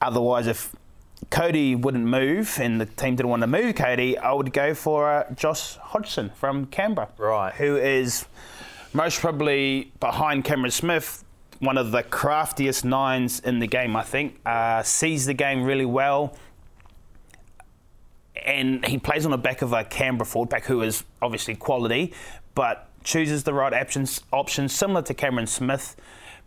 Otherwise, 0.00 0.46
if 0.46 0.74
Kodi 1.30 1.80
wouldn't 1.80 2.04
move 2.04 2.58
and 2.60 2.80
the 2.80 2.86
team 2.86 3.16
didn't 3.16 3.30
want 3.30 3.42
to 3.42 3.46
move 3.46 3.74
Kodi, 3.74 4.16
I 4.16 4.32
would 4.32 4.52
go 4.52 4.74
for 4.74 5.10
uh, 5.10 5.32
Josh 5.34 5.76
Hodgson 5.76 6.30
from 6.30 6.66
Canberra. 6.66 7.08
Right. 7.18 7.54
Who 7.54 7.76
is 7.76 8.26
most 8.92 9.20
probably 9.20 9.92
behind 10.00 10.44
Cameron 10.44 10.70
Smith, 10.70 11.24
one 11.58 11.78
of 11.78 11.90
the 11.90 12.02
craftiest 12.02 12.84
nines 12.84 13.40
in 13.40 13.58
the 13.58 13.66
game, 13.66 13.96
I 13.96 14.02
think. 14.02 14.38
Uh, 14.44 14.82
sees 14.82 15.26
the 15.26 15.34
game 15.34 15.64
really 15.64 15.84
well. 15.86 16.36
And 18.44 18.84
he 18.86 18.98
plays 18.98 19.24
on 19.24 19.32
the 19.32 19.38
back 19.38 19.62
of 19.62 19.72
a 19.72 19.84
Canberra 19.84 20.26
fullback 20.26 20.64
who 20.64 20.82
is 20.82 21.02
obviously 21.20 21.56
quality, 21.56 22.12
but 22.54 22.88
chooses 23.02 23.44
the 23.44 23.54
right 23.54 23.72
options, 23.72 24.20
options 24.32 24.74
similar 24.74 25.02
to 25.02 25.14
Cameron 25.14 25.46
Smith. 25.46 25.96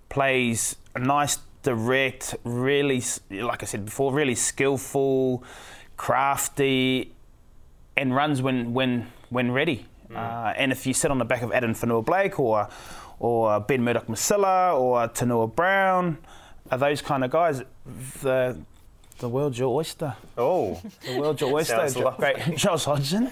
plays 0.09 0.75
a 0.95 0.99
nice, 0.99 1.37
direct, 1.63 2.35
really, 2.43 3.03
like 3.29 3.63
I 3.63 3.65
said 3.65 3.85
before, 3.85 4.13
really 4.13 4.35
skillful, 4.35 5.43
crafty, 5.97 7.13
and 7.97 8.15
runs 8.15 8.41
when 8.41 8.73
when 8.73 9.07
when 9.29 9.51
ready. 9.51 9.85
Mm. 10.09 10.15
Uh, 10.17 10.53
and 10.55 10.71
if 10.71 10.87
you 10.87 10.93
sit 10.93 11.11
on 11.11 11.17
the 11.17 11.25
back 11.25 11.41
of 11.41 11.51
Addin 11.51 11.73
Fonua-Blake 11.73 12.39
or 12.39 12.67
or 13.19 13.59
Ben 13.59 13.83
Murdoch 13.83 14.07
Masila 14.07 14.79
or 14.79 15.07
Tanua 15.09 15.53
Brown, 15.53 16.17
are 16.71 16.77
those 16.77 17.01
kind 17.01 17.23
of 17.23 17.31
guys, 17.31 17.61
the 18.21 18.57
the 19.19 19.27
world's 19.27 19.59
your 19.59 19.75
oyster. 19.75 20.15
Oh, 20.37 20.81
the 21.05 21.19
world's 21.19 21.41
your 21.41 21.53
oyster. 21.53 21.89
Great, 22.17 22.37
Charles 22.57 22.85
Hodgson. 22.85 23.29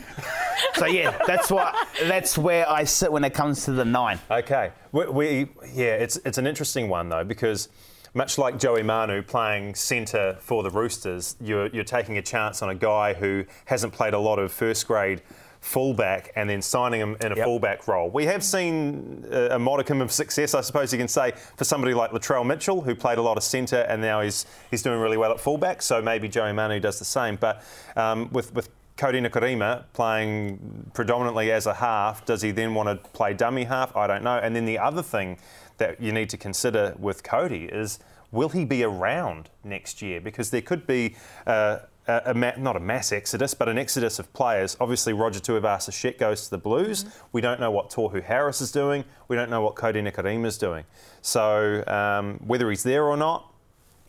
so 0.75 0.85
yeah, 0.85 1.17
that's 1.25 1.49
what 1.49 1.73
that's 2.03 2.37
where 2.37 2.69
I 2.69 2.83
sit 2.83 3.11
when 3.11 3.23
it 3.23 3.33
comes 3.33 3.63
to 3.65 3.71
the 3.71 3.85
nine. 3.85 4.19
Okay, 4.29 4.71
we, 4.91 5.05
we 5.07 5.47
yeah, 5.73 5.95
it's 5.95 6.17
it's 6.25 6.37
an 6.37 6.45
interesting 6.45 6.89
one 6.89 7.07
though 7.09 7.23
because 7.23 7.69
much 8.17 8.37
like 8.37 8.57
Joey 8.57 8.83
Manu 8.83 9.21
playing 9.21 9.75
centre 9.75 10.37
for 10.39 10.63
the 10.63 10.71
Roosters, 10.71 11.35
you're, 11.39 11.67
you're 11.67 11.83
taking 11.83 12.17
a 12.17 12.21
chance 12.21 12.63
on 12.63 12.69
a 12.69 12.75
guy 12.75 13.13
who 13.13 13.45
hasn't 13.65 13.93
played 13.93 14.13
a 14.15 14.19
lot 14.19 14.39
of 14.39 14.51
first 14.51 14.87
grade 14.87 15.21
fullback 15.61 16.31
and 16.35 16.49
then 16.49 16.61
signing 16.61 16.99
him 16.99 17.15
in 17.21 17.31
a 17.31 17.35
yep. 17.35 17.45
fullback 17.45 17.87
role. 17.87 18.09
We 18.09 18.25
have 18.25 18.43
seen 18.43 19.25
a 19.31 19.59
modicum 19.59 20.01
of 20.01 20.11
success, 20.11 20.55
I 20.55 20.61
suppose 20.61 20.91
you 20.91 20.97
can 20.97 21.07
say, 21.07 21.33
for 21.57 21.63
somebody 21.63 21.93
like 21.93 22.11
Latrell 22.11 22.45
Mitchell, 22.45 22.81
who 22.81 22.95
played 22.95 23.19
a 23.19 23.21
lot 23.21 23.37
of 23.37 23.43
centre 23.43 23.81
and 23.81 24.01
now 24.01 24.21
he's 24.21 24.45
he's 24.71 24.81
doing 24.81 24.99
really 24.99 25.17
well 25.17 25.31
at 25.31 25.39
fullback. 25.39 25.81
So 25.81 26.01
maybe 26.01 26.27
Joey 26.27 26.53
Manu 26.53 26.79
does 26.79 26.99
the 26.99 27.05
same. 27.05 27.35
But 27.35 27.63
um, 27.95 28.29
with 28.31 28.53
with 28.55 28.69
Kodi 28.97 29.23
Nikorima 29.23 29.83
playing 29.93 30.89
predominantly 30.93 31.51
as 31.51 31.67
a 31.67 31.73
half, 31.75 32.25
does 32.25 32.41
he 32.41 32.51
then 32.51 32.73
want 32.73 32.89
to 32.89 33.09
play 33.09 33.33
dummy 33.33 33.65
half? 33.65 33.95
I 33.95 34.07
don't 34.07 34.23
know. 34.23 34.37
And 34.37 34.55
then 34.55 34.65
the 34.65 34.79
other 34.79 35.03
thing 35.03 35.37
that 35.77 36.01
you 36.01 36.11
need 36.11 36.29
to 36.29 36.37
consider 36.37 36.95
with 36.97 37.23
Kodi 37.23 37.69
is 37.73 37.99
will 38.31 38.49
he 38.49 38.65
be 38.65 38.83
around 38.83 39.49
next 39.63 40.01
year? 40.01 40.19
Because 40.19 40.51
there 40.51 40.61
could 40.61 40.85
be. 40.87 41.15
Uh, 41.45 41.79
a, 42.07 42.21
a 42.27 42.33
ma- 42.33 42.53
not 42.57 42.75
a 42.75 42.79
mass 42.79 43.11
exodus, 43.11 43.53
but 43.53 43.67
an 43.67 43.77
exodus 43.77 44.19
of 44.19 44.31
players. 44.33 44.77
Obviously, 44.79 45.13
Roger 45.13 45.39
Tuivasa-Sheck 45.39 46.17
goes 46.17 46.45
to 46.45 46.49
the 46.51 46.57
Blues. 46.57 47.03
Mm-hmm. 47.03 47.19
We 47.33 47.41
don't 47.41 47.59
know 47.59 47.71
what 47.71 47.89
Tohu 47.89 48.23
Harris 48.23 48.61
is 48.61 48.71
doing. 48.71 49.03
We 49.27 49.35
don't 49.35 49.49
know 49.49 49.61
what 49.61 49.75
Kodi 49.75 50.01
Nikorima 50.01 50.45
is 50.45 50.57
doing. 50.57 50.85
So 51.21 51.83
um, 51.87 52.39
whether 52.45 52.69
he's 52.69 52.83
there 52.83 53.03
or 53.03 53.17
not, 53.17 53.51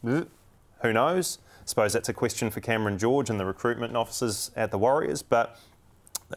who 0.03 0.27
knows? 0.85 1.39
I 1.61 1.67
suppose 1.67 1.93
that's 1.93 2.09
a 2.09 2.15
question 2.15 2.51
for 2.51 2.61
Cameron 2.61 2.99
George 2.99 3.31
and 3.31 3.39
the 3.39 3.45
recruitment 3.45 3.97
officers 3.97 4.51
at 4.57 4.71
the 4.71 4.79
Warriors. 4.79 5.23
But 5.23 5.59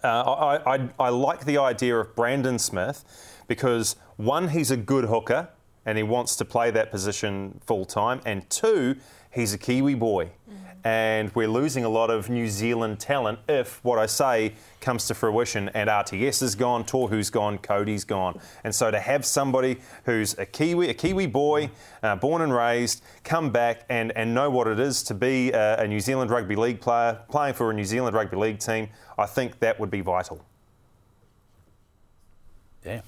uh, 0.04 0.08
I, 0.08 0.76
I, 0.76 0.90
I 1.00 1.10
like 1.10 1.46
the 1.46 1.58
idea 1.58 1.98
of 1.98 2.16
Brandon 2.16 2.58
Smith 2.58 3.06
because 3.52 3.98
one, 4.16 4.48
he's 4.48 4.72
a 4.72 4.78
good 4.78 5.04
hooker 5.04 5.50
and 5.86 5.98
he 5.98 6.04
wants 6.06 6.38
to 6.38 6.46
play 6.46 6.72
that 6.72 6.90
position 6.90 7.60
full 7.66 7.84
time, 7.84 8.22
and 8.26 8.50
two, 8.50 8.96
he's 9.30 9.54
a 9.54 9.58
Kiwi 9.58 9.96
boy. 9.96 10.32
Mm 10.50 10.72
and 10.84 11.34
we're 11.36 11.48
losing 11.48 11.84
a 11.84 11.90
lot 11.90 12.10
of 12.10 12.30
New 12.30 12.48
Zealand 12.48 13.00
talent 13.00 13.40
if 13.48 13.84
what 13.84 14.00
I 14.00 14.06
say 14.06 14.54
comes 14.80 15.06
to 15.08 15.14
fruition 15.14 15.70
and 15.70 15.90
RTS 15.90 16.42
is 16.42 16.56
gone, 16.56 16.84
Tohu's 16.84 17.30
gone, 17.30 17.60
Kodi's 17.60 18.04
gone. 18.04 18.40
And 18.64 18.74
so 18.74 18.90
to 18.90 19.00
have 19.00 19.26
somebody 19.26 19.78
who's 20.06 20.38
a 20.40 20.46
Kiwi, 20.46 20.90
a 20.90 20.94
Kiwi 20.94 21.28
boy, 21.28 21.70
uh, 22.02 22.16
born 22.16 22.42
and 22.42 22.54
raised, 22.54 23.04
come 23.24 23.52
back 23.52 23.86
and, 23.90 24.12
and 24.16 24.34
know 24.34 24.50
what 24.50 24.68
it 24.68 24.80
is 24.80 25.04
to 25.04 25.14
be 25.14 25.52
a, 25.52 25.82
a 25.82 25.88
New 25.88 26.00
Zealand 26.00 26.32
Rugby 26.32 26.56
League 26.56 26.82
player, 26.82 27.20
playing 27.30 27.54
for 27.54 27.70
a 27.70 27.74
New 27.74 27.86
Zealand 27.86 28.16
Rugby 28.16 28.38
League 28.38 28.60
team, 28.60 28.90
I 29.18 29.28
think 29.28 29.60
that 29.60 29.80
would 29.80 29.92
be 29.92 30.02
vital. 30.02 30.44
Yeah. 32.84 33.02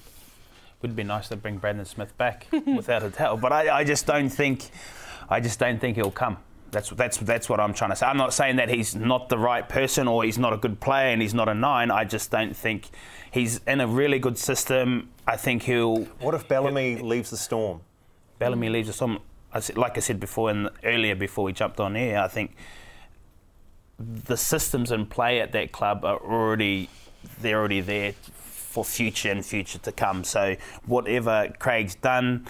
Would 0.84 0.94
be 0.94 1.02
nice 1.02 1.28
to 1.28 1.36
bring 1.36 1.56
Brandon 1.56 1.86
Smith 1.86 2.14
back, 2.18 2.46
without 2.76 3.02
a 3.02 3.08
doubt. 3.08 3.40
But 3.40 3.52
I, 3.52 3.78
I 3.78 3.84
just 3.84 4.04
don't 4.04 4.28
think, 4.28 4.68
I 5.30 5.40
just 5.40 5.58
don't 5.58 5.80
think 5.80 5.96
he'll 5.96 6.10
come. 6.10 6.36
That's 6.72 6.90
that's 6.90 7.16
that's 7.16 7.48
what 7.48 7.58
I'm 7.58 7.72
trying 7.72 7.88
to 7.88 7.96
say. 7.96 8.04
I'm 8.04 8.18
not 8.18 8.34
saying 8.34 8.56
that 8.56 8.68
he's 8.68 8.94
not 8.94 9.30
the 9.30 9.38
right 9.38 9.66
person 9.66 10.06
or 10.06 10.24
he's 10.24 10.36
not 10.36 10.52
a 10.52 10.58
good 10.58 10.80
player 10.80 11.06
and 11.06 11.22
he's 11.22 11.32
not 11.32 11.48
a 11.48 11.54
nine. 11.54 11.90
I 11.90 12.04
just 12.04 12.30
don't 12.30 12.54
think 12.54 12.90
he's 13.30 13.62
in 13.66 13.80
a 13.80 13.86
really 13.86 14.18
good 14.18 14.36
system. 14.36 15.08
I 15.26 15.36
think 15.36 15.62
he'll. 15.62 16.04
What 16.20 16.34
if 16.34 16.46
Bellamy 16.48 16.96
leaves 16.96 17.30
the 17.30 17.38
Storm? 17.38 17.80
Bellamy 18.38 18.68
leaves 18.68 18.88
the 18.88 18.92
Storm. 18.92 19.20
Like 19.76 19.96
I 19.96 20.00
said 20.00 20.20
before, 20.20 20.50
and 20.50 20.68
earlier 20.82 21.14
before 21.14 21.44
we 21.44 21.54
jumped 21.54 21.80
on 21.80 21.96
air, 21.96 22.20
I 22.22 22.28
think 22.28 22.56
the 23.98 24.36
systems 24.36 24.92
in 24.92 25.06
play 25.06 25.40
at 25.40 25.52
that 25.52 25.72
club 25.72 26.04
are 26.04 26.18
already 26.18 26.90
they're 27.40 27.58
already 27.58 27.80
there 27.80 28.12
for 28.74 28.84
future 28.84 29.30
and 29.30 29.46
future 29.46 29.78
to 29.78 29.92
come. 29.92 30.24
So 30.24 30.56
whatever 30.84 31.52
Craig's 31.60 31.94
done, 31.94 32.46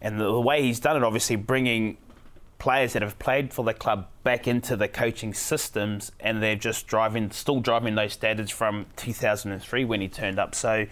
and 0.00 0.18
the, 0.20 0.24
the 0.24 0.40
way 0.40 0.62
he's 0.62 0.80
done 0.80 0.96
it, 0.96 1.04
obviously 1.04 1.36
bringing 1.36 1.96
players 2.58 2.94
that 2.94 3.02
have 3.02 3.16
played 3.20 3.52
for 3.52 3.64
the 3.64 3.72
club 3.72 4.08
back 4.24 4.48
into 4.48 4.74
the 4.74 4.88
coaching 4.88 5.32
systems 5.32 6.10
and 6.18 6.42
they're 6.42 6.56
just 6.56 6.88
driving 6.88 7.30
still 7.30 7.60
driving 7.60 7.94
those 7.94 8.12
standards 8.12 8.50
from 8.50 8.84
2003 8.96 9.84
when 9.84 10.00
he 10.00 10.08
turned 10.08 10.40
up 10.40 10.56
so 10.56 10.84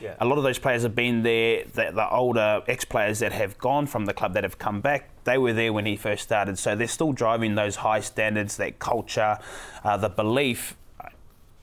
yeah. 0.00 0.14
a 0.18 0.24
lot 0.24 0.38
of 0.38 0.44
those 0.44 0.58
players 0.58 0.82
have 0.82 0.94
been 0.94 1.22
there 1.22 1.62
the, 1.74 1.90
the 1.92 2.08
older 2.08 2.62
ex-players 2.66 3.18
that 3.18 3.32
have 3.32 3.58
gone 3.58 3.86
from 3.86 4.06
the 4.06 4.14
club 4.14 4.32
that 4.32 4.44
have 4.44 4.58
come 4.58 4.80
back 4.80 5.10
they 5.24 5.36
were 5.36 5.52
there 5.52 5.74
when 5.74 5.84
he 5.84 5.94
first 5.94 6.22
started 6.22 6.58
so 6.58 6.74
they're 6.74 6.88
still 6.88 7.12
driving 7.12 7.54
those 7.54 7.76
high 7.76 8.00
standards 8.00 8.56
that 8.56 8.78
culture 8.78 9.38
uh, 9.84 9.98
the 9.98 10.08
belief 10.08 10.74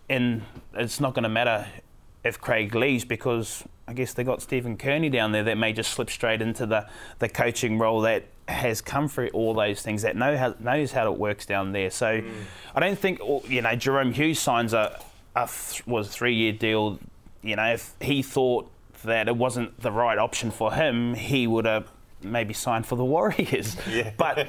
and 0.08 0.44
it's 0.76 1.00
not 1.00 1.16
going 1.16 1.24
to 1.24 1.30
matter 1.30 1.68
if 2.24 2.40
Craig 2.40 2.74
leaves 2.76 3.06
because 3.06 3.64
I 3.88 3.94
guess 3.94 4.14
they 4.14 4.24
got 4.24 4.42
Stephen 4.42 4.78
Kearney 4.78 5.10
down 5.10 5.32
there 5.32 5.44
that 5.44 5.58
may 5.58 5.72
just 5.72 5.92
slip 5.92 6.10
straight 6.10 6.42
into 6.42 6.66
the, 6.66 6.88
the 7.20 7.30
coaching 7.30 7.80
role 7.80 8.02
that 8.02 8.26
has 8.48 8.82
come 8.82 9.08
through 9.08 9.30
all 9.30 9.54
those 9.54 9.82
things 9.82 10.02
that 10.02 10.16
know 10.16 10.38
how, 10.38 10.56
knows 10.60 10.92
how 10.92 11.12
it 11.12 11.18
works 11.18 11.46
down 11.46 11.72
there. 11.72 11.90
So 11.90 12.22
mm. 12.22 12.32
I 12.76 12.80
don't 12.80 12.98
think 12.98 13.20
you 13.48 13.62
know 13.62 13.76
Jahrome 13.76 14.14
Hughes 14.14 14.40
signs 14.40 14.74
a, 14.74 15.00
a 15.36 15.48
th- 15.48 15.86
was 15.86 16.08
a 16.08 16.12
three 16.12 16.36
year 16.36 16.54
deal. 16.54 17.00
You 17.42 17.56
know 17.56 17.74
if 17.74 17.94
he 18.02 18.22
thought 18.22 18.70
that 19.04 19.28
it 19.28 19.36
wasn't 19.36 19.80
the 19.82 19.92
right 19.92 20.18
option 20.18 20.52
for 20.52 20.74
him, 20.74 21.14
he 21.14 21.46
would 21.48 21.66
have 21.66 21.88
maybe 22.22 22.54
signed 22.54 22.86
for 22.86 22.96
the 22.96 23.06
Warriors. 23.06 23.76
Yeah. 23.90 24.12
But 24.18 24.48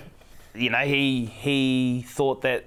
you 0.54 0.70
know 0.70 0.84
he 0.84 1.26
he 1.26 2.04
thought 2.06 2.42
that 2.42 2.66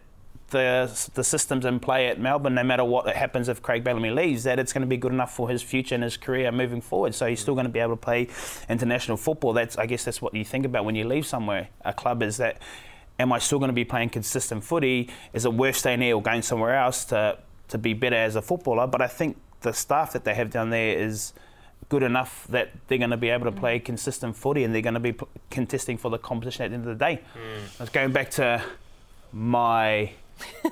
the 0.51 1.09
the 1.13 1.23
systems 1.23 1.65
in 1.65 1.79
play 1.79 2.07
at 2.07 2.19
Melbourne, 2.19 2.55
no 2.55 2.63
matter 2.63 2.83
what 2.83 3.07
happens 3.15 3.49
if 3.49 3.61
Craig 3.61 3.83
Bellamy 3.83 4.11
leaves, 4.11 4.43
that 4.43 4.59
it's 4.59 4.71
going 4.71 4.81
to 4.81 4.87
be 4.87 4.97
good 4.97 5.11
enough 5.11 5.33
for 5.33 5.49
his 5.49 5.61
future 5.61 5.95
and 5.95 6.03
his 6.03 6.17
career 6.17 6.51
moving 6.51 6.81
forward. 6.81 7.15
So 7.15 7.25
he's 7.25 7.39
still 7.39 7.55
going 7.55 7.65
to 7.65 7.71
be 7.71 7.79
able 7.79 7.93
to 7.93 8.01
play 8.01 8.27
international 8.69 9.17
football. 9.17 9.53
That's 9.53 9.77
I 9.77 9.85
guess 9.87 10.05
that's 10.05 10.21
what 10.21 10.33
you 10.33 10.45
think 10.45 10.65
about 10.65 10.85
when 10.85 10.95
you 10.95 11.05
leave 11.05 11.25
somewhere. 11.25 11.69
A 11.83 11.93
club 11.93 12.21
is 12.21 12.37
that. 12.37 12.61
Am 13.19 13.31
I 13.31 13.37
still 13.37 13.59
going 13.59 13.69
to 13.69 13.73
be 13.73 13.85
playing 13.85 14.09
consistent 14.09 14.63
footy? 14.63 15.07
Is 15.31 15.45
it 15.45 15.53
worth 15.53 15.75
staying 15.75 16.01
here 16.01 16.15
or 16.15 16.23
going 16.23 16.41
somewhere 16.41 16.75
else 16.75 17.05
to 17.05 17.37
to 17.67 17.77
be 17.77 17.93
better 17.93 18.15
as 18.15 18.35
a 18.35 18.41
footballer? 18.41 18.87
But 18.87 19.01
I 19.01 19.07
think 19.07 19.37
the 19.61 19.73
staff 19.73 20.13
that 20.13 20.23
they 20.23 20.33
have 20.33 20.49
down 20.49 20.71
there 20.71 20.97
is 20.97 21.33
good 21.89 22.03
enough 22.03 22.47
that 22.49 22.71
they're 22.87 22.97
going 22.97 23.11
to 23.11 23.17
be 23.17 23.29
able 23.29 23.45
to 23.45 23.51
play 23.51 23.77
consistent 23.77 24.35
footy 24.35 24.63
and 24.63 24.73
they're 24.73 24.81
going 24.81 24.95
to 24.95 24.99
be 24.99 25.13
contesting 25.49 25.97
for 25.97 26.09
the 26.09 26.17
competition 26.17 26.65
at 26.65 26.69
the 26.69 26.75
end 26.75 26.87
of 26.87 26.97
the 26.97 27.05
day. 27.05 27.21
Mm. 27.35 27.79
I 27.79 27.83
was 27.83 27.89
going 27.89 28.11
back 28.11 28.31
to 28.31 28.63
my 29.31 30.11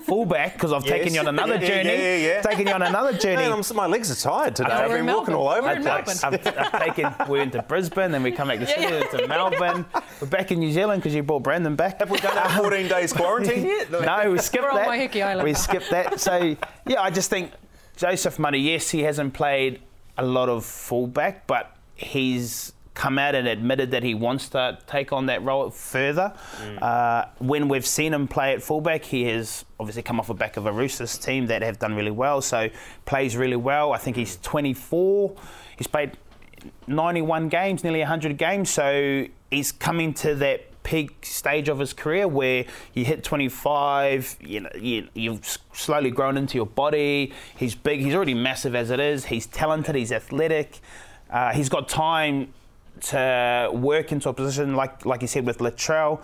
fullback 0.04 0.54
because 0.54 0.74
I've 0.74 0.86
yes. 0.86 0.92
taken 0.92 1.14
you 1.14 1.20
on 1.20 1.28
another 1.28 1.56
yeah, 1.62 1.68
journey. 1.68 1.90
Yeah, 1.90 2.16
yeah, 2.16 2.28
yeah. 2.28 2.42
Taken 2.42 2.68
you 2.68 2.74
on 2.74 2.82
another 2.82 3.14
journey. 3.18 3.50
Man, 3.50 3.64
my 3.76 3.88
legs 3.88 4.12
are 4.12 4.30
tired 4.30 4.56
today. 4.56 4.70
I've 4.70 4.92
been 4.92 5.06
walking 5.06 5.34
all 5.34 5.50
over 5.50 5.76
the 5.76 5.82
place. 5.82 6.24
I've, 6.24 6.46
I've, 6.46 6.80
taken. 6.80 7.14
We 7.30 7.40
went 7.40 7.54
to 7.54 7.62
Brisbane, 7.62 8.12
then 8.12 8.24
we 8.24 8.32
come 8.32 8.48
back 8.48 8.60
to 8.60 8.66
Sydney, 8.68 8.84
yeah, 8.84 9.04
to 9.06 9.28
Melbourne. 9.28 9.86
We're 10.22 10.28
back 10.28 10.52
in 10.52 10.60
New 10.60 10.72
Zealand 10.72 11.02
because 11.02 11.16
you 11.16 11.24
brought 11.24 11.44
Brandon 11.44 11.76
back. 11.76 12.00
Have 12.00 12.10
we 12.10 12.20
done 12.20 12.38
our 12.38 12.50
14 12.50 12.88
days 12.88 13.14
quarantine 13.14 13.66
yet? 13.66 13.92
no, 13.92 14.32
we 14.32 14.40
skipped 14.40 14.64
We're 14.64 14.86
that. 14.86 15.44
We 15.44 15.54
skipped 15.54 15.90
that. 15.92 16.20
So 16.20 16.56
yeah, 16.86 17.02
I 17.02 17.10
just 17.10 17.30
think 17.30 17.52
Joseph 17.98 18.40
Manu. 18.40 18.58
Yes, 18.58 18.90
he 18.90 19.02
hasn't 19.02 19.34
played 19.34 19.82
a 20.18 20.26
lot 20.26 20.50
of 20.50 20.66
fullback, 20.66 21.48
but 21.48 21.76
he's 21.96 22.74
come 23.00 23.18
out 23.18 23.34
and 23.34 23.48
admitted 23.48 23.92
that 23.92 24.04
he 24.04 24.14
wants 24.14 24.50
to 24.50 24.78
take 24.86 25.14
on 25.14 25.28
that 25.28 25.42
role 25.42 25.70
further. 25.70 26.34
Mm. 26.62 26.82
Uh, 26.82 27.26
when 27.38 27.70
we've 27.70 27.86
seen 27.86 28.14
him 28.14 28.28
play 28.28 28.52
at 28.52 28.62
fullback, 28.62 29.06
he 29.06 29.24
has 29.24 29.64
obviously 29.80 30.04
come 30.04 30.20
off 30.20 30.28
the 30.28 30.34
back 30.34 30.58
of 30.58 30.66
a 30.66 30.72
Roosters 30.74 31.18
team 31.18 31.48
that 31.48 31.62
have 31.62 31.80
done 31.80 31.96
really 31.96 32.12
well, 32.12 32.42
so 32.42 32.70
plays 33.06 33.38
really 33.38 33.56
well. 33.56 33.94
I 33.94 34.00
think 34.00 34.18
he's 34.18 34.36
24. 34.42 35.34
He's 35.78 35.88
played 35.88 36.18
91 36.88 37.48
games, 37.48 37.86
nearly 37.86 38.00
100 38.00 38.38
games, 38.38 38.70
so 38.70 39.26
he's 39.50 39.72
coming 39.72 40.14
to 40.16 40.36
that 40.36 40.84
peak 40.84 41.26
stage 41.26 41.70
of 41.70 41.80
his 41.80 41.94
career 41.94 42.28
where 42.28 42.66
you 42.94 43.06
hit 43.06 43.24
25, 43.24 44.36
you 44.42 44.60
know, 44.60 44.70
you, 44.76 45.08
have 45.32 45.58
slowly 45.72 46.12
grown 46.12 46.36
into 46.36 46.58
your 46.58 46.66
body. 46.66 47.32
He's 47.56 47.76
big, 47.76 48.02
he's 48.02 48.14
already 48.14 48.34
massive 48.34 48.76
as 48.76 48.90
it 48.90 49.00
is. 49.00 49.24
He's 49.24 49.46
talented, 49.46 49.96
he's 49.96 50.12
athletic. 50.12 50.82
Uh, 51.30 51.54
he's 51.54 51.70
got 51.70 51.88
time 51.88 52.54
to 53.02 53.70
work 53.74 54.12
into 54.12 54.30
a 54.30 54.34
position 54.34 54.76
like 54.76 55.06
like 55.06 55.22
you 55.22 55.28
said 55.28 55.46
with 55.46 55.60
Latrell. 55.60 56.22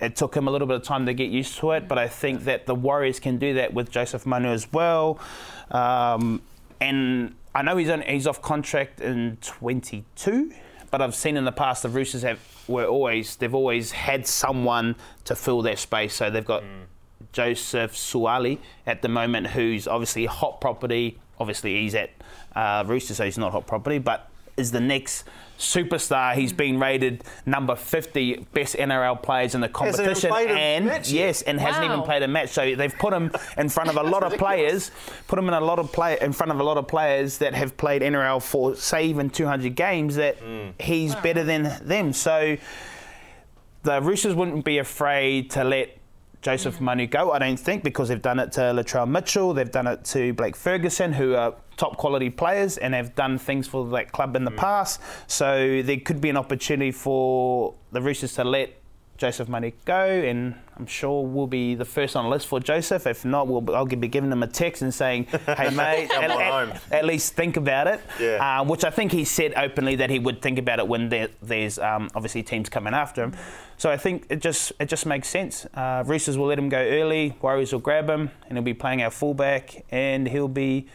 It 0.00 0.16
took 0.16 0.34
him 0.34 0.48
a 0.48 0.50
little 0.50 0.66
bit 0.66 0.76
of 0.76 0.82
time 0.82 1.06
to 1.06 1.14
get 1.14 1.30
used 1.30 1.56
to 1.58 1.70
it, 1.70 1.86
but 1.88 1.98
I 1.98 2.08
think 2.08 2.44
that 2.44 2.66
the 2.66 2.74
Warriors 2.74 3.20
can 3.20 3.38
do 3.38 3.54
that 3.54 3.72
with 3.72 3.90
Joseph 3.90 4.26
Manu 4.26 4.48
as 4.48 4.70
well. 4.72 5.20
Um, 5.70 6.42
and 6.80 7.34
I 7.54 7.62
know 7.62 7.76
he's 7.76 7.88
on, 7.88 8.02
he's 8.02 8.26
off 8.26 8.42
contract 8.42 9.00
in 9.00 9.38
22, 9.40 10.52
but 10.90 11.00
I've 11.00 11.14
seen 11.14 11.36
in 11.36 11.44
the 11.44 11.52
past 11.52 11.84
the 11.84 11.88
Roosters 11.88 12.22
have 12.22 12.40
were 12.66 12.86
always 12.86 13.36
they've 13.36 13.54
always 13.54 13.92
had 13.92 14.26
someone 14.26 14.96
to 15.24 15.36
fill 15.36 15.62
that 15.62 15.78
space. 15.78 16.14
So 16.14 16.30
they've 16.30 16.44
got 16.44 16.64
Joseph 17.32 17.92
Suaalii 17.92 18.58
at 18.86 19.02
the 19.02 19.08
moment, 19.08 19.48
who's 19.48 19.86
obviously 19.86 20.26
hot 20.26 20.60
property. 20.60 21.18
Obviously, 21.38 21.80
he's 21.80 21.94
at 21.94 22.10
uh, 22.54 22.84
Roosters, 22.86 23.16
so 23.16 23.24
he's 23.24 23.38
not 23.38 23.52
hot 23.52 23.66
property, 23.66 23.98
but 23.98 24.30
is 24.56 24.72
the 24.72 24.80
next 24.80 25.24
superstar. 25.58 26.34
He's 26.34 26.50
hmm. 26.50 26.56
been 26.56 26.80
rated 26.80 27.24
number 27.46 27.76
50 27.76 28.46
best 28.52 28.76
NRL 28.76 29.22
players 29.22 29.54
in 29.54 29.60
the 29.60 29.68
Hasn't 29.68 30.00
even 30.00 30.14
competition, 30.14 30.32
a 30.32 30.52
and 30.52 31.06
yes, 31.06 31.42
and 31.42 31.60
hasn't 31.60 31.84
even 31.84 32.02
played 32.02 32.22
a 32.22 32.28
match. 32.28 32.50
So 32.50 32.74
they've 32.74 32.96
put 32.96 33.12
him 33.12 33.30
in 33.56 33.68
front 33.68 33.90
of 33.90 33.96
a 33.96 34.02
lot 34.10 34.22
of 34.22 34.38
players, 34.38 34.90
put 35.28 35.38
him 35.38 35.48
in 35.48 35.54
a 35.54 35.60
lot 35.60 35.78
of 35.78 35.92
play 35.92 36.18
in 36.20 36.32
front 36.32 36.52
of 36.52 36.60
a 36.60 36.64
lot 36.64 36.76
of 36.76 36.88
players 36.88 37.38
that 37.38 37.54
have 37.54 37.76
played 37.76 38.02
NRL 38.02 38.42
for 38.42 38.74
say 38.74 39.06
even 39.06 39.30
200 39.30 39.74
games. 39.74 40.16
That 40.16 40.38
hmm. 40.38 40.70
he's 40.78 41.14
better 41.16 41.44
than 41.44 41.74
them. 41.86 42.12
So 42.12 42.56
the 43.82 44.00
Roosters 44.00 44.34
wouldn't 44.34 44.64
be 44.64 44.78
afraid 44.78 45.50
to 45.50 45.64
let 45.64 45.98
Joseph 46.44 46.76
hmm. 46.76 46.84
Manu 46.84 47.06
go, 47.06 47.32
I 47.32 47.38
don't 47.38 47.58
think, 47.58 47.82
because 47.82 48.08
they've 48.08 48.20
done 48.20 48.38
it 48.38 48.52
to 48.52 48.60
Latrell 48.60 49.08
Mitchell, 49.08 49.54
they've 49.54 49.70
done 49.70 49.86
it 49.86 50.04
to 50.06 50.34
Blake 50.34 50.56
Ferguson, 50.56 51.12
who 51.12 51.34
are 51.34 51.54
top 51.76 51.96
quality 51.96 52.30
players 52.30 52.78
and 52.78 52.94
have 52.94 53.14
done 53.14 53.38
things 53.38 53.66
for 53.66 53.86
that 53.90 54.12
club 54.12 54.36
in 54.36 54.44
the 54.44 54.50
past. 54.50 55.00
So 55.26 55.82
there 55.82 55.98
could 55.98 56.20
be 56.20 56.30
an 56.30 56.36
opportunity 56.36 56.90
for 56.92 57.74
the 57.92 58.00
Roosters 58.00 58.34
to 58.34 58.44
let 58.44 58.80
Joseph 59.16 59.48
Manu 59.48 59.70
go, 59.84 60.04
and 60.06 60.56
I'm 60.76 60.86
sure 60.86 61.24
we'll 61.24 61.46
be 61.46 61.76
the 61.76 61.84
first 61.84 62.16
on 62.16 62.24
the 62.24 62.30
list 62.30 62.48
for 62.48 62.58
Joseph. 62.58 63.06
If 63.06 63.24
not, 63.24 63.46
we'll, 63.46 63.74
I'll 63.74 63.86
be 63.86 64.08
giving 64.08 64.32
him 64.32 64.42
a 64.42 64.46
text 64.48 64.82
and 64.82 64.92
saying, 64.92 65.24
"Hey, 65.46 65.70
mate, 65.70 66.10
at, 66.10 66.30
at- 66.32 66.92
at 66.92 67.04
least 67.04 67.34
think 67.34 67.56
about 67.56 67.86
it." 67.86 68.00
Yeah. 68.20 68.60
Uh, 68.60 68.64
which 68.64 68.82
I 68.84 68.90
think 68.90 69.12
he 69.12 69.24
said 69.24 69.54
openly 69.56 69.94
that 69.96 70.10
he 70.10 70.18
would 70.18 70.42
think 70.42 70.58
about 70.58 70.80
it 70.80 70.88
when 70.88 71.10
there, 71.10 71.28
there's 71.40 71.78
um, 71.78 72.10
obviously 72.16 72.42
teams 72.42 72.68
coming 72.68 72.92
after 72.92 73.22
him. 73.22 73.34
So 73.78 73.88
I 73.88 73.96
think 73.96 74.26
it 74.30 74.40
just 74.40 74.72
it 74.80 74.86
just 74.88 75.06
makes 75.06 75.28
sense. 75.28 75.64
Uh, 75.74 76.02
Roosters 76.04 76.36
will 76.36 76.46
let 76.48 76.58
him 76.58 76.68
go 76.68 76.78
early. 76.78 77.36
Warriors 77.40 77.72
will 77.72 77.78
grab 77.80 78.10
him, 78.10 78.32
and 78.48 78.58
he'll 78.58 78.64
be 78.64 78.74
playing 78.74 79.00
our 79.00 79.10
fullback, 79.10 79.84
and 79.92 80.26
he'll 80.26 80.48
be 80.48 80.88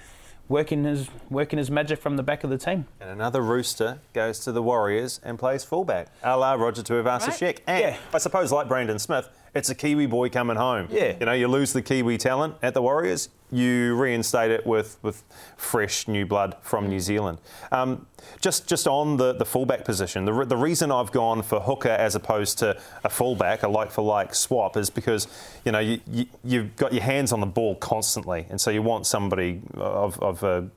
working 0.50 0.84
his 0.84 1.08
working 1.30 1.58
his 1.58 1.72
magic 1.72 2.00
from 2.02 2.18
the 2.18 2.24
back 2.24 2.44
of 2.44 2.50
the 2.50 2.58
team. 2.58 2.86
And 3.00 3.10
another 3.10 3.42
Rooster 3.42 4.00
goes 4.14 4.40
to 4.40 4.52
the 4.52 4.62
Warriors 4.62 5.22
and 5.24 5.40
plays 5.40 5.64
fullback, 5.64 6.08
a 6.24 6.36
la 6.38 6.54
Roger 6.56 6.82
Tuivasa-Sheck. 6.82 7.42
Right. 7.42 7.62
And 7.68 7.80
Yeah. 7.82 7.98
I 8.14 8.18
suppose, 8.18 8.52
like 8.52 8.68
Brandon 8.68 9.00
Smith, 9.00 9.30
it's 9.60 9.70
a 9.70 9.76
Kiwi 9.76 10.06
boy 10.06 10.30
coming 10.30 10.56
home. 10.56 10.88
Yeah. 10.90 11.16
You 11.20 11.26
know, 11.26 11.34
you 11.34 11.48
lose 11.50 11.74
the 11.74 11.82
Kiwi 11.82 12.18
talent 12.18 12.56
at 12.64 12.74
the 12.74 12.82
Warriors, 12.82 13.28
you 13.52 13.94
reinstate 13.96 14.52
it 14.52 14.66
with, 14.66 14.98
with 15.04 15.24
fresh 15.58 16.08
new 16.08 16.26
blood 16.26 16.56
from 16.62 16.88
New 16.88 17.02
Zealand. 17.02 17.40
Um, 17.72 18.08
just 18.40 18.68
just 18.68 18.88
on 18.88 19.18
the, 19.18 19.34
the 19.34 19.46
fullback 19.46 19.84
position, 19.84 20.24
the, 20.24 20.34
re- 20.34 20.46
the 20.46 20.58
reason 20.58 20.92
I've 20.92 21.12
gone 21.12 21.42
for 21.42 21.60
hooker 21.60 21.90
as 21.90 22.16
opposed 22.16 22.58
to 22.60 22.80
a 23.04 23.10
fullback, 23.10 23.64
a 23.64 23.68
like 23.68 23.92
for 23.92 24.02
like 24.02 24.34
swap, 24.34 24.78
is 24.78 24.90
because 24.90 25.28
you 25.66 25.72
know 25.72 25.80
you, 25.80 26.00
you, 26.10 26.26
you've 26.44 26.76
got 26.76 26.94
your 26.94 27.04
hands 27.04 27.34
on 27.34 27.40
the 27.40 27.48
ball 27.48 27.76
constantly, 27.76 28.46
and 28.50 28.62
so 28.62 28.72
you 28.72 28.82
want 28.82 29.08
somebody 29.08 29.62
of, 29.74 30.20
of 30.22 30.44
a 30.44 30.70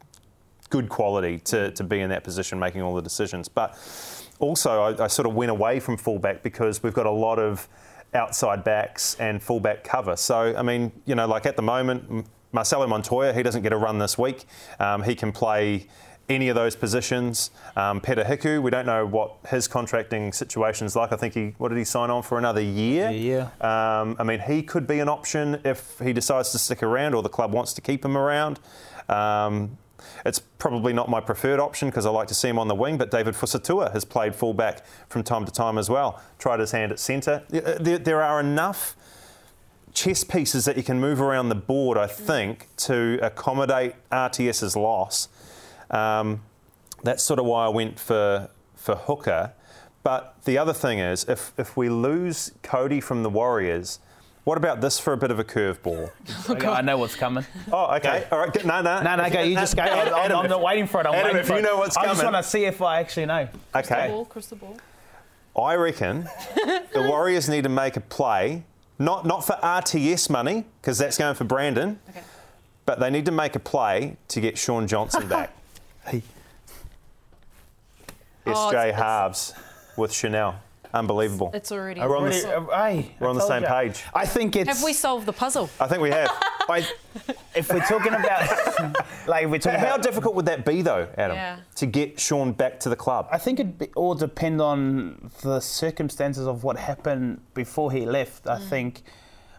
good 0.71 0.89
quality 0.89 1.39
to, 1.39 1.71
to 1.73 1.85
be 1.85 2.01
in 2.01 2.09
that 2.11 2.25
position 2.25 2.59
making 2.59 2.81
all 2.81 2.95
the 2.95 3.03
decisions. 3.03 3.49
But 3.49 3.77
also, 4.39 4.83
I, 4.83 5.05
I 5.05 5.07
sort 5.09 5.29
of 5.29 5.35
went 5.35 5.51
away 5.51 5.79
from 5.79 5.97
fullback 5.97 6.43
because 6.43 6.83
we've 6.83 6.95
got 6.95 7.07
a 7.07 7.11
lot 7.11 7.39
of 7.39 7.69
outside 8.15 8.65
backs 8.65 9.17
and 9.19 9.43
fullback 9.43 9.85
cover. 9.85 10.17
So, 10.17 10.55
I 10.57 10.63
mean, 10.63 10.93
you 11.07 11.15
know, 11.15 11.27
like 11.27 11.47
at 11.47 11.57
the 11.57 11.63
moment, 11.63 12.27
Marcelo 12.53 12.87
Montoya, 12.87 13.33
he 13.33 13.43
doesn't 13.43 13.63
get 13.63 13.73
a 13.73 13.77
run 13.77 13.99
this 13.99 14.19
week. 14.19 14.45
Um, 14.79 15.03
he 15.03 15.15
can 15.15 15.33
play 15.33 15.87
any 16.29 16.49
of 16.49 16.55
those 16.55 16.77
positions. 16.77 17.51
Um, 17.77 18.01
Peter 18.01 18.25
Hiku, 18.25 18.63
we 18.63 18.71
don't 18.71 18.87
know 18.87 19.05
what 19.07 19.37
his 19.49 19.67
contracting 19.67 20.33
situation 20.33 20.87
is 20.87 20.95
like. 20.95 21.13
I 21.13 21.17
think 21.17 21.35
he, 21.35 21.55
what 21.59 21.71
did 21.71 21.79
he 21.79 21.85
sign 21.85 22.11
on 22.11 22.23
for 22.23 22.39
another 22.39 22.61
year? 22.61 23.11
Yeah, 23.11 23.49
Um, 23.61 24.17
I 24.19 24.25
mean, 24.25 24.41
he 24.41 24.63
could 24.63 24.87
be 24.87 25.01
an 25.01 25.09
option 25.09 25.61
if 25.65 25.99
he 25.99 26.13
decides 26.13 26.53
to 26.53 26.59
stick 26.59 26.83
around 26.83 27.15
or 27.15 27.23
the 27.23 27.29
club 27.29 27.53
wants 27.53 27.73
to 27.75 27.81
keep 27.81 28.05
him 28.05 28.17
around. 28.17 28.61
Um, 29.09 29.79
it's 30.25 30.39
probably 30.39 30.93
not 30.93 31.09
my 31.09 31.21
preferred 31.21 31.61
option 31.61 31.89
because 31.89 32.07
I 32.07 32.11
like 32.11 32.29
to 32.29 32.35
see 32.35 32.49
him 32.49 32.59
on 32.59 32.69
the 32.69 32.75
wing, 32.75 32.99
but 32.99 33.11
David 33.11 33.35
Fusitu'a 33.35 33.93
has 33.93 34.05
played 34.05 34.35
fullback 34.35 34.85
from 35.09 35.23
time 35.23 35.45
to 35.45 35.53
time 35.53 35.79
as 35.79 35.91
well. 35.91 36.21
Tried 36.39 36.61
his 36.61 36.73
hand 36.73 36.93
at 36.93 36.99
centre. 36.99 37.43
There, 37.49 37.99
there 37.99 38.23
are 38.23 38.41
enough 38.41 38.97
chess 39.95 40.25
pieces 40.25 40.65
that 40.65 40.77
you 40.77 40.83
can 40.83 41.01
move 41.01 41.21
around 41.21 41.49
the 41.49 41.55
board, 41.55 41.99
I 41.99 42.07
think, 42.07 42.69
to 42.79 43.19
accommodate 43.23 43.95
RTS's 44.11 44.77
loss. 44.77 45.29
Um, 45.91 46.43
that's 47.03 47.23
sort 47.23 47.39
of 47.39 47.47
why 47.47 47.67
I 47.67 47.69
went 47.69 47.99
for 47.99 48.49
for 48.75 48.97
hooker. 48.97 49.53
But 50.03 50.35
the 50.45 50.59
other 50.59 50.73
thing 50.73 50.99
is, 50.99 51.25
if 51.29 51.53
if 51.57 51.77
we 51.77 51.89
lose 51.89 52.53
Kodi 52.63 53.03
from 53.03 53.23
the 53.23 53.31
Warriors, 53.31 53.99
what 54.45 54.59
about 54.59 54.81
this 54.81 54.99
for 54.99 55.13
a 55.13 55.17
bit 55.17 55.31
of 55.31 55.39
a 55.39 55.45
curveball? 55.45 56.11
Oh, 56.49 56.55
okay, 56.55 56.67
I 56.67 56.81
know 56.81 56.99
what's 56.99 57.15
coming. 57.15 57.45
Oh, 57.73 57.95
okay, 57.97 58.27
all 58.33 58.39
right, 58.41 58.65
no, 58.65 58.81
no, 58.83 59.03
No, 59.03 59.17
no, 59.17 59.31
go. 59.31 59.41
You 59.43 59.55
just 59.55 59.77
go. 59.77 59.83
I'm, 59.83 60.13
I'm- 60.15 60.33
I'm 60.37 60.51
not 60.51 60.61
waiting 60.63 60.87
for 60.87 61.01
it. 61.01 61.07
I'm 61.07 61.15
Adam, 61.15 61.25
waiting 61.27 61.41
if 61.41 61.47
for 61.47 61.53
you 61.55 61.59
it. 61.61 61.63
know 61.63 61.77
what's 61.77 61.97
I 61.97 62.05
just 62.07 62.21
coming. 62.21 62.33
want 62.33 62.45
to 62.45 62.51
see 62.51 62.65
if 62.65 62.83
I 62.83 62.99
actually 63.01 63.27
know. 63.27 63.49
Okay, 63.75 64.09
Ball, 64.09 64.25
crystal 64.25 64.57
ball. 64.57 64.77
I 65.57 65.75
reckon 65.77 66.29
the 66.57 67.03
Warriors 67.09 67.49
need 67.49 67.63
to 67.65 67.69
make 67.69 67.97
a 67.97 68.01
play, 68.01 68.65
not 68.99 69.27
not 69.27 69.45
for 69.45 69.53
RTS 69.63 70.31
money 70.31 70.65
because 70.81 70.99
that's 70.99 71.19
going 71.19 71.35
for 71.35 71.45
Brandon, 71.45 71.99
Okay. 72.09 72.23
but 72.87 72.99
they 73.01 73.11
need 73.11 73.27
to 73.27 73.33
make 73.33 73.55
a 73.55 73.61
play 73.61 74.17
to 74.29 74.41
get 74.41 74.57
Shaun 74.59 74.87
Johnson 74.89 75.29
back. 75.29 75.53
Hey. 76.07 76.23
Oh, 78.47 78.51
SJ 78.73 78.89
it's- 78.89 78.99
Halves 78.99 79.55
with 79.97 80.13
Chanel. 80.13 80.57
Unbelievable. 80.95 81.51
It's 81.55 81.73
already. 81.73 82.01
We're 82.01 82.17
on 82.19 82.25
the 82.29 82.31
Already- 82.31 82.37
s- 82.37 82.45
uh, 82.45 82.83
hey, 82.85 83.15
we're 83.19 83.27
I 83.29 83.31
on 83.31 83.37
the 83.37 83.47
same 83.47 83.63
ya. 83.63 83.69
page. 83.81 84.03
I 84.15 84.27
think 84.27 84.57
it's. 84.57 84.69
Have 84.69 84.83
we 84.83 84.93
solved 84.93 85.27
the 85.27 85.33
puzzle? 85.33 85.71
I 85.81 85.87
think 85.89 86.03
we 86.03 86.11
have. 86.11 86.31
I, 86.69 86.87
if 87.55 87.71
we're 87.73 87.81
talking 87.81 88.15
about, 88.15 88.97
like, 89.27 89.49
we're 89.49 89.59
talking 89.59 89.81
How 89.81 89.87
about. 89.95 90.03
difficult 90.03 90.35
would 90.37 90.47
that 90.47 90.65
be, 90.65 90.81
though, 90.83 91.09
Adam, 91.19 91.37
Yeah. 91.37 91.57
to 91.77 91.87
get 91.87 92.21
Shaun 92.21 92.53
back 92.53 92.79
to 92.81 92.89
the 92.89 92.97
club? 92.97 93.27
I 93.33 93.39
think 93.39 93.59
it 93.61 93.91
all 93.97 94.15
depend 94.15 94.61
on 94.61 95.31
the 95.43 95.61
circumstances 95.61 96.47
of 96.47 96.63
what 96.63 96.77
happened 96.77 97.41
before 97.55 97.91
he 97.91 98.07
left. 98.07 98.47
I 98.47 98.59
think, 98.59 99.03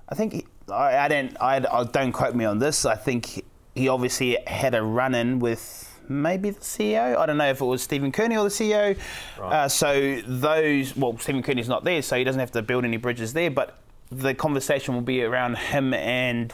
I 0.10 0.16
think 0.16 0.34
he, 0.34 0.46
I, 0.72 0.98
I 1.00 1.08
don't 1.08 1.36
I, 1.42 1.58
I 1.72 1.84
don't 1.84 2.12
quote 2.14 2.36
me 2.36 2.46
on 2.46 2.60
this. 2.60 2.86
I 2.86 2.96
think 2.96 3.44
he 3.76 3.90
obviously 3.90 4.38
had 4.48 4.74
a 4.76 4.82
run 4.82 5.14
in 5.14 5.40
with 5.40 5.93
maybe 6.08 6.50
the 6.50 6.60
CEO. 6.60 7.18
I 7.18 7.26
don't 7.26 7.38
know 7.38 7.50
if 7.50 7.62
it 7.62 7.66
was 7.66 7.82
Stephen 7.82 8.12
Kearney 8.12 8.38
or 8.38 8.44
the 8.44 8.50
CEO. 8.50 8.98
Uh, 9.40 9.68
so 9.68 10.22
those 10.28 10.96
well, 10.96 11.18
Stephen 11.18 11.44
Kearney's 11.44 11.70
not 11.70 11.84
there, 11.84 12.02
so 12.02 12.18
he 12.18 12.24
doesn't 12.24 12.40
have 12.40 12.52
to 12.52 12.62
build 12.62 12.86
any 12.86 12.98
bridges 12.98 13.34
there. 13.34 13.52
But 13.52 13.78
the 14.12 14.34
conversation 14.34 14.94
will 14.94 15.02
be 15.02 15.24
around 15.24 15.58
him 15.58 15.94
and 15.94 16.54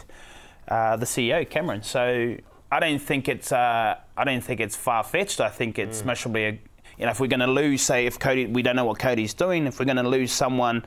uh, 0.67 0.95
the 0.95 1.05
CEO 1.05 1.49
Cameron. 1.49 1.83
So 1.83 2.37
I 2.71 2.79
don't 2.79 2.99
think 2.99 3.27
it's 3.27 3.51
uh, 3.51 3.97
I 4.17 4.23
don't 4.23 4.41
think 4.41 4.59
it's 4.59 4.75
far 4.75 5.03
fetched. 5.03 5.41
I 5.41 5.49
think 5.49 5.79
it's 5.79 6.05
much 6.05 6.21
probably 6.21 6.45
a 6.45 6.51
you 6.97 7.05
know 7.05 7.11
if 7.11 7.19
we're 7.19 7.27
going 7.27 7.39
to 7.39 7.47
lose, 7.47 7.81
say 7.81 8.05
if 8.05 8.19
Kodi, 8.19 8.51
we 8.51 8.61
don't 8.61 8.75
know 8.75 8.85
what 8.85 8.99
Kodi's 8.99 9.33
doing. 9.33 9.67
If 9.67 9.79
we're 9.79 9.85
going 9.85 9.97
to 9.97 10.07
lose 10.07 10.31
someone 10.31 10.85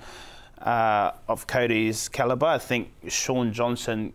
uh, 0.60 1.12
of 1.28 1.46
Kodi's 1.46 2.08
caliber, 2.08 2.46
I 2.46 2.58
think 2.58 2.92
Shaun 3.08 3.52
Johnson 3.52 4.12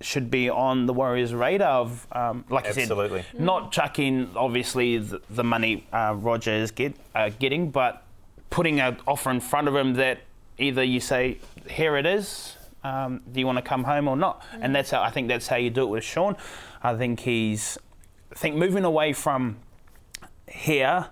should 0.00 0.30
be 0.30 0.50
on 0.50 0.86
the 0.86 0.92
Warriors' 0.92 1.34
radar. 1.34 1.80
Of 1.80 2.06
um, 2.12 2.44
like 2.50 2.66
Absolutely. 2.66 3.20
I 3.20 3.22
said, 3.22 3.40
not 3.40 3.72
chucking 3.72 4.30
obviously 4.36 4.98
the, 4.98 5.20
the 5.30 5.44
money 5.44 5.86
uh, 5.92 6.14
Roger 6.16 6.52
is 6.52 6.70
get, 6.70 6.94
uh, 7.14 7.30
getting, 7.38 7.70
but 7.70 8.02
putting 8.50 8.80
an 8.80 8.98
offer 9.06 9.30
in 9.30 9.40
front 9.40 9.68
of 9.68 9.74
him 9.74 9.94
that 9.94 10.20
either 10.58 10.82
you 10.82 11.00
say, 11.00 11.38
"Here 11.68 11.96
it 11.96 12.06
is." 12.06 12.56
Um, 12.84 13.22
do 13.32 13.40
you 13.40 13.46
want 13.46 13.58
to 13.58 13.62
come 13.62 13.82
home 13.84 14.06
or 14.06 14.16
not? 14.16 14.44
And 14.60 14.74
that's 14.74 14.90
how 14.90 15.02
I 15.02 15.10
think 15.10 15.28
that's 15.28 15.48
how 15.48 15.56
you 15.56 15.70
do 15.70 15.82
it 15.82 15.88
with 15.88 16.04
Shaun. 16.04 16.36
I 16.82 16.94
think 16.94 17.20
he's, 17.20 17.78
I 18.30 18.36
think 18.36 18.54
moving 18.54 18.84
away 18.84 19.12
from 19.12 19.56
here, 20.48 21.08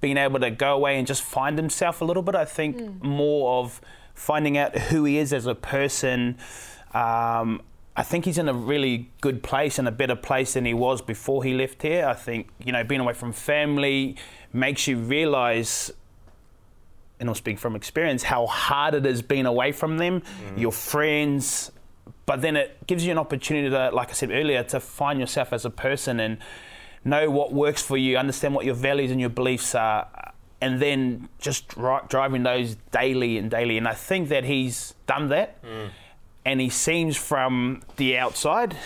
being 0.00 0.18
able 0.18 0.38
to 0.40 0.50
go 0.50 0.74
away 0.74 0.98
and 0.98 1.06
just 1.06 1.22
find 1.22 1.58
himself 1.58 2.00
a 2.00 2.04
little 2.04 2.22
bit. 2.22 2.36
I 2.36 2.44
think 2.44 3.02
more 3.02 3.58
of 3.58 3.80
finding 4.14 4.56
out 4.56 4.76
who 4.78 5.04
he 5.04 5.18
is 5.18 5.32
as 5.32 5.46
a 5.46 5.54
person. 5.54 6.38
Um, 6.94 7.62
I 7.98 8.02
think 8.02 8.26
he's 8.26 8.38
in 8.38 8.48
a 8.48 8.54
really 8.54 9.10
good 9.20 9.42
place 9.42 9.78
and 9.78 9.88
a 9.88 9.92
better 9.92 10.16
place 10.16 10.54
than 10.54 10.66
he 10.66 10.74
was 10.74 11.00
before 11.00 11.42
he 11.42 11.54
left 11.54 11.82
here. 11.82 12.06
I 12.06 12.14
think 12.14 12.48
you 12.64 12.72
know 12.72 12.84
being 12.84 13.00
away 13.00 13.14
from 13.14 13.32
family 13.32 14.16
makes 14.52 14.86
you 14.86 14.98
realise 14.98 15.90
and 17.18 17.28
I'll 17.28 17.34
speak 17.34 17.58
from 17.58 17.76
experience, 17.76 18.22
how 18.22 18.46
hard 18.46 18.94
it 18.94 19.04
has 19.04 19.22
been 19.22 19.46
away 19.46 19.72
from 19.72 19.98
them, 19.98 20.20
mm. 20.20 20.60
your 20.60 20.72
friends. 20.72 21.72
But 22.26 22.42
then 22.42 22.56
it 22.56 22.86
gives 22.86 23.04
you 23.04 23.12
an 23.12 23.18
opportunity 23.18 23.70
to, 23.70 23.90
like 23.90 24.10
I 24.10 24.12
said 24.12 24.30
earlier, 24.30 24.62
to 24.64 24.80
find 24.80 25.18
yourself 25.18 25.52
as 25.52 25.64
a 25.64 25.70
person 25.70 26.20
and 26.20 26.38
know 27.04 27.30
what 27.30 27.52
works 27.52 27.82
for 27.82 27.96
you, 27.96 28.16
understand 28.16 28.54
what 28.54 28.64
your 28.64 28.74
values 28.74 29.10
and 29.10 29.20
your 29.20 29.30
beliefs 29.30 29.74
are, 29.74 30.32
and 30.60 30.80
then 30.80 31.28
just 31.38 31.68
dri- 31.68 32.00
driving 32.08 32.42
those 32.42 32.76
daily 32.90 33.38
and 33.38 33.50
daily. 33.50 33.78
And 33.78 33.86
I 33.86 33.94
think 33.94 34.28
that 34.28 34.44
he's 34.44 34.94
done 35.06 35.28
that. 35.28 35.62
Mm. 35.62 35.90
And 36.46 36.60
he 36.60 36.70
seems 36.70 37.16
from 37.16 37.82
the 37.96 38.16
outside 38.16 38.76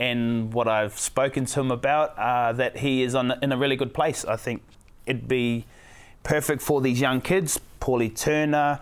and 0.00 0.52
what 0.52 0.66
I've 0.66 0.98
spoken 0.98 1.44
to 1.46 1.60
him 1.60 1.70
about 1.70 2.18
uh, 2.18 2.52
that 2.54 2.78
he 2.78 3.02
is 3.02 3.14
on, 3.14 3.32
in 3.40 3.52
a 3.52 3.56
really 3.56 3.76
good 3.76 3.94
place. 3.94 4.24
I 4.24 4.34
think 4.36 4.62
it'd 5.06 5.28
be 5.28 5.64
perfect 6.24 6.60
for 6.60 6.80
these 6.80 7.00
young 7.00 7.20
kids. 7.20 7.60
Paulie 7.80 8.14
Turner, 8.14 8.80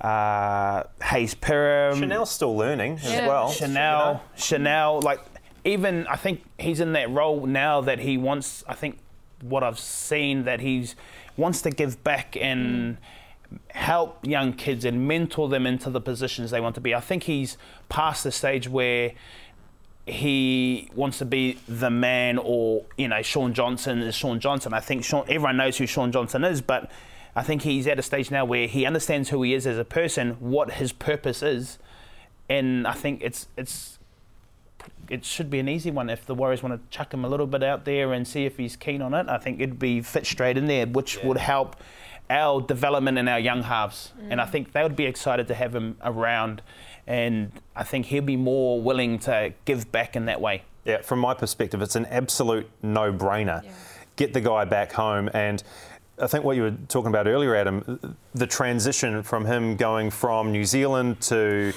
uh, 0.00 0.84
Hayze 1.02 1.34
Perham, 1.36 1.98
Chanel's 1.98 2.30
still 2.30 2.56
learning 2.56 2.94
as 2.94 3.12
Yeah. 3.12 3.26
well. 3.28 3.50
Chanel, 3.50 4.22
Chanel, 4.34 5.00
like 5.02 5.20
even 5.64 6.06
I 6.06 6.16
think 6.16 6.42
he's 6.58 6.80
in 6.80 6.94
that 6.94 7.10
role 7.10 7.44
now 7.46 7.82
that 7.82 7.98
he 7.98 8.16
wants. 8.16 8.64
I 8.66 8.72
think 8.74 8.98
what 9.42 9.62
I've 9.62 9.78
seen 9.78 10.44
that 10.44 10.60
he's 10.60 10.96
wants 11.36 11.60
to 11.62 11.70
give 11.70 12.02
back 12.02 12.36
and 12.40 12.96
help 13.70 14.26
young 14.26 14.52
kids 14.52 14.84
and 14.84 15.08
mentor 15.08 15.48
them 15.48 15.66
into 15.66 15.90
the 15.90 16.00
positions 16.00 16.50
they 16.50 16.60
want 16.60 16.74
to 16.74 16.80
be. 16.80 16.94
I 16.94 17.00
think 17.00 17.24
he's 17.24 17.56
past 17.88 18.24
the 18.24 18.32
stage 18.32 18.68
where 18.68 19.12
he 20.06 20.90
wants 20.94 21.18
to 21.18 21.24
be 21.24 21.58
the 21.68 21.90
man 21.90 22.38
or 22.38 22.84
you 22.96 23.08
know 23.08 23.22
Shaun 23.22 23.52
Johnson 23.52 24.00
is 24.00 24.14
Shaun 24.14 24.40
Johnson. 24.40 24.72
I 24.72 24.80
think 24.80 25.04
Shaun, 25.04 25.24
everyone 25.28 25.56
knows 25.56 25.78
who 25.78 25.86
Shaun 25.86 26.12
Johnson 26.12 26.44
is, 26.44 26.60
but 26.60 26.90
I 27.36 27.42
think 27.42 27.62
he's 27.62 27.86
at 27.86 27.98
a 27.98 28.02
stage 28.02 28.30
now 28.30 28.44
where 28.44 28.66
he 28.66 28.84
understands 28.84 29.28
who 29.28 29.42
he 29.42 29.54
is 29.54 29.66
as 29.66 29.78
a 29.78 29.84
person, 29.84 30.32
what 30.40 30.72
his 30.72 30.92
purpose 30.92 31.42
is, 31.42 31.78
and 32.48 32.86
I 32.86 32.92
think 32.92 33.20
it's 33.22 33.48
it's 33.56 33.98
it 35.08 35.24
should 35.24 35.50
be 35.50 35.58
an 35.58 35.68
easy 35.68 35.90
one 35.90 36.10
if 36.10 36.26
the 36.26 36.34
Warriors 36.34 36.62
want 36.62 36.74
to 36.74 36.96
chuck 36.96 37.12
him 37.12 37.24
a 37.24 37.28
little 37.28 37.46
bit 37.46 37.62
out 37.62 37.84
there 37.84 38.12
and 38.12 38.26
see 38.26 38.44
if 38.44 38.56
he's 38.56 38.76
keen 38.76 39.00
on 39.02 39.14
it. 39.14 39.28
I 39.28 39.38
think 39.38 39.60
it'd 39.60 39.78
be 39.78 40.02
fit 40.02 40.26
straight 40.26 40.58
in 40.58 40.66
there, 40.66 40.86
which 40.86 41.22
would 41.22 41.38
help 41.38 41.76
our 42.30 42.60
development 42.60 43.18
and 43.18 43.28
our 43.28 43.38
young 43.38 43.62
halves. 43.62 44.12
And 44.30 44.40
I 44.40 44.46
think 44.46 44.72
they 44.72 44.82
would 44.82 44.96
be 44.96 45.06
excited 45.06 45.48
to 45.48 45.54
have 45.54 45.74
him 45.74 45.96
around. 46.02 46.62
And 47.06 47.52
I 47.74 47.84
think 47.84 48.06
he'll 48.06 48.22
be 48.22 48.36
more 48.36 48.80
willing 48.80 49.18
to 49.20 49.54
give 49.64 49.90
back 49.90 50.14
in 50.14 50.26
that 50.26 50.40
way. 50.40 50.62
Yeah, 50.84 51.02
from 51.02 51.18
my 51.18 51.34
perspective, 51.34 51.82
it's 51.82 51.96
an 51.96 52.06
absolute 52.06 52.68
no-brainer. 52.82 53.62
Get 54.16 54.32
the 54.32 54.40
guy 54.40 54.64
back 54.64 54.92
home, 54.92 55.30
and 55.32 55.62
I 56.20 56.26
think 56.26 56.44
what 56.44 56.56
you 56.56 56.62
were 56.62 56.74
talking 56.88 57.08
about 57.08 57.28
earlier, 57.28 57.54
Adam, 57.54 58.16
the 58.34 58.46
transition 58.46 59.22
from 59.22 59.44
him 59.44 59.76
going 59.76 60.10
from 60.10 60.50
New 60.50 60.64
Zealand 60.64 61.20
to 61.22 61.72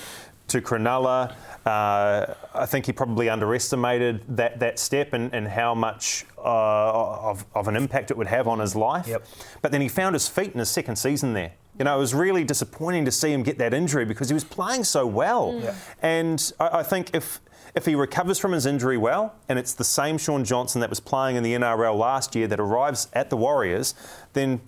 to 0.47 0.61
Cronulla. 0.61 1.33
Uh, 1.65 2.33
I 2.53 2.65
think 2.65 2.85
he 2.85 2.91
probably 2.91 3.29
underestimated 3.29 4.21
that, 4.35 4.59
that 4.59 4.79
step 4.79 5.13
and, 5.13 5.33
and 5.33 5.47
how 5.47 5.73
much 5.73 6.25
uh, 6.43 7.29
of, 7.29 7.45
of 7.53 7.67
an 7.67 7.75
impact 7.75 8.11
it 8.11 8.17
would 8.17 8.27
have 8.27 8.47
on 8.47 8.59
his 8.59 8.75
life. 8.75 9.07
Yep. 9.07 9.25
But 9.61 9.71
then 9.71 9.81
he 9.81 9.87
found 9.87 10.13
his 10.13 10.27
feet 10.27 10.51
in 10.53 10.59
his 10.59 10.69
second 10.69 10.95
season 10.95 11.33
there. 11.33 11.53
You 11.79 11.85
know, 11.85 11.95
it 11.95 11.99
was 11.99 12.13
really 12.13 12.43
disappointing 12.43 13.05
to 13.05 13.11
see 13.11 13.31
him 13.31 13.43
get 13.43 13.57
that 13.59 13.73
injury 13.73 14.05
because 14.05 14.29
he 14.29 14.33
was 14.33 14.43
playing 14.43 14.83
so 14.83 15.07
well. 15.07 15.61
And 16.01 16.51
I, 16.59 16.79
I 16.79 16.83
think 16.83 17.15
if 17.15 17.39
if 17.73 17.85
he 17.85 17.95
recovers 17.95 18.37
from 18.37 18.51
his 18.51 18.65
injury 18.65 18.97
well, 18.97 19.33
and 19.47 19.57
it's 19.57 19.73
the 19.73 19.83
same 19.83 20.17
Shaun 20.17 20.43
Johnson 20.43 20.81
that 20.81 20.89
was 20.89 20.99
playing 20.99 21.37
in 21.37 21.43
the 21.43 21.53
NRL 21.53 21.97
last 21.97 22.35
year 22.35 22.47
that 22.47 22.59
arrives 22.59 23.07
at 23.13 23.29
the 23.29 23.37
Warriors, 23.37 23.95
then 24.33 24.61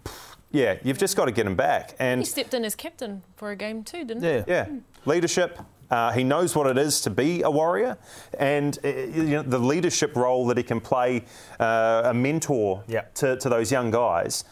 yeah, 0.51 0.77
you've 0.83 0.99
just 0.99 1.17
got 1.17 1.25
to 1.25 1.31
get 1.31 1.45
him 1.45 1.55
back. 1.55 1.95
And 1.99 2.21
he 2.21 2.25
stepped 2.25 2.53
in 2.53 2.63
as 2.63 2.75
captain 2.75 3.23
for 3.35 3.51
a 3.51 3.55
game 3.55 3.83
too, 3.83 4.05
didn't 4.05 4.23
he? 4.23 4.29
Yeah. 4.29 4.43
yeah, 4.47 4.67
leadership. 5.05 5.59
Uh, 5.91 6.11
he 6.11 6.23
knows 6.23 6.55
what 6.55 6.65
it 6.67 6.77
is 6.77 7.01
to 7.01 7.09
be 7.09 7.41
a 7.43 7.51
warrior, 7.51 7.97
and 8.39 8.79
uh, 8.83 8.87
you 8.87 9.23
know, 9.25 9.41
the 9.43 9.59
leadership 9.59 10.15
role 10.15 10.47
that 10.47 10.57
he 10.57 10.63
can 10.63 10.79
play, 10.79 11.23
uh, 11.59 12.01
a 12.05 12.13
mentor 12.13 12.83
Yeah. 12.87 13.01
to, 13.15 13.37
to 13.37 13.49
those 13.49 13.71
young 13.71 13.91
guys. 13.91 14.43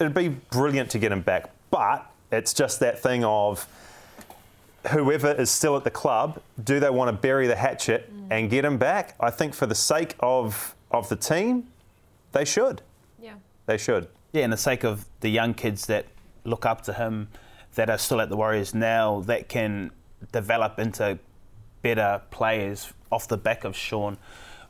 It'd 0.00 0.14
be 0.14 0.28
brilliant 0.28 0.90
to 0.90 0.98
get 0.98 1.12
him 1.12 1.20
back, 1.22 1.50
but 1.70 2.10
it's 2.32 2.54
just 2.54 2.80
that 2.80 3.00
thing 3.02 3.24
of 3.24 3.66
whoever 4.90 5.32
is 5.32 5.50
still 5.50 5.76
at 5.76 5.84
the 5.84 5.90
club, 5.90 6.40
do 6.62 6.80
they 6.80 6.88
want 6.90 7.08
to 7.08 7.12
bury 7.12 7.46
the 7.46 7.56
hatchet 7.56 8.10
and 8.30 8.48
get 8.48 8.64
him 8.64 8.78
back? 8.78 9.14
I 9.20 9.30
think 9.30 9.54
for 9.54 9.66
the 9.66 9.74
sake 9.74 10.14
of 10.20 10.74
of 10.90 11.08
the 11.10 11.16
team, 11.16 11.66
they 12.32 12.44
should. 12.46 12.80
Yeah. 13.20 13.34
They 13.66 13.76
should. 13.76 14.08
Yeah, 14.32 14.44
and 14.44 14.52
the 14.52 14.56
sake 14.56 14.84
of 14.84 15.04
the 15.20 15.28
young 15.28 15.52
kids 15.52 15.84
that 15.86 16.06
look 16.44 16.64
up 16.64 16.82
to 16.82 16.92
him, 16.94 17.28
that 17.74 17.90
are 17.90 17.98
still 17.98 18.20
at 18.22 18.30
the 18.30 18.36
Warriors 18.36 18.74
now, 18.74 19.20
that 19.26 19.48
can 19.48 19.90
develop 20.32 20.78
into 20.78 21.18
better 21.82 22.22
players 22.30 22.92
off 23.10 23.28
the 23.28 23.36
back 23.36 23.64
of 23.64 23.76
Shaun, 23.76 24.18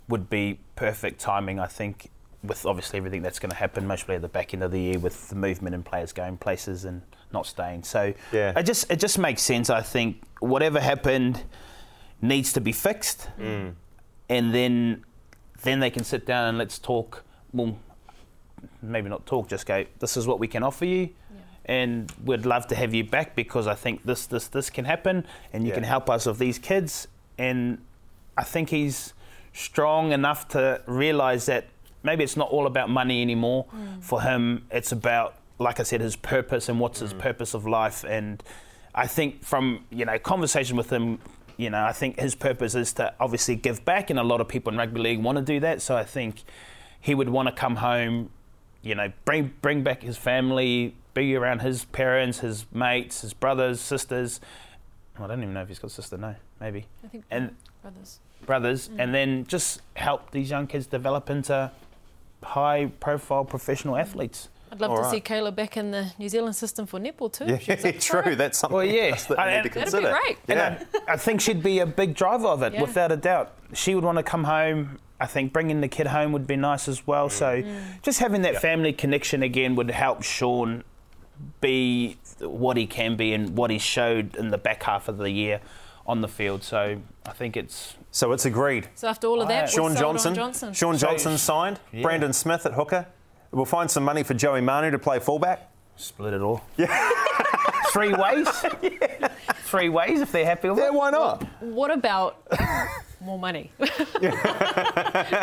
would 0.08 0.30
be 0.30 0.60
perfect 0.76 1.20
timing, 1.20 1.58
I 1.58 1.66
think, 1.66 2.10
with 2.42 2.64
obviously 2.64 2.98
everything 2.98 3.22
that's 3.22 3.38
going 3.38 3.50
to 3.50 3.56
happen, 3.56 3.86
mostly 3.86 4.14
at 4.14 4.22
the 4.22 4.28
back 4.28 4.54
end 4.54 4.62
of 4.62 4.70
the 4.70 4.80
year 4.80 4.98
with 4.98 5.28
the 5.28 5.34
movement 5.34 5.74
and 5.74 5.84
players 5.84 6.12
going 6.12 6.38
places 6.38 6.84
and 6.84 7.02
not 7.32 7.46
staying. 7.46 7.82
So 7.82 8.14
Yeah. 8.32 8.58
it 8.58 8.62
just 8.64 8.90
it 8.90 9.00
just 9.00 9.18
makes 9.18 9.42
sense. 9.42 9.70
I 9.70 9.82
think 9.82 10.22
whatever 10.40 10.80
happened 10.80 11.42
needs 12.22 12.52
to 12.54 12.60
be 12.60 12.72
fixed, 12.72 13.28
mm. 13.38 13.74
and 14.28 14.54
then 14.54 15.04
then 15.62 15.80
they 15.80 15.90
can 15.90 16.04
sit 16.04 16.24
down 16.26 16.48
and 16.48 16.58
let's 16.58 16.78
talk. 16.78 17.24
Well, 17.52 17.76
maybe 18.82 19.08
not 19.08 19.26
talk, 19.26 19.48
just 19.48 19.66
go. 19.66 19.84
This 19.98 20.16
is 20.16 20.26
what 20.26 20.38
we 20.38 20.48
can 20.48 20.62
offer 20.62 20.84
you, 20.84 21.10
and 21.68 22.10
we'd 22.24 22.46
love 22.46 22.66
to 22.68 22.74
have 22.74 22.94
you 22.94 23.04
back 23.04 23.36
because 23.36 23.66
I 23.66 23.74
think 23.74 24.04
this 24.04 24.26
this 24.26 24.48
this 24.48 24.70
can 24.70 24.86
happen, 24.86 25.26
and 25.52 25.64
you 25.64 25.68
Yeah. 25.68 25.74
can 25.74 25.84
help 25.84 26.08
us 26.10 26.26
with 26.26 26.38
these 26.38 26.58
kids. 26.58 27.06
And 27.36 27.78
I 28.36 28.42
think 28.42 28.70
he's 28.70 29.12
strong 29.52 30.12
enough 30.12 30.48
to 30.48 30.80
realise 30.86 31.46
that 31.46 31.66
maybe 32.02 32.24
it's 32.24 32.36
not 32.36 32.48
all 32.50 32.66
about 32.66 32.88
money 32.88 33.20
anymore. 33.22 33.66
Mm. 33.66 34.02
For 34.02 34.22
him, 34.22 34.66
it's 34.70 34.92
about, 34.92 35.34
like 35.58 35.78
I 35.78 35.82
said, 35.82 36.00
his 36.00 36.16
purpose 36.16 36.68
and 36.68 36.80
what's 36.80 37.00
his 37.00 37.12
mm. 37.12 37.18
purpose 37.18 37.54
of 37.54 37.66
life. 37.66 38.04
And 38.04 38.42
I 38.94 39.06
think 39.06 39.44
from 39.44 39.84
you 39.90 40.04
know 40.06 40.18
conversation 40.18 40.76
with 40.76 40.90
him, 40.90 41.18
you 41.58 41.68
know, 41.70 41.84
I 41.84 41.92
think 41.92 42.18
his 42.18 42.34
purpose 42.34 42.74
is 42.74 42.94
to 42.94 43.12
obviously 43.20 43.56
give 43.56 43.84
back, 43.84 44.08
and 44.08 44.18
a 44.18 44.22
lot 44.22 44.40
of 44.40 44.48
people 44.48 44.72
in 44.72 44.78
rugby 44.78 45.00
league 45.00 45.22
want 45.22 45.36
to 45.36 45.44
do 45.44 45.60
that. 45.60 45.82
So 45.82 45.96
I 45.96 46.04
think 46.04 46.44
he 47.00 47.14
would 47.14 47.28
want 47.28 47.48
to 47.48 47.52
come 47.54 47.76
home, 47.76 48.30
you 48.80 48.94
know, 48.94 49.12
bring 49.26 49.52
bring 49.60 49.82
back 49.82 50.02
his 50.02 50.16
family, 50.16 50.94
be 51.18 51.34
around 51.36 51.60
his 51.60 51.84
parents, 51.86 52.38
his 52.40 52.66
mates, 52.72 53.22
his 53.22 53.34
brothers, 53.34 53.80
sisters. 53.80 54.40
I 55.18 55.26
don't 55.26 55.42
even 55.42 55.54
know 55.54 55.62
if 55.62 55.68
he's 55.68 55.78
got 55.78 55.90
a 55.90 55.94
sister. 55.94 56.16
No, 56.16 56.34
maybe 56.60 56.86
I 57.04 57.08
think 57.08 57.24
and 57.30 57.54
brothers. 57.82 58.20
brothers, 58.46 58.88
mm. 58.88 58.96
and 59.00 59.14
then 59.14 59.46
just 59.46 59.82
help 59.94 60.30
these 60.30 60.50
young 60.50 60.66
kids 60.66 60.86
develop 60.86 61.28
into 61.28 61.70
high-profile 62.42 63.44
professional 63.44 63.96
athletes. 63.96 64.48
I'd 64.70 64.80
love 64.80 64.90
All 64.90 64.96
to 64.98 65.02
right. 65.04 65.10
see 65.12 65.20
Kayla 65.20 65.54
back 65.54 65.76
in 65.76 65.90
the 65.92 66.12
New 66.18 66.28
Zealand 66.28 66.54
system 66.54 66.86
for 66.86 67.00
netball 67.00 67.32
too. 67.32 67.46
Yeah, 67.46 67.58
She 67.58 67.72
was 67.72 67.84
up 67.84 67.94
for 67.94 68.00
true. 68.22 68.32
it. 68.32 68.36
That's 68.36 68.58
something 68.58 68.76
Well, 68.76 68.84
yeah. 68.84 69.14
that 69.14 69.38
I- 69.38 69.56
need 69.62 69.62
to 69.62 69.68
that'd 69.70 69.72
be 69.74 69.80
consider. 69.80 70.10
great. 70.22 70.38
And 70.48 70.58
Yeah. 70.58 71.00
I, 71.08 71.12
I 71.14 71.16
think 71.16 71.40
she'd 71.40 71.62
be 71.62 71.78
a 71.80 71.86
big 71.86 72.14
driver 72.14 72.48
of 72.48 72.62
it, 72.62 72.74
Yeah. 72.74 72.82
without 72.82 73.10
a 73.10 73.16
doubt. 73.16 73.52
She 73.72 73.94
would 73.94 74.04
want 74.04 74.18
to 74.18 74.22
come 74.22 74.44
home. 74.44 74.98
I 75.20 75.26
think 75.26 75.52
bringing 75.52 75.80
the 75.80 75.88
kid 75.88 76.06
home 76.08 76.30
would 76.32 76.46
be 76.46 76.54
nice 76.56 76.86
as 76.86 77.06
well. 77.06 77.28
Mm. 77.28 77.32
So, 77.32 77.62
mm. 77.62 78.02
just 78.02 78.20
having 78.20 78.42
that 78.42 78.60
family 78.60 78.92
connection 78.92 79.42
again 79.42 79.74
would 79.74 79.90
help 79.90 80.22
Shaun 80.22 80.84
be 81.60 82.16
what 82.40 82.76
he 82.76 82.86
can 82.86 83.16
be 83.16 83.32
and 83.34 83.56
what 83.56 83.70
he 83.70 83.78
showed 83.78 84.36
in 84.36 84.50
the 84.50 84.58
back 84.58 84.82
half 84.84 85.08
of 85.08 85.18
the 85.18 85.30
year 85.30 85.60
on 86.06 86.20
the 86.20 86.28
field. 86.28 86.62
So, 86.62 87.00
I 87.26 87.30
think 87.32 87.56
it's 87.56 87.94
So 88.10 88.32
it's 88.32 88.44
agreed. 88.46 88.88
So 88.94 89.08
after 89.08 89.26
all 89.26 89.40
of 89.42 89.48
that, 89.48 89.56
Aye. 89.56 89.66
we're 89.66 89.68
Shaun 89.68 89.90
sold 89.96 89.96
on 89.96 90.14
Johnson. 90.14 90.34
Johnson. 90.34 90.72
Shaun 90.72 90.98
So- 90.98 91.06
Johnson 91.08 91.38
signed. 91.38 91.80
Yeah. 91.92 92.02
Brandon 92.02 92.32
Smith 92.32 92.64
at 92.66 92.72
hooker. 92.74 93.06
We'll 93.50 93.64
find 93.64 93.90
some 93.90 94.04
money 94.04 94.22
for 94.22 94.34
Joey 94.34 94.60
Manu 94.60 94.90
to 94.90 94.98
play 94.98 95.18
fullback. 95.18 95.70
split 95.96 96.32
it 96.34 96.40
all. 96.42 96.62
Yeah. 96.76 97.10
Three 97.92 98.12
ways. 98.14 98.46
Three 99.64 99.88
ways 99.88 100.20
if 100.20 100.30
they're 100.32 100.44
happy 100.44 100.68
with 100.68 100.78
Yeah, 100.78 100.86
it. 100.88 100.94
why 100.94 101.10
not? 101.10 101.42
What 101.62 101.90
about 101.90 102.46
more 103.20 103.38
money? 103.38 103.72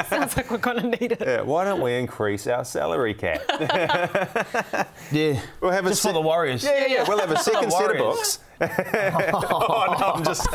Sounds 0.09 0.37
like 0.37 0.49
we're 0.49 0.57
going 0.57 0.81
to 0.81 0.97
need 0.99 1.11
it. 1.11 1.21
Yeah, 1.21 1.41
why 1.41 1.63
don't 1.65 1.81
we 1.81 1.93
increase 1.95 2.47
our 2.47 2.65
salary 2.65 3.13
cap? 3.13 3.41
Yeah. 5.11 5.39
We'll 5.61 5.71
have 5.71 5.85
a 5.85 5.89
Just 5.89 6.01
for 6.01 6.13
the 6.13 6.21
Warriors. 6.21 6.63
Yeah, 6.63 6.79
yeah, 6.79 6.85
yeah. 6.87 7.05
We'll 7.07 7.19
have 7.19 7.31
a 7.31 7.37
second 7.37 7.71
set 7.71 7.91
of 7.91 7.97
books. 7.97 8.39
oh, 8.61 9.95
no, 9.99 10.11
I'm 10.13 10.23
just. 10.23 10.47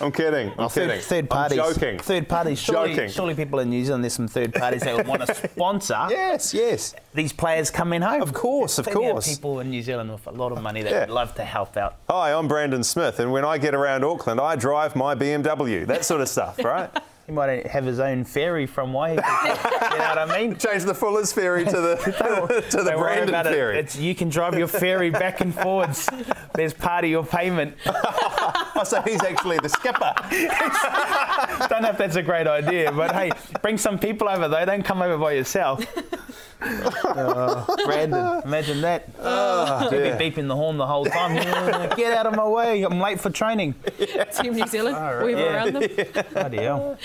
I'm 0.00 0.10
kidding. 0.12 0.52
I'm 0.58 0.68
Third, 0.68 0.88
kidding. 0.88 1.00
third 1.02 1.30
parties. 1.30 1.58
I'm 1.58 1.74
joking. 1.74 1.98
Third 1.98 2.28
parties. 2.28 2.58
Surely, 2.60 2.94
Joking. 2.94 3.10
surely 3.10 3.34
people 3.34 3.58
in 3.60 3.70
New 3.70 3.84
Zealand, 3.84 4.02
there's 4.04 4.12
some 4.14 4.28
third 4.28 4.52
parties 4.54 4.82
that 4.82 4.96
would 4.96 5.06
want 5.06 5.26
to 5.26 5.34
sponsor 5.34 6.06
Yes, 6.10 6.52
yes. 6.54 6.94
these 7.14 7.32
players 7.32 7.70
coming 7.70 8.02
home. 8.02 8.22
Of 8.22 8.32
course, 8.32 8.78
of 8.78 8.88
course. 8.90 9.28
people 9.28 9.60
in 9.60 9.70
New 9.70 9.82
Zealand 9.82 10.10
with 10.12 10.26
a 10.26 10.30
lot 10.32 10.52
of 10.52 10.60
money 10.62 10.82
that 10.82 10.90
Yeah. 10.90 11.00
would 11.00 11.10
love 11.10 11.34
to 11.36 11.44
help 11.44 11.76
out. 11.76 11.96
Hi, 12.08 12.32
I'm 12.32 12.48
Brandon 12.48 12.82
Smith, 12.82 13.20
and 13.20 13.30
when 13.32 13.44
I 13.44 13.58
get 13.58 13.74
around 13.74 14.04
Auckland, 14.04 14.40
I 14.40 14.56
drive 14.56 14.96
my 14.96 15.14
BMW. 15.14 15.86
That 15.86 16.04
sort 16.04 16.20
of 16.20 16.28
stuff, 16.28 16.58
right? 16.64 16.90
He 17.26 17.32
might 17.32 17.66
have 17.66 17.84
his 17.86 18.00
own 18.00 18.24
ferry 18.24 18.66
from 18.66 18.92
Waihi. 18.92 19.14
you 19.92 19.98
know 19.98 20.08
what 20.08 20.18
I 20.18 20.38
mean? 20.38 20.56
Change 20.58 20.82
the 20.82 20.94
Fuller's 20.94 21.32
ferry 21.32 21.64
to 21.64 21.70
the 21.80 21.96
to 22.70 22.82
the 22.82 22.92
Brandon 22.92 23.30
about 23.30 23.46
ferry. 23.46 23.78
it. 23.78 23.84
It's, 23.86 23.96
you 23.96 24.14
can 24.14 24.28
drive 24.28 24.58
your 24.58 24.66
ferry 24.68 25.08
back 25.08 25.40
and 25.40 25.54
forwards. 25.54 26.06
There's 26.54 26.74
part 26.74 27.04
of 27.04 27.10
your 27.10 27.24
payment. 27.24 27.76
oh, 27.86 28.82
so 28.84 29.00
he's 29.02 29.22
actually 29.22 29.58
the 29.58 29.70
skipper. 29.70 30.12
Don't 31.68 31.82
know 31.82 31.90
if 31.90 31.96
that's 31.98 32.16
a 32.16 32.22
great 32.22 32.46
idea, 32.46 32.92
but 32.92 33.12
hey, 33.12 33.30
bring 33.62 33.78
some 33.78 33.98
people 33.98 34.28
over 34.28 34.46
though. 34.46 34.64
Don't 34.66 34.84
come 34.84 35.00
over 35.00 35.16
by 35.16 35.32
yourself. 35.32 35.82
Uh, 36.60 37.64
Brandon, 37.84 38.40
imagine 38.44 38.80
that. 38.80 39.08
Ah, 39.20 39.86
oh, 39.86 39.90
He'd 39.90 40.16
be 40.18 40.30
beeping 40.30 40.48
the 40.48 40.56
horn 40.56 40.78
the 40.78 40.86
whole 40.86 41.04
time. 41.04 41.34
Get 41.96 42.16
out 42.16 42.26
of 42.26 42.34
my 42.34 42.46
way! 42.48 42.82
I'm 42.82 42.98
late 43.00 43.20
for 43.20 43.28
training. 43.28 43.74
Team 44.40 44.54
New 44.54 44.66
Zealand, 44.66 45.24
weave 45.24 45.38
Yeah. 45.38 45.52
around 45.54 45.74
them. 45.74 46.24
Bloody 46.32 46.56
hell. 46.58 46.96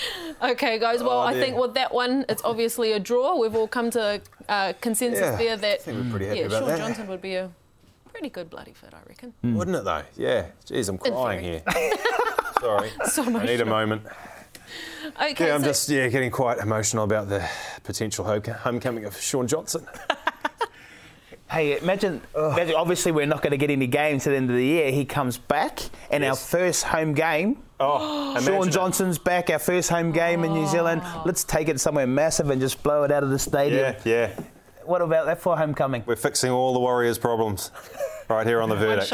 Okay, 0.42 0.78
guys. 0.78 1.02
Well, 1.02 1.18
Oh, 1.18 1.20
I 1.20 1.34
think 1.34 1.56
with 1.56 1.74
that 1.74 1.92
one, 1.92 2.24
it's 2.28 2.42
obviously 2.44 2.92
a 2.92 2.98
draw. 3.00 3.36
We've 3.38 3.54
all 3.54 3.68
come 3.68 3.90
to 3.90 4.20
uh, 4.48 4.72
consensus 4.80 5.20
Yeah, 5.20 5.36
there 5.36 5.56
that 5.56 5.74
I 5.80 5.82
think 5.82 6.04
we're 6.04 6.10
pretty 6.10 6.26
happy 6.26 6.40
yeah, 6.40 6.48
Shaun 6.48 6.68
that. 6.68 6.78
Johnson 6.78 7.06
would 7.08 7.20
be 7.22 7.34
a 7.34 7.50
pretty 8.08 8.30
good 8.30 8.48
bloody 8.50 8.72
fit, 8.72 8.94
I 8.94 8.98
reckon. 9.08 9.34
Wouldn't 9.42 9.76
it 9.76 9.84
though? 9.84 10.02
Yeah. 10.16 10.46
Jeez, 10.66 10.88
I'm 10.88 10.98
crying 10.98 11.42
here. 11.44 11.62
Sorry. 12.60 12.90
So 13.10 13.22
I 13.24 13.44
need 13.44 13.60
a 13.60 13.64
moment. 13.66 14.02
Okay, 15.20 15.46
Yeah, 15.48 15.54
I'm 15.54 15.60
so- 15.62 15.66
just 15.66 15.88
yeah 15.88 16.08
getting 16.08 16.30
quite 16.30 16.58
emotional 16.58 17.04
about 17.04 17.28
the 17.28 17.46
potential 17.84 18.24
homecoming 18.24 19.04
of 19.04 19.20
Shaun 19.20 19.46
Johnson. 19.46 19.86
Hey, 21.50 21.78
imagine, 21.80 22.20
imagine, 22.36 22.76
obviously 22.76 23.10
we're 23.10 23.26
not 23.26 23.42
going 23.42 23.50
to 23.50 23.56
get 23.56 23.70
any 23.70 23.88
games 23.88 24.24
at 24.26 24.30
the 24.30 24.36
end 24.36 24.50
of 24.50 24.56
the 24.56 24.64
year. 24.64 24.92
He 24.92 25.04
comes 25.04 25.36
back, 25.36 25.80
and 26.10 26.24
our 26.24 26.36
first 26.36 26.84
home 26.84 27.12
game, 27.12 27.58
Oh, 27.80 28.38
Shaun. 28.40 28.70
Johnson's 28.70 29.18
back, 29.18 29.48
our 29.48 29.58
first 29.58 29.88
home 29.88 30.12
game 30.12 30.44
in 30.44 30.52
New 30.52 30.66
Zealand. 30.66 31.00
Oh. 31.02 31.22
Let's 31.24 31.44
take 31.44 31.68
it 31.68 31.80
somewhere 31.80 32.06
massive 32.06 32.50
and 32.50 32.60
just 32.60 32.82
blow 32.82 33.04
it 33.04 33.10
out 33.10 33.24
of 33.24 33.30
the 33.30 33.38
stadium. 33.38 33.96
Yeah, 34.04 34.28
yeah. 34.36 34.40
What 34.84 35.00
about 35.00 35.24
that 35.26 35.40
for 35.40 35.56
homecoming? 35.56 36.04
We're 36.06 36.16
fixing 36.16 36.50
all 36.50 36.74
the 36.74 36.78
Warriors' 36.78 37.18
problems 37.18 37.70
right 38.28 38.46
here 38.46 38.60
on 38.60 38.68
the 38.68 38.76
verdict. 38.76 39.12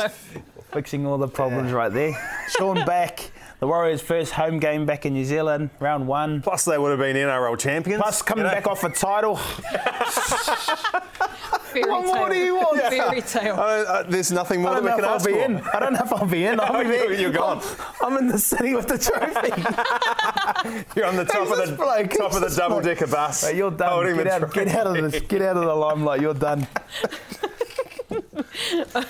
Fixing 0.73 1.07
all 1.07 1.17
the 1.17 1.29
problems 1.29 1.73
right 1.73 1.93
there. 1.93 2.13
Shaun 2.59 2.85
back, 2.85 3.31
the 3.61 3.69
Warriors' 3.69 4.03
first 4.03 4.33
home 4.33 4.59
game 4.59 4.85
back 4.85 5.07
in 5.07 5.15
New 5.15 5.25
Zealand, 5.25 5.71
round 5.79 6.09
one. 6.09 6.43
Plus, 6.43 6.65
they 6.65 6.77
would 6.77 6.91
have 6.91 6.99
been 6.99 7.15
NRL 7.15 7.57
champions. 7.59 8.03
Plus, 8.03 8.21
coming 8.21 8.45
you 8.45 8.51
know? 8.51 8.55
back 8.57 8.67
off 8.67 8.83
a 8.83 8.91
title. 8.91 9.37
Fairy 11.83 11.91
What 11.93 12.07
more 12.07 12.29
tale. 12.29 12.29
do 12.29 12.45
you 12.45 12.55
want? 12.57 12.81
Fairy 12.81 13.23
tale. 13.23 13.55
Uh, 13.55 13.59
uh, 13.61 14.03
there's 14.05 14.33
nothing 14.33 14.63
more 14.63 14.71
I 14.73 14.81
that 14.81 14.81
don't 14.81 14.85
we 14.85 14.91
know 14.91 14.97
can 14.97 15.05
if 15.05 15.09
I'll 15.11 15.15
ask 15.17 15.27
be 15.27 15.33
for. 15.33 15.39
in. 15.41 15.61
I 15.75 15.81
don't 15.81 15.93
know 15.93 16.01
if 16.05 16.13
I'll 16.13 16.27
be 16.27 16.45
in. 16.47 16.61
I'll 16.67 16.83
be 16.83 16.89
You're- 16.89 17.09
there. 17.09 17.21
you're 17.21 17.33
gone. 17.33 17.63
I'm, 18.03 18.13
I'm 18.13 18.19
in 18.19 18.27
the 18.29 18.39
city 18.39 18.75
with 18.75 18.87
the 18.89 18.99
trophy. 18.99 19.51
You're 20.97 21.07
on 21.07 21.17
the 21.17 21.25
top 21.25 21.49
Who's 21.49 21.59
of 21.59 21.71
the 21.71 21.77
bloke? 21.77 22.11
top 22.11 22.33
of 22.35 22.41
the 22.41 22.49
double 22.57 22.77
bloke? 22.81 22.85
decker 22.85 23.07
bus. 23.07 23.43
Hey, 23.49 23.57
you're 23.57 23.71
done. 23.71 23.91
holding 23.91 24.17
Get 24.17 24.25
the 24.25 24.33
out, 24.47 24.53
get 24.55 24.69
out 24.69 24.87
of 24.97 25.11
this. 25.13 25.23
Get 25.23 25.43
out 25.43 25.57
of 25.57 25.65
the 25.65 25.75
limelight. 25.75 26.21
You're 26.21 26.35
done. 26.35 26.67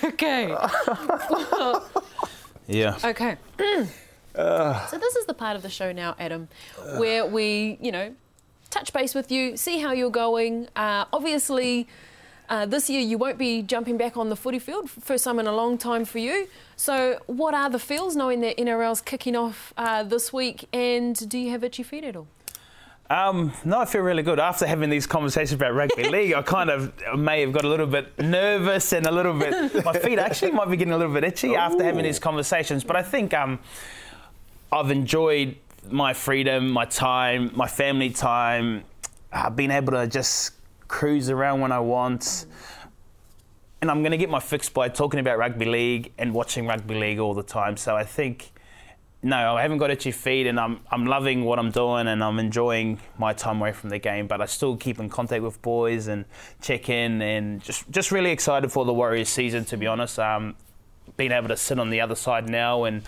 Okay. 0.03 0.55
Yeah. 2.67 2.97
Okay. 3.03 3.37
so 3.55 4.97
this 4.97 5.15
is 5.15 5.25
the 5.25 5.33
part 5.33 5.55
of 5.55 5.61
the 5.61 5.69
show 5.69 5.91
now, 5.91 6.15
Adam, 6.19 6.47
where 6.97 7.25
we, 7.25 7.77
you 7.81 7.91
know, 7.91 8.13
touch 8.69 8.91
base 8.93 9.15
with 9.15 9.31
you, 9.31 9.55
see 9.57 9.79
how 9.79 9.91
you're 9.93 10.09
going. 10.09 10.67
Uh, 10.75 11.05
obviously, 11.13 11.87
uh, 12.49 12.65
this 12.65 12.89
year 12.89 13.01
you 13.01 13.17
won't 13.17 13.37
be 13.37 13.61
jumping 13.61 13.97
back 13.97 14.17
on 14.17 14.29
the 14.29 14.35
footy 14.35 14.59
field, 14.59 14.89
first 14.89 15.23
time 15.23 15.39
in 15.39 15.47
a 15.47 15.51
long 15.51 15.77
time 15.77 16.05
for 16.05 16.19
you. 16.19 16.47
So, 16.75 17.19
what 17.27 17.53
are 17.53 17.69
the 17.69 17.79
feels 17.79 18.15
knowing 18.15 18.41
that 18.41 18.57
NRL's 18.57 19.01
kicking 19.01 19.35
off 19.35 19.73
uh, 19.77 20.03
this 20.03 20.31
week, 20.31 20.67
and 20.71 21.29
do 21.29 21.37
you 21.37 21.49
have 21.51 21.63
itchy 21.63 21.83
feet 21.83 22.03
at 22.03 22.15
all? 22.15 22.27
Um, 23.09 23.53
no, 23.63 23.79
I 23.79 23.85
feel 23.85 24.01
really 24.01 24.23
good. 24.23 24.39
After 24.39 24.67
having 24.67 24.89
these 24.89 25.07
conversations 25.07 25.53
about 25.53 25.73
rugby 25.73 26.03
league, 26.09 26.33
I 26.33 26.41
kind 26.41 26.69
of 26.69 26.93
may 27.17 27.41
have 27.41 27.53
got 27.53 27.63
a 27.63 27.67
little 27.67 27.87
bit 27.87 28.17
nervous 28.19 28.91
and 28.91 29.05
a 29.05 29.11
little 29.11 29.33
bit. 29.33 29.85
My 29.85 29.93
feet 29.93 30.19
actually 30.19 30.51
might 30.51 30.69
be 30.69 30.75
getting 30.75 30.93
a 30.93 30.97
little 30.97 31.13
bit 31.13 31.23
itchy 31.23 31.55
after 31.55 31.83
having 31.83 32.03
these 32.03 32.19
conversations. 32.19 32.83
But 32.83 32.97
I 32.97 33.03
think 33.03 33.33
um, 33.33 33.59
I've 34.71 34.91
enjoyed 34.91 35.55
my 35.89 36.13
freedom, 36.13 36.69
my 36.69 36.85
time, 36.85 37.51
my 37.55 37.67
family 37.67 38.09
time. 38.09 38.83
Uh, 39.31 39.49
being 39.49 39.71
able 39.71 39.91
to 39.91 40.07
just 40.07 40.51
cruise 40.87 41.29
around 41.29 41.61
when 41.61 41.71
I 41.71 41.79
want. 41.79 42.45
And 43.81 43.91
I'm 43.91 44.01
going 44.01 44.11
to 44.11 44.17
get 44.17 44.29
my 44.29 44.39
fix 44.39 44.69
by 44.69 44.89
talking 44.89 45.19
about 45.19 45.37
rugby 45.37 45.65
league 45.65 46.13
and 46.17 46.33
watching 46.33 46.65
rugby 46.65 46.95
league 46.95 47.19
all 47.19 47.33
the 47.33 47.43
time. 47.43 47.77
So 47.77 47.95
I 47.95 48.03
think 48.03 48.51
no, 49.23 49.55
I 49.55 49.63
haven't 49.63 49.79
got 49.79 49.89
itchy 49.89 50.11
feet, 50.11 50.45
and 50.45 50.59
I'm 50.59 50.79
I'm 50.91 51.05
loving 51.05 51.43
what 51.43 51.57
I'm 51.57 51.71
doing, 51.71 52.07
and 52.07 52.23
I'm 52.23 52.37
enjoying 52.39 52.99
my 53.17 53.33
time 53.33 53.59
away 53.59 53.71
from 53.71 53.89
the 53.89 53.97
game. 53.97 54.27
But 54.27 54.41
I 54.41 54.45
still 54.45 54.77
keep 54.77 54.99
in 54.99 55.09
contact 55.09 55.43
with 55.43 55.61
boys 55.61 56.07
and 56.07 56.25
check 56.61 56.89
in, 56.89 57.21
and 57.21 57.61
just 57.61 57.89
just 57.89 58.11
really 58.11 58.29
excited 58.31 58.71
for 58.71 58.85
the 58.85 58.93
Warriors 58.93 59.29
season. 59.29 59.65
To 59.65 59.77
be 59.77 59.87
honest, 59.87 60.19
um, 60.19 60.55
being 61.17 61.31
able 61.31 61.47
to 61.47 61.57
sit 61.57 61.79
on 61.79 61.89
the 61.89 61.99
other 61.99 62.15
side 62.15 62.47
now 62.47 62.83
and 62.83 63.01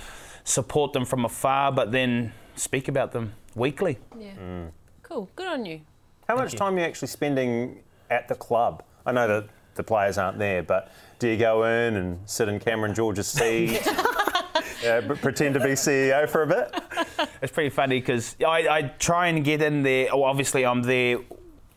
support 0.43 0.93
them 0.93 1.05
from 1.05 1.25
afar, 1.25 1.71
but 1.71 1.91
then 1.91 2.33
speak 2.55 2.87
about 2.87 3.11
them 3.11 3.33
weekly. 3.55 3.99
Yeah. 4.17 4.67
Cool. 5.03 5.29
Good 5.35 5.47
on 5.47 5.65
you. 5.65 5.81
How 6.29 6.35
much 6.35 6.53
time 6.53 6.75
are 6.75 6.77
you 6.81 6.85
actually 6.85 7.07
spending 7.07 7.79
at 8.11 8.27
the 8.27 8.35
club? 8.35 8.83
I 9.03 9.11
know 9.11 9.27
that 9.27 9.49
the 9.73 9.81
players 9.81 10.19
aren't 10.19 10.37
there, 10.37 10.61
but 10.61 10.91
do 11.17 11.27
you 11.27 11.37
go 11.37 11.63
in 11.63 11.95
and 11.95 12.19
sit 12.29 12.47
in 12.47 12.59
Cameron 12.59 12.93
George's 12.93 13.25
seat? 13.25 13.81
uh, 13.87 15.01
p- 15.01 15.15
pretend 15.15 15.55
to 15.55 15.59
be 15.59 15.69
CEO 15.69 16.29
for 16.29 16.43
a 16.43 16.47
bit? 16.47 17.29
It's 17.41 17.51
pretty 17.51 17.71
funny 17.71 17.99
because 17.99 18.35
I, 18.47 18.67
I 18.69 18.81
try 18.99 19.29
and 19.29 19.43
get 19.43 19.63
in 19.63 19.81
there. 19.81 20.09
Well, 20.13 20.25
obviously, 20.25 20.67
I'm 20.67 20.83
there 20.83 21.17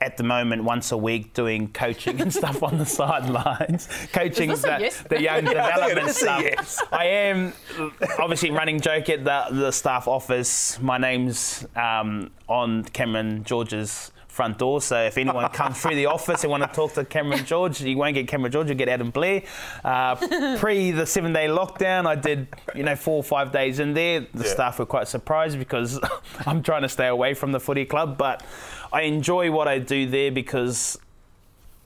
at 0.03 0.19
the 0.19 0.23
moment 0.23 0.65
once 0.65 0.93
a 0.93 0.99
week 0.99 1.33
doing 1.33 1.73
coaching 1.73 2.21
and 2.21 2.31
stuff 2.31 2.63
on 2.63 2.77
the 2.77 2.85
sidelines, 3.01 3.89
coaching 4.13 4.51
Is 4.51 4.61
the, 4.61 4.77
yes? 4.81 5.03
the 5.09 5.23
young 5.23 5.49
I 5.49 5.55
development 5.55 6.09
is 6.09 6.17
a 6.17 6.21
stuff. 6.21 6.43
yes. 6.43 6.83
I 6.93 7.07
am 7.07 7.55
obviously 8.19 8.51
running 8.51 8.83
joke 8.83 9.09
at 9.09 9.25
the, 9.25 9.47
the 9.51 9.71
staff 9.71 10.07
office. 10.09 10.79
My 10.79 10.99
name's 10.99 11.67
um, 11.75 12.33
on 12.51 12.85
Cameron 12.85 13.45
George's 13.45 14.12
front 14.33 14.59
door. 14.59 14.81
So 14.81 14.97
if 15.05 15.19
anyone 15.19 15.49
comes 15.51 15.81
through 15.81 15.95
the 15.95 16.07
office 16.07 16.43
and 16.43 16.51
want 16.51 16.63
to 16.63 16.69
talk 16.69 16.95
to 16.95 17.05
Cameron 17.05 17.45
George, 17.45 17.81
you 17.83 17.97
won't 17.99 18.15
get 18.15 18.27
Cameron 18.27 18.51
George, 18.51 18.69
you'll 18.69 18.79
get 18.79 18.89
Adam 18.89 19.11
Blair. 19.11 19.43
Uh, 19.85 20.17
pre 20.59 20.91
the 20.91 21.07
seven 21.07 21.33
day 21.33 21.47
lockdown, 21.49 22.07
I 22.07 22.15
did, 22.15 22.49
you 22.75 22.83
know, 22.83 22.97
four 22.97 23.17
or 23.17 23.23
five 23.23 23.53
days 23.53 23.79
in 23.79 23.93
there. 23.95 24.21
The 24.35 24.45
Yeah. 24.45 24.51
staff 24.53 24.79
were 24.79 24.87
quite 24.87 25.07
surprised 25.07 25.59
because 25.59 26.01
I'm 26.47 26.63
trying 26.63 26.83
to 26.83 26.89
stay 26.89 27.09
away 27.09 27.35
from 27.35 27.53
the 27.53 27.61
footy 27.61 27.85
club, 27.85 28.17
but 28.17 28.43
I 28.93 29.03
enjoy 29.03 29.51
what 29.51 29.69
I 29.69 29.79
do 29.79 30.09
there 30.09 30.33
because 30.33 30.99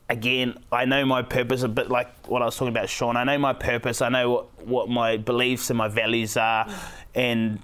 again, 0.08 0.56
I 0.70 0.84
know 0.84 1.04
my 1.04 1.22
purpose 1.22 1.62
a 1.62 1.68
bit 1.68 1.90
like 1.90 2.08
what 2.28 2.40
I 2.40 2.44
was 2.44 2.56
talking 2.56 2.68
about, 2.72 2.88
Shaun. 2.88 3.16
I 3.16 3.24
know 3.24 3.38
my 3.38 3.52
purpose. 3.54 4.00
I 4.00 4.08
know 4.08 4.30
what, 4.30 4.66
what 4.66 4.88
my 4.88 5.16
beliefs 5.16 5.68
and 5.70 5.76
my 5.76 5.88
values 5.88 6.36
are. 6.36 6.68
And, 7.14 7.58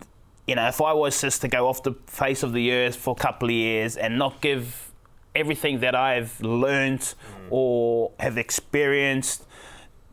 you 0.46 0.54
know, 0.54 0.66
if 0.68 0.80
I 0.80 0.92
was 0.92 1.20
just 1.20 1.40
to 1.42 1.48
go 1.48 1.68
off 1.68 1.82
the 1.82 1.94
face 2.06 2.42
of 2.42 2.52
the 2.52 2.72
earth 2.72 2.96
for 2.96 3.12
a 3.12 3.20
couple 3.20 3.48
of 3.48 3.54
years 3.54 3.96
and 3.96 4.18
not 4.18 4.40
give 4.40 4.92
everything 5.34 5.80
that 5.80 5.94
I've 5.94 6.40
learned 6.40 7.14
or 7.48 8.12
have 8.18 8.36
experienced 8.38 9.46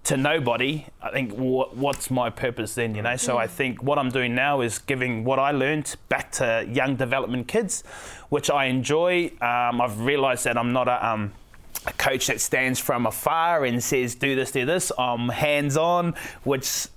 to 0.06 0.18
nobody, 0.18 0.86
I 1.02 1.12
think 1.12 1.34
what, 1.34 1.76
what's 1.76 2.10
my 2.10 2.30
purpose 2.30 2.76
then, 2.76 2.96
you 2.96 3.02
know? 3.02 3.16
So 3.18 3.38
I 3.38 3.48
think 3.48 3.84
what 3.84 3.98
I'm 4.00 4.10
doing 4.10 4.34
now 4.34 4.62
is 4.62 4.80
giving 4.80 5.24
what 5.24 5.40
I 5.40 5.52
learned 5.52 5.96
back 6.08 6.32
to 6.34 6.66
young 6.72 6.96
development 6.96 7.48
kids, 7.48 7.84
which 8.30 8.50
I 8.50 8.66
enjoy. 8.66 9.32
Um, 9.42 9.82
I've 9.82 10.00
realised 10.00 10.46
that 10.46 10.58
I'm 10.58 10.72
not 10.72 10.88
a, 10.88 11.06
um, 11.06 11.34
a 11.86 11.94
coach 11.94 12.28
that 12.28 12.40
stands 12.40 12.80
from 12.80 13.06
afar 13.06 13.66
and 13.66 13.84
says, 13.84 14.16
do 14.16 14.36
this, 14.36 14.52
do 14.52 14.66
this. 14.66 14.92
I'm 14.98 15.30
hands 15.30 15.76
on, 15.76 16.16
which 16.44 16.88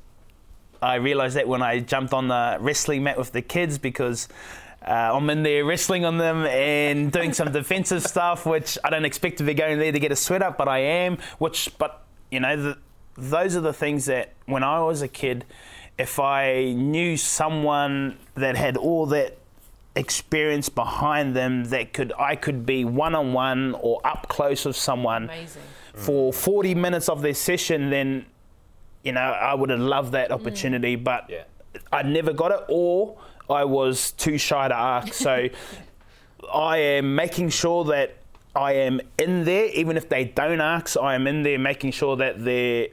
I 0.82 0.96
realised 0.96 1.36
that 1.36 1.46
when 1.46 1.62
I 1.62 1.78
jumped 1.80 2.12
on 2.12 2.28
the 2.28 2.58
wrestling 2.60 3.04
mat 3.04 3.16
with 3.16 3.32
the 3.32 3.42
kids 3.42 3.78
because 3.78 4.28
uh, 4.86 4.90
I'm 5.14 5.30
in 5.30 5.44
there 5.44 5.64
wrestling 5.64 6.04
on 6.04 6.18
them 6.18 6.44
and 6.46 7.12
doing 7.12 7.32
some 7.32 7.52
defensive 7.52 8.02
stuff, 8.02 8.44
which 8.44 8.76
I 8.82 8.90
don't 8.90 9.04
expect 9.04 9.38
to 9.38 9.44
be 9.44 9.54
going 9.54 9.78
there 9.78 9.92
to 9.92 10.00
get 10.00 10.10
a 10.10 10.16
sweat 10.16 10.42
up, 10.42 10.58
but 10.58 10.68
I 10.68 10.78
am. 10.78 11.18
Which, 11.38 11.70
but 11.78 12.02
you 12.30 12.40
know, 12.40 12.56
the, 12.56 12.78
those 13.16 13.54
are 13.54 13.60
the 13.60 13.72
things 13.72 14.06
that 14.06 14.32
when 14.46 14.64
I 14.64 14.80
was 14.80 15.02
a 15.02 15.08
kid, 15.08 15.44
if 15.98 16.18
I 16.18 16.72
knew 16.72 17.16
someone 17.16 18.18
that 18.34 18.56
had 18.56 18.76
all 18.76 19.06
that 19.06 19.38
experience 19.94 20.68
behind 20.68 21.36
them 21.36 21.64
that 21.64 21.92
could 21.92 22.14
I 22.18 22.34
could 22.34 22.64
be 22.64 22.82
one 22.82 23.14
on 23.14 23.34
one 23.34 23.74
or 23.74 24.00
up 24.06 24.26
close 24.28 24.64
with 24.64 24.74
someone 24.74 25.24
Amazing. 25.24 25.62
for 25.92 26.32
40 26.32 26.74
minutes 26.74 27.10
of 27.10 27.20
their 27.20 27.34
session, 27.34 27.90
then 27.90 28.24
you 29.02 29.12
know 29.12 29.20
I 29.20 29.54
would 29.54 29.70
have 29.70 29.80
loved 29.80 30.12
that 30.12 30.30
mm. 30.30 30.34
opportunity, 30.34 30.96
but 30.96 31.26
Yeah. 31.28 31.44
I 31.90 32.02
never 32.02 32.32
got 32.32 32.50
it, 32.52 32.60
or 32.68 33.16
I 33.48 33.64
was 33.64 34.12
too 34.12 34.38
shy 34.38 34.68
to 34.68 34.76
ask. 34.76 35.12
So 35.22 35.48
I 36.52 36.78
am 36.78 37.14
making 37.14 37.50
sure 37.50 37.84
that 37.84 38.16
I 38.54 38.72
am 38.72 39.00
in 39.18 39.44
there, 39.44 39.66
even 39.66 39.96
if 39.96 40.08
they 40.08 40.24
don't 40.24 40.60
ask. 40.60 40.96
I 40.96 41.14
am 41.14 41.26
in 41.26 41.42
there 41.42 41.58
making 41.58 41.92
sure 41.92 42.16
that 42.16 42.44
they're 42.44 42.88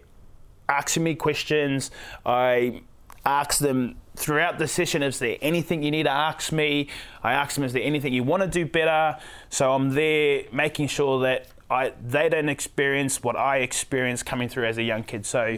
asking 0.69 1.03
me 1.03 1.15
questions. 1.15 1.91
I 2.25 2.81
ask 3.25 3.59
them 3.59 3.95
throughout 4.15 4.59
the 4.59 4.67
session, 4.67 5.01
is 5.03 5.19
there 5.19 5.37
anything 5.41 5.83
you 5.83 5.91
need 5.91 6.03
to 6.03 6.11
ask 6.11 6.51
me? 6.51 6.89
I 7.23 7.33
ask 7.33 7.55
them, 7.55 7.63
is 7.63 7.73
there 7.73 7.83
anything 7.83 8.13
you 8.13 8.23
want 8.23 8.43
to 8.43 8.47
do 8.47 8.65
better? 8.65 9.17
So 9.49 9.73
I'm 9.73 9.93
there 9.93 10.43
making 10.51 10.87
sure 10.87 11.21
that 11.21 11.47
I 11.69 11.93
they 12.05 12.29
don't 12.29 12.49
experience 12.49 13.23
what 13.23 13.35
I 13.35 13.57
experienced 13.57 14.25
coming 14.25 14.49
through 14.49 14.65
as 14.65 14.77
a 14.77 14.83
young 14.83 15.03
kid. 15.03 15.25
So 15.25 15.57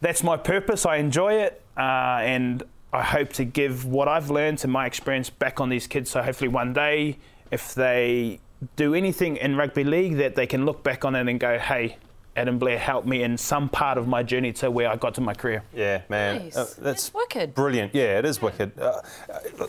that's 0.00 0.22
my 0.22 0.36
purpose. 0.36 0.86
I 0.86 0.96
enjoy 0.96 1.34
it, 1.34 1.62
uh, 1.76 2.20
and 2.22 2.62
I 2.92 3.02
hope 3.02 3.32
to 3.34 3.44
give 3.44 3.84
what 3.84 4.08
I've 4.08 4.30
learned 4.30 4.62
and 4.64 4.72
my 4.72 4.86
experience 4.86 5.30
back 5.30 5.60
on 5.60 5.68
these 5.68 5.86
kids. 5.86 6.10
So 6.10 6.22
hopefully 6.22 6.48
one 6.48 6.72
day, 6.72 7.18
if 7.50 7.74
they 7.74 8.40
do 8.76 8.94
anything 8.94 9.36
in 9.36 9.56
rugby 9.56 9.84
league 9.84 10.16
that 10.16 10.34
they 10.36 10.46
can 10.46 10.64
look 10.64 10.82
back 10.82 11.04
on 11.04 11.14
it 11.14 11.28
and 11.28 11.38
go, 11.38 11.58
hey, 11.58 11.96
Adam 12.36 12.58
Blair 12.58 12.78
helped 12.78 13.06
me 13.06 13.22
in 13.22 13.38
some 13.38 13.68
part 13.68 13.96
of 13.96 14.08
my 14.08 14.22
journey 14.22 14.52
to 14.54 14.70
where 14.70 14.88
I 14.90 14.96
got 14.96 15.14
to 15.14 15.20
my 15.20 15.34
career. 15.34 15.62
Yeah, 15.74 16.02
man. 16.08 16.44
Nice. 16.44 16.56
Uh, 16.56 16.66
That's 16.78 17.14
wicked. 17.14 17.54
Brilliant. 17.54 17.94
Yeah, 17.94 18.18
it 18.18 18.24
is 18.24 18.42
wicked. 18.42 18.72
Uh, 18.78 19.00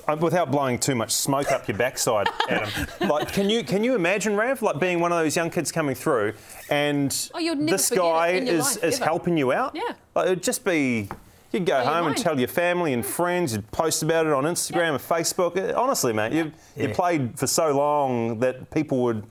uh, 0.08 0.18
without 0.20 0.50
blowing 0.50 0.80
too 0.80 0.96
much 0.96 1.12
smoke 1.12 1.52
up 1.52 1.68
your 1.68 1.78
backside, 1.78 2.28
Adam. 2.50 2.70
like, 3.08 3.32
can 3.32 3.50
you 3.50 3.64
can 3.64 3.84
you 3.84 3.94
imagine 3.96 4.36
Rav 4.36 4.62
like 4.64 4.80
being 4.80 5.00
one 5.00 5.12
of 5.12 5.20
those 5.20 5.36
young 5.36 5.50
kids 5.52 5.72
coming 5.72 5.94
through, 5.96 6.34
and 6.70 7.30
Oh, 7.36 7.56
this 7.56 7.90
guy 7.92 8.30
is 8.30 8.76
life, 8.78 8.84
is 8.84 8.96
ever. 8.96 9.06
helping 9.06 9.38
you 9.38 9.52
out? 9.52 9.76
Yeah. 9.76 9.94
Like, 10.16 10.26
it'd 10.28 10.44
just 10.44 10.66
be. 10.66 11.10
You'd 11.52 11.66
go 11.68 11.82
Blow 11.84 11.94
home 11.94 12.08
and 12.08 12.18
tell 12.18 12.38
your 12.38 12.50
family 12.50 12.92
and 12.92 13.06
friends. 13.06 13.54
You'd 13.54 13.72
post 13.72 14.04
about 14.04 14.26
it 14.26 14.34
on 14.34 14.44
Instagram 14.44 14.90
and 14.90 15.00
Facebook. 15.00 15.78
Honestly, 15.78 16.12
mate, 16.12 16.34
you 16.34 16.52
you 16.76 16.90
Yeah. 16.90 16.94
played 16.96 17.40
for 17.40 17.48
so 17.48 17.72
long 17.78 18.40
that 18.40 18.72
people 18.72 19.04
would, 19.04 19.24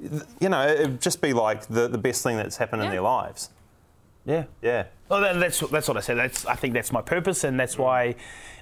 you 0.00 0.48
know, 0.48 0.66
it'd 0.66 1.00
just 1.00 1.20
be 1.20 1.32
like 1.32 1.66
the, 1.66 1.88
the 1.88 1.98
best 1.98 2.22
thing 2.22 2.36
that's 2.36 2.56
happened 2.56 2.82
in 2.82 2.90
their 2.90 3.00
lives. 3.00 3.50
Yeah. 4.24 4.44
Yeah. 4.62 4.84
Well, 5.08 5.20
that, 5.22 5.40
that's 5.40 5.60
that's 5.60 5.88
what 5.88 5.96
I 5.96 6.00
said. 6.00 6.18
That's 6.18 6.44
I 6.44 6.54
think 6.54 6.74
that's 6.74 6.92
my 6.92 7.00
purpose, 7.00 7.44
and 7.44 7.58
that's 7.58 7.78
why, 7.78 8.14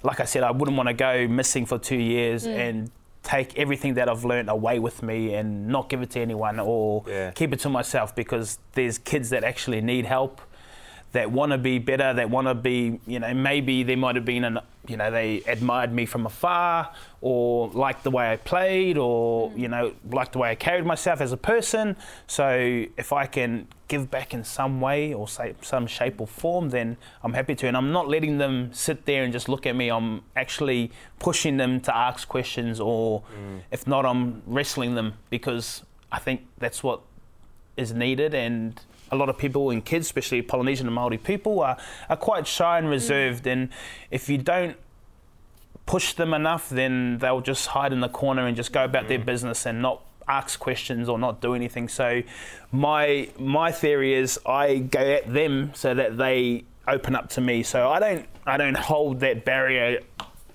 like 0.04 0.20
I 0.20 0.24
said, 0.24 0.44
I 0.44 0.52
wouldn't 0.52 0.76
want 0.76 0.88
to 0.88 0.94
go 0.94 1.26
missing 1.26 1.66
for 1.66 1.78
two 1.78 1.96
years 1.96 2.46
mm. 2.46 2.56
and 2.56 2.90
take 3.24 3.58
everything 3.58 3.94
that 3.94 4.08
I've 4.08 4.24
learned 4.24 4.48
away 4.48 4.78
with 4.78 5.02
me 5.02 5.34
and 5.34 5.66
not 5.66 5.88
give 5.88 6.00
it 6.00 6.10
to 6.10 6.20
anyone 6.20 6.60
or 6.60 7.02
Yeah. 7.08 7.32
keep 7.32 7.52
it 7.52 7.58
to 7.60 7.68
myself 7.68 8.14
because 8.14 8.60
there's 8.74 8.98
kids 8.98 9.30
that 9.30 9.42
actually 9.42 9.80
need 9.80 10.06
help, 10.06 10.40
that 11.10 11.32
want 11.32 11.50
to 11.50 11.58
be 11.58 11.80
better, 11.80 12.14
that 12.14 12.30
want 12.30 12.46
to 12.46 12.54
be, 12.54 13.00
you 13.04 13.18
know, 13.18 13.34
maybe 13.34 13.82
they 13.82 13.96
might 13.96 14.14
have 14.14 14.24
been 14.24 14.44
an, 14.44 14.60
you 14.88 14.96
know, 14.96 15.10
they 15.10 15.42
admired 15.46 15.92
me 15.92 16.06
from 16.06 16.26
afar 16.26 16.92
or 17.20 17.68
liked 17.68 18.04
the 18.04 18.10
way 18.10 18.32
I 18.32 18.36
played 18.36 18.98
or, 18.98 19.50
mm. 19.50 19.58
you 19.58 19.68
know, 19.68 19.92
liked 20.10 20.32
the 20.32 20.38
way 20.38 20.50
I 20.50 20.54
carried 20.54 20.84
myself 20.84 21.20
as 21.20 21.32
a 21.32 21.36
person. 21.36 21.96
So 22.26 22.86
if 22.96 23.12
I 23.12 23.26
can 23.26 23.68
give 23.88 24.10
back 24.10 24.34
in 24.34 24.44
some 24.44 24.80
way 24.80 25.14
or 25.14 25.28
say 25.28 25.54
some 25.62 25.86
shape 25.86 26.20
or 26.20 26.26
form, 26.26 26.70
then 26.70 26.96
I'm 27.22 27.32
happy 27.32 27.54
to. 27.56 27.66
And 27.68 27.76
I'm 27.76 27.92
not 27.92 28.08
letting 28.08 28.38
them 28.38 28.72
sit 28.72 29.06
there 29.06 29.24
and 29.24 29.32
just 29.32 29.48
look 29.48 29.66
at 29.66 29.76
me. 29.76 29.88
I'm 29.88 30.22
actually 30.34 30.90
pushing 31.18 31.56
them 31.56 31.80
to 31.82 31.96
ask 31.96 32.28
questions 32.28 32.80
or 32.80 33.22
mm. 33.22 33.60
if 33.70 33.86
not, 33.86 34.04
I'm 34.04 34.42
wrestling 34.46 34.94
them 34.94 35.14
because 35.30 35.82
I 36.10 36.18
think 36.18 36.46
that's 36.58 36.82
what 36.82 37.00
is 37.76 37.92
needed 37.92 38.34
and 38.34 38.80
a 39.10 39.16
lot 39.16 39.28
of 39.28 39.38
people 39.38 39.70
and 39.70 39.84
kids, 39.84 40.06
especially 40.06 40.42
Polynesian 40.42 40.86
and 40.86 40.94
Maori 40.94 41.18
people, 41.18 41.60
are, 41.60 41.76
are 42.08 42.16
quite 42.16 42.46
shy 42.46 42.78
and 42.78 42.88
reserved. 42.88 43.44
Mm. 43.44 43.52
And 43.52 43.68
if 44.10 44.28
you 44.28 44.38
don't 44.38 44.76
push 45.86 46.14
them 46.14 46.34
enough, 46.34 46.68
then 46.68 47.18
they'll 47.18 47.40
just 47.40 47.68
hide 47.68 47.92
in 47.92 48.00
the 48.00 48.08
corner 48.08 48.46
and 48.46 48.56
just 48.56 48.72
go 48.72 48.84
about 48.84 49.08
their 49.08 49.18
mm. 49.18 49.26
business 49.26 49.66
and 49.66 49.80
not 49.80 50.02
ask 50.28 50.58
questions 50.58 51.08
or 51.08 51.18
not 51.18 51.40
do 51.40 51.54
anything. 51.54 51.88
So 51.88 52.22
my 52.72 53.28
my 53.38 53.70
theory 53.72 54.14
is 54.14 54.40
I 54.44 54.78
go 54.78 55.00
at 55.00 55.32
them 55.32 55.72
so 55.74 55.94
that 55.94 56.16
they 56.16 56.64
open 56.88 57.14
up 57.14 57.28
to 57.30 57.40
me. 57.40 57.62
So 57.62 57.88
I 57.88 58.00
don't 58.00 58.26
I 58.44 58.56
don't 58.56 58.76
hold 58.76 59.20
that 59.20 59.44
barrier 59.44 60.00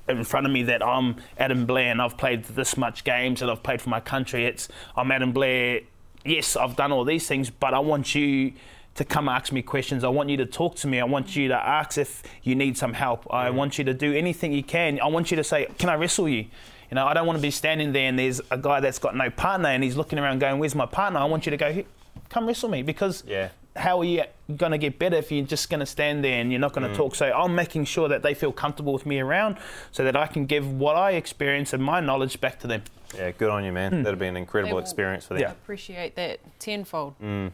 in 0.07 0.23
front 0.23 0.45
of 0.45 0.51
me 0.51 0.63
that 0.63 0.85
I'm 0.85 1.15
Adam 1.37 1.65
Blair 1.65 1.91
and 1.91 2.01
I've 2.01 2.17
played 2.17 2.43
this 2.45 2.75
much 2.75 3.03
games 3.03 3.41
and 3.41 3.49
I've 3.49 3.63
played 3.63 3.81
for 3.81 3.89
my 3.89 3.99
country. 3.99 4.45
It's 4.45 4.67
I'm 4.95 5.11
Adam 5.11 5.31
Blair. 5.31 5.81
Yes, 6.23 6.55
I've 6.55 6.75
done 6.75 6.91
all 6.91 7.03
these 7.03 7.27
things, 7.27 7.49
but 7.49 7.73
I 7.73 7.79
want 7.79 8.13
you 8.15 8.53
to 8.95 9.05
come 9.05 9.29
ask 9.29 9.51
me 9.51 9.61
questions. 9.61 10.03
I 10.03 10.09
want 10.09 10.29
you 10.29 10.37
to 10.37 10.45
talk 10.45 10.75
to 10.77 10.87
me. 10.87 10.99
I 10.99 11.05
want 11.05 11.35
you 11.35 11.47
to 11.47 11.55
ask 11.55 11.97
if 11.97 12.23
you 12.43 12.55
need 12.55 12.77
some 12.77 12.93
help. 12.93 13.25
I 13.33 13.49
mm. 13.49 13.55
want 13.55 13.77
you 13.77 13.83
to 13.85 13.93
do 13.93 14.13
anything 14.13 14.51
you 14.51 14.63
can. 14.63 14.99
I 14.99 15.07
want 15.07 15.31
you 15.31 15.37
to 15.37 15.43
say, 15.43 15.67
"Can 15.77 15.89
I 15.89 15.95
wrestle 15.95 16.27
you?" 16.27 16.45
You 16.89 16.95
know, 16.95 17.07
I 17.07 17.13
don't 17.13 17.25
want 17.25 17.37
to 17.37 17.41
be 17.41 17.51
standing 17.51 17.93
there 17.93 18.09
and 18.09 18.19
there's 18.19 18.41
a 18.51 18.57
guy 18.57 18.81
that's 18.81 18.99
got 18.99 19.15
no 19.15 19.29
partner 19.29 19.69
and 19.69 19.81
he's 19.81 19.95
looking 19.95 20.19
around 20.19 20.39
going, 20.39 20.59
"Where's 20.59 20.75
my 20.75 20.85
partner?" 20.85 21.19
I 21.19 21.25
want 21.25 21.45
you 21.45 21.51
to 21.51 21.57
go, 21.57 21.83
"Come 22.29 22.45
wrestle 22.45 22.69
me," 22.69 22.83
because 22.83 23.23
Yeah. 23.25 23.47
how 23.77 23.99
are 23.99 24.03
you 24.03 24.23
going 24.57 24.73
to 24.73 24.77
get 24.77 24.99
better 24.99 25.15
if 25.15 25.31
you're 25.31 25.45
just 25.45 25.69
going 25.69 25.79
to 25.79 25.85
stand 25.85 26.21
there 26.21 26.41
and 26.41 26.51
you're 26.51 26.59
not 26.59 26.73
going 26.73 26.85
to 26.85 26.93
mm. 26.93 26.97
talk? 26.97 27.15
So 27.15 27.31
I'm 27.31 27.55
making 27.55 27.85
sure 27.85 28.09
that 28.09 28.23
they 28.23 28.33
feel 28.33 28.51
comfortable 28.51 28.91
with 28.91 29.05
me 29.05 29.19
around, 29.21 29.55
so 29.93 30.03
that 30.03 30.17
I 30.17 30.27
can 30.27 30.45
give 30.45 30.69
what 30.69 30.97
I 30.97 31.11
experience 31.11 31.71
and 31.71 31.81
my 31.81 32.01
knowledge 32.01 32.41
back 32.41 32.59
to 32.59 32.67
them. 32.67 32.83
Yeah, 33.15 33.31
good 33.31 33.49
on 33.49 33.63
you, 33.63 33.71
man. 33.71 33.91
Hmm. 33.91 34.03
That'd 34.03 34.19
be 34.19 34.27
an 34.27 34.37
incredible 34.37 34.75
will- 34.75 34.81
experience 34.81 35.25
for 35.25 35.33
them. 35.33 35.41
Yeah. 35.41 35.51
Appreciate 35.51 36.15
that 36.15 36.39
tenfold. 36.59 37.15
Mm. 37.21 37.51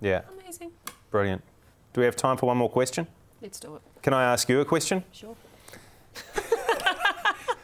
Yeah, 0.00 0.22
Amazing. 0.40 0.70
brilliant. 1.10 1.42
Do 1.92 2.00
we 2.00 2.04
have 2.04 2.16
time 2.16 2.36
for 2.36 2.46
one 2.46 2.56
more 2.56 2.70
question? 2.70 3.06
Let's 3.42 3.58
do 3.60 3.74
it. 3.76 3.82
Can 4.02 4.14
I 4.14 4.24
ask 4.24 4.48
you 4.48 4.60
a 4.60 4.64
question? 4.64 5.04
Sure. 5.12 5.36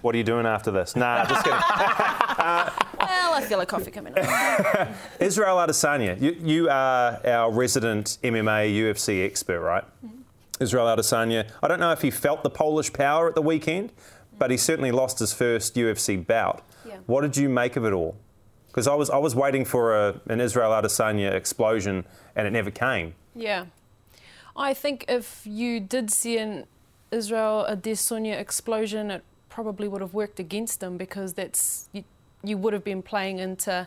What 0.03 0.15
are 0.15 0.19
you 0.19 0.25
doing 0.25 0.47
after 0.47 0.71
this? 0.71 0.95
Nah, 0.95 1.25
just 1.25 1.43
kidding. 1.43 1.59
Well, 2.99 3.35
I 3.35 3.41
feel 3.43 3.61
a 3.61 3.67
coffee 3.67 3.91
coming 3.91 4.17
on. 4.17 4.95
Israel 5.21 5.57
Adesanya, 5.57 6.21
you, 6.21 6.37
you 6.41 6.69
are 6.69 7.21
our 7.27 7.51
resident 7.51 8.19
MMA 8.23 8.73
UFC 8.73 9.25
expert, 9.25 9.61
right? 9.61 9.85
Mm-hmm. 10.05 10.63
Israel 10.63 10.87
Adesanya, 10.87 11.49
I 11.63 11.67
don't 11.69 11.81
know 11.81 11.91
if 11.93 12.03
he 12.03 12.11
felt 12.11 12.43
the 12.45 12.51
Polish 12.51 12.93
power 12.93 13.29
at 13.29 13.35
the 13.35 13.43
weekend, 13.43 13.93
but 14.39 14.51
he 14.53 14.57
certainly 14.57 14.93
lost 14.93 15.19
his 15.19 15.33
first 15.33 15.75
UFC 15.75 16.25
bout. 16.25 16.63
What 17.07 17.23
did 17.23 17.37
you 17.37 17.49
make 17.49 17.77
of 17.77 17.85
it 17.85 17.93
all? 17.93 18.17
Because 18.69 18.87
I 18.87 18.95
was, 18.95 19.09
I 19.11 19.19
was 19.19 19.35
waiting 19.35 19.65
for 19.65 19.97
a, 19.97 20.21
an 20.29 20.41
Israel 20.41 20.71
Adesanya 20.71 21.33
explosion 21.33 22.05
and 22.35 22.47
it 22.47 22.51
never 22.51 22.71
came. 22.71 23.15
Yeah. 23.35 23.67
I 24.57 24.75
think 24.75 25.05
if 25.09 25.43
you 25.45 25.81
did 25.81 26.11
see 26.11 26.39
an 26.39 26.67
Israel 27.11 27.67
Adesanya 27.69 28.39
explosion, 28.39 29.11
it 29.11 29.23
probably 29.49 29.89
would 29.89 30.01
have 30.01 30.15
worked 30.15 30.41
against 30.41 30.83
him 30.83 30.97
because 30.97 31.35
that's 31.35 31.89
you, 31.93 32.05
you 32.43 32.59
would 32.59 32.73
have 32.73 32.85
been 32.85 33.03
playing 33.03 33.39
into 33.39 33.87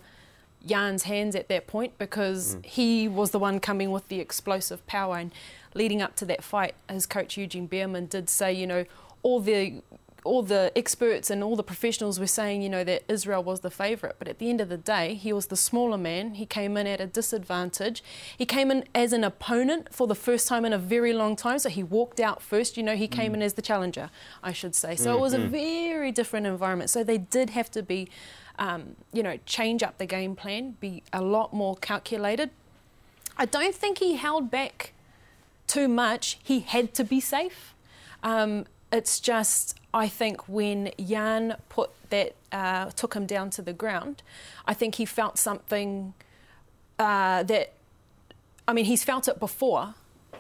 Jan's 0.66 1.04
hands 1.04 1.36
at 1.36 1.48
that 1.50 1.68
point 1.68 1.98
because 1.98 2.56
mm. 2.56 2.66
he 2.66 3.08
was 3.08 3.32
the 3.32 3.40
one 3.40 3.60
coming 3.60 3.92
with 3.92 4.08
the 4.08 4.20
explosive 4.20 4.86
power 4.88 5.18
and 5.18 5.32
leading 5.74 6.02
up 6.02 6.16
to 6.18 6.26
that 6.26 6.44
fight, 6.44 6.76
his 6.90 7.06
coach 7.06 7.38
Eugene 7.38 7.68
Bareman 7.68 8.10
did 8.10 8.30
say, 8.30 8.52
you 8.52 8.68
know, 8.68 8.86
all 9.22 9.40
the 9.40 9.82
all 10.24 10.44
the 10.44 10.72
experts 10.76 11.30
and 11.30 11.44
all 11.44 11.56
the 11.56 11.64
professionals 11.64 12.20
were 12.20 12.28
saying, 12.28 12.62
you 12.62 12.70
know, 12.70 12.84
that 12.84 13.04
Israel 13.08 13.44
was 13.44 13.62
the 13.62 13.70
favourite. 13.70 14.16
But 14.20 14.28
at 14.28 14.40
the 14.40 14.50
end 14.50 14.62
of 14.62 14.70
the 14.70 14.78
day, 14.78 15.14
he 15.14 15.32
was 15.32 15.48
the 15.48 15.56
smaller 15.56 15.98
man. 15.98 16.36
He 16.36 16.46
came 16.46 16.78
in 16.78 16.88
at 16.88 17.00
a 17.00 17.08
disadvantage. 17.08 18.04
He 18.38 18.46
came 18.46 18.72
in 18.72 18.86
as 18.94 19.14
an 19.14 19.24
opponent 19.24 19.94
for 19.94 20.08
the 20.08 20.16
first 20.16 20.48
time 20.48 20.66
in 20.66 20.74
a 20.74 20.78
very 20.78 21.14
long 21.14 21.36
time. 21.36 21.60
So 21.60 21.70
he 21.70 21.84
walked 21.84 22.20
out 22.20 22.42
first. 22.42 22.78
You 22.78 22.84
know, 22.84 22.96
he 22.96 23.08
came 23.08 23.34
in 23.34 23.42
as 23.42 23.54
the 23.54 23.62
challenger, 23.62 24.10
I 24.44 24.52
should 24.52 24.76
say. 24.76 24.96
So 24.96 25.16
it 25.16 25.20
was 25.20 25.34
a 25.34 25.40
very 25.40 26.12
different 26.12 26.48
environment. 26.48 26.90
So 26.90 27.04
they 27.04 27.18
did 27.18 27.52
have 27.52 27.72
to 27.72 27.82
be, 27.82 28.10
um, 28.58 28.96
you 29.14 29.24
know, 29.24 29.40
change 29.46 29.84
up 29.84 29.98
the 29.98 30.06
game 30.06 30.36
plan, 30.36 30.76
be 30.80 31.04
a 31.14 31.22
lot 31.22 31.54
more 31.54 31.76
calculated. 31.78 32.50
I 33.38 33.46
don't 33.46 33.74
think 33.74 34.00
he 34.00 34.16
held 34.18 34.52
back 34.52 34.92
too 35.66 35.88
much. 35.88 36.40
He 36.44 36.60
had 36.60 36.94
to 36.96 37.06
be 37.06 37.22
safe. 37.22 37.74
Um, 38.22 38.66
it's 38.92 39.20
just, 39.20 39.78
I 39.94 40.08
think, 40.08 40.48
when 40.48 40.92
Jan 41.00 41.58
put 41.70 41.92
that, 42.10 42.36
uh, 42.52 42.90
took 42.92 43.14
him 43.14 43.26
down 43.26 43.50
to 43.52 43.62
the 43.62 43.74
ground, 43.74 44.24
I 44.66 44.74
think 44.74 44.96
he 44.96 45.06
felt 45.06 45.38
something 45.38 46.14
uh, 46.98 47.44
that, 47.44 47.74
I 48.68 48.74
mean, 48.74 48.86
he's 48.86 49.04
felt 49.04 49.28
it 49.28 49.40
before, 49.40 49.96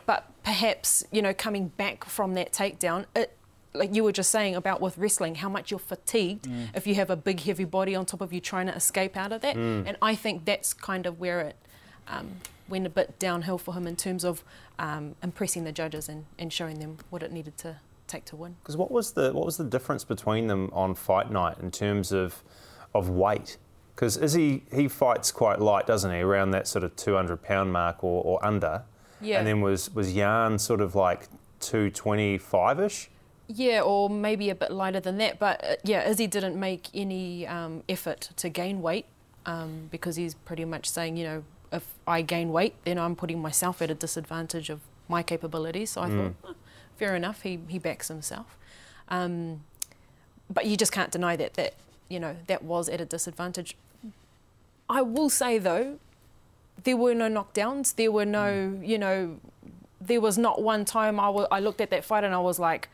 but 0.05 0.31
perhaps, 0.43 1.03
you 1.11 1.21
know, 1.21 1.33
coming 1.33 1.69
back 1.69 2.05
from 2.05 2.33
that 2.33 2.51
takedown, 2.51 3.05
it, 3.15 3.35
like 3.73 3.95
you 3.95 4.03
were 4.03 4.11
just 4.11 4.31
saying 4.31 4.55
about 4.55 4.81
with 4.81 4.97
wrestling, 4.97 5.35
how 5.35 5.49
much 5.49 5.69
you're 5.69 5.79
fatigued 5.79 6.47
if 6.73 6.87
you 6.87 6.95
have 6.95 7.11
a 7.11 7.15
big, 7.15 7.41
heavy 7.41 7.65
body 7.65 7.95
on 7.95 8.05
top 8.05 8.21
of 8.21 8.33
you 8.33 8.41
trying 8.41 8.65
to 8.65 8.73
escape 8.73 9.15
out 9.15 9.31
of 9.31 9.41
that. 9.41 9.55
And 9.87 9.95
I 10.01 10.15
think 10.15 10.45
that's 10.45 10.73
kind 10.73 11.05
of 11.05 11.19
where 11.19 11.39
it 11.41 11.55
um, 12.07 12.37
went 12.67 12.87
a 12.87 12.89
bit 12.89 13.19
downhill 13.19 13.59
for 13.59 13.75
him 13.75 13.85
in 13.85 13.95
terms 13.95 14.23
of 14.23 14.43
um, 14.79 15.15
impressing 15.21 15.65
the 15.65 15.71
judges 15.71 16.09
and, 16.09 16.25
and 16.39 16.51
showing 16.51 16.79
them 16.79 16.97
what 17.11 17.21
it 17.21 17.31
needed 17.31 17.57
to 17.59 17.77
take 18.10 18.26
to 18.26 18.36
win. 18.36 18.55
Because 18.62 18.76
what 18.78 18.91
was 18.91 19.14
the 19.14 19.32
what 19.34 19.45
was 19.45 19.57
the 19.57 19.64
difference 19.64 20.03
between 20.03 20.47
them 20.47 20.70
on 20.74 20.95
fight 20.95 21.32
night 21.32 21.57
in 21.62 21.72
terms 21.72 22.12
of 22.12 22.43
of 22.93 23.10
weight? 23.10 23.57
Because 23.95 24.18
Izzy 24.18 24.64
he 24.74 24.88
fights 24.88 25.32
quite 25.32 25.60
light, 25.60 25.88
doesn't 25.88 26.12
he? 26.12 26.20
Around 26.20 26.51
that 26.51 26.68
sort 26.68 26.84
of 26.84 26.95
200 26.95 27.41
pound 27.41 27.72
mark 27.72 28.03
or, 28.03 28.24
or 28.24 28.45
under. 28.45 28.84
Yeah. 29.22 29.39
And 29.39 29.47
then 29.47 29.62
was 29.62 29.93
was 29.93 30.14
Jan 30.14 30.60
sort 30.60 30.82
of 30.82 30.95
like 30.95 31.28
225 31.60 32.80
ish? 32.80 33.10
Yeah, 33.47 33.82
or 33.82 34.10
maybe 34.10 34.51
a 34.51 34.55
bit 34.55 34.72
lighter 34.72 34.99
than 34.99 35.18
that. 35.18 35.39
But 35.39 35.64
uh, 35.64 35.76
yeah, 35.84 36.07
Izzy 36.07 36.28
didn't 36.28 36.60
make 36.60 36.88
any 36.93 37.47
um, 37.47 37.84
effort 37.89 38.30
to 38.38 38.49
gain 38.49 38.82
weight 38.82 39.05
um, 39.45 39.88
because 39.89 40.16
he's 40.16 40.36
pretty 40.36 40.66
much 40.66 40.89
saying, 40.89 41.18
you 41.18 41.24
know, 41.26 41.43
if 41.72 41.86
I 42.07 42.22
gain 42.22 42.51
weight, 42.51 42.76
then 42.84 42.97
I'm 42.97 43.16
putting 43.16 43.41
myself 43.41 43.82
at 43.82 43.89
a 43.91 43.95
disadvantage 43.95 44.70
of 44.70 44.82
my 45.07 45.24
capabilities. 45.24 45.91
So 45.91 46.01
I 46.01 46.10
thought, 46.10 46.34
"Oh, 46.43 46.55
fair 46.99 47.15
enough, 47.15 47.41
he, 47.41 47.59
he 47.67 47.79
backs 47.79 48.07
himself. 48.09 48.57
Um, 49.07 49.61
but 50.49 50.65
you 50.65 50.75
just 50.77 50.91
can't 50.91 51.11
deny 51.11 51.35
that, 51.37 51.53
that, 51.55 51.73
you 52.09 52.19
know, 52.19 52.35
that 52.47 52.61
was 52.63 52.89
at 52.89 52.99
a 53.01 53.05
disadvantage. 53.05 53.75
I 54.89 55.01
will 55.01 55.29
say, 55.29 55.57
though, 55.59 55.99
there 56.83 56.97
were 56.97 57.13
no 57.13 57.27
knockdowns. 57.29 57.95
There 57.95 58.11
were 58.11 58.25
no, 58.25 58.79
you 58.83 58.97
know, 58.97 59.39
there 60.01 60.21
was 60.21 60.37
not 60.37 60.61
one 60.61 60.85
time 60.85 61.19
I 61.19 61.29
wa- 61.29 61.47
I 61.51 61.59
looked 61.59 61.81
at 61.81 61.89
that 61.91 62.03
fight 62.05 62.23
and 62.23 62.33
I 62.33 62.39
was 62.39 62.57
like, 62.59 62.89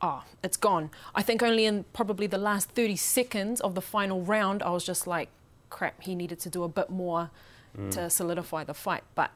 oh, 0.00 0.24
it's 0.42 0.56
gone. 0.56 0.90
I 1.14 1.22
think 1.22 1.42
only 1.42 1.64
in 1.66 1.84
probably 1.92 2.26
the 2.26 2.38
last 2.38 2.70
30 2.70 2.96
seconds 2.96 3.60
of 3.60 3.74
the 3.74 3.82
final 3.82 4.22
round, 4.22 4.62
I 4.62 4.70
was 4.70 4.84
just 4.84 5.06
like, 5.06 5.28
crap, 5.70 6.02
he 6.02 6.14
needed 6.14 6.38
to 6.40 6.50
do 6.50 6.62
a 6.64 6.68
bit 6.68 6.90
more 6.90 7.30
Mm. 7.76 7.90
to 7.90 8.08
solidify 8.08 8.64
the 8.64 8.72
fight. 8.72 9.02
But 9.14 9.32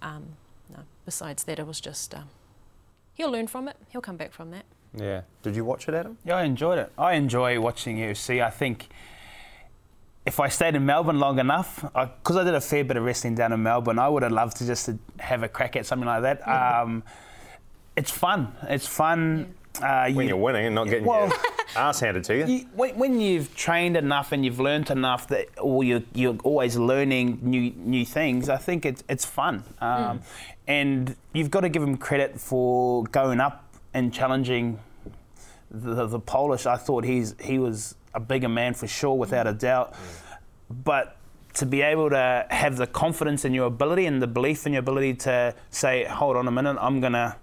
um, 0.00 0.36
no, 0.70 0.78
besides 1.04 1.44
that, 1.44 1.58
it 1.58 1.66
was 1.66 1.78
just 1.78 2.14
um, 2.14 2.30
he'll 3.14 3.30
learn 3.30 3.46
from 3.46 3.68
it. 3.68 3.76
He'll 3.88 4.00
come 4.00 4.16
back 4.16 4.32
from 4.32 4.50
that. 4.50 4.64
Yeah. 4.94 5.22
Did 5.42 5.56
you 5.56 5.64
watch 5.64 5.88
it, 5.88 5.94
Adam? 5.94 6.18
Yeah, 6.24 6.36
I 6.36 6.42
enjoyed 6.44 6.78
it. 6.78 6.92
I 6.98 7.14
enjoy 7.14 7.58
watching 7.60 7.96
UFC. 7.96 8.42
I 8.44 8.50
think 8.50 8.88
if 10.26 10.38
I 10.38 10.48
stayed 10.48 10.74
in 10.74 10.84
Melbourne 10.86 11.18
long 11.18 11.38
enough, 11.38 11.82
because 11.82 12.36
I, 12.36 12.44
did 12.44 12.54
a 12.54 12.60
fair 12.60 12.84
bit 12.84 12.96
of 12.96 13.04
wrestling 13.04 13.34
down 13.34 13.52
in 13.52 13.62
Melbourne, 13.62 13.98
I 13.98 14.08
would 14.08 14.22
have 14.22 14.32
loved 14.32 14.56
to 14.58 14.66
just 14.66 14.90
have 15.18 15.42
a 15.42 15.48
crack 15.48 15.76
at 15.76 15.86
something 15.86 16.06
like 16.06 16.22
that. 16.22 16.46
Um, 16.46 17.02
it's 17.96 18.10
fun. 18.10 18.54
It's 18.64 18.86
fun. 18.86 19.54
Uh, 19.82 20.04
When 20.12 20.26
you- 20.26 20.28
you're 20.34 20.36
winning 20.36 20.66
and 20.66 20.74
not 20.74 20.84
getting 20.84 21.04
Well- 21.06 21.28
your 21.28 21.38
ass 21.76 22.00
handed 22.00 22.24
to 22.24 22.36
you. 22.36 22.46
you, 22.46 22.66
when, 22.74 22.96
when 22.96 23.20
you've 23.20 23.54
trained 23.54 23.96
enough 23.96 24.32
and 24.32 24.44
you've 24.44 24.60
learnt 24.60 24.90
enough 24.90 25.28
that, 25.28 25.48
or 25.58 25.84
you're, 25.84 26.02
you're 26.14 26.36
always 26.44 26.76
learning 26.76 27.38
new 27.42 27.72
new 27.76 28.04
things, 28.04 28.48
I 28.48 28.56
think 28.56 28.84
it's 28.84 29.02
it's 29.08 29.24
fun. 29.24 29.64
Um, 29.80 30.20
And 30.68 31.16
you've 31.32 31.50
got 31.50 31.60
to 31.60 31.68
give 31.68 31.82
him 31.82 31.96
credit 31.96 32.40
for 32.40 33.04
going 33.04 33.40
up 33.40 33.64
and 33.92 34.14
challenging 34.14 34.78
the, 35.70 36.06
the 36.06 36.20
Polish. 36.20 36.66
I 36.66 36.76
thought 36.76 37.04
he's 37.04 37.34
he 37.40 37.58
was 37.58 37.96
a 38.14 38.20
bigger 38.20 38.48
man 38.48 38.74
for 38.74 38.86
sure, 38.86 39.16
without 39.16 39.46
a 39.46 39.52
doubt. 39.52 39.94
But 40.70 41.16
to 41.54 41.66
be 41.66 41.82
able 41.82 42.10
to 42.10 42.46
have 42.48 42.76
the 42.76 42.86
confidence 42.86 43.44
in 43.44 43.52
your 43.52 43.66
ability 43.66 44.06
and 44.06 44.22
the 44.22 44.26
belief 44.26 44.66
in 44.66 44.72
your 44.72 44.80
ability 44.80 45.14
to 45.14 45.54
say, 45.70 46.04
hold 46.04 46.36
on 46.36 46.48
a 46.48 46.50
minute, 46.50 46.78
I'm 46.80 47.00
going 47.00 47.12
to 47.12 47.36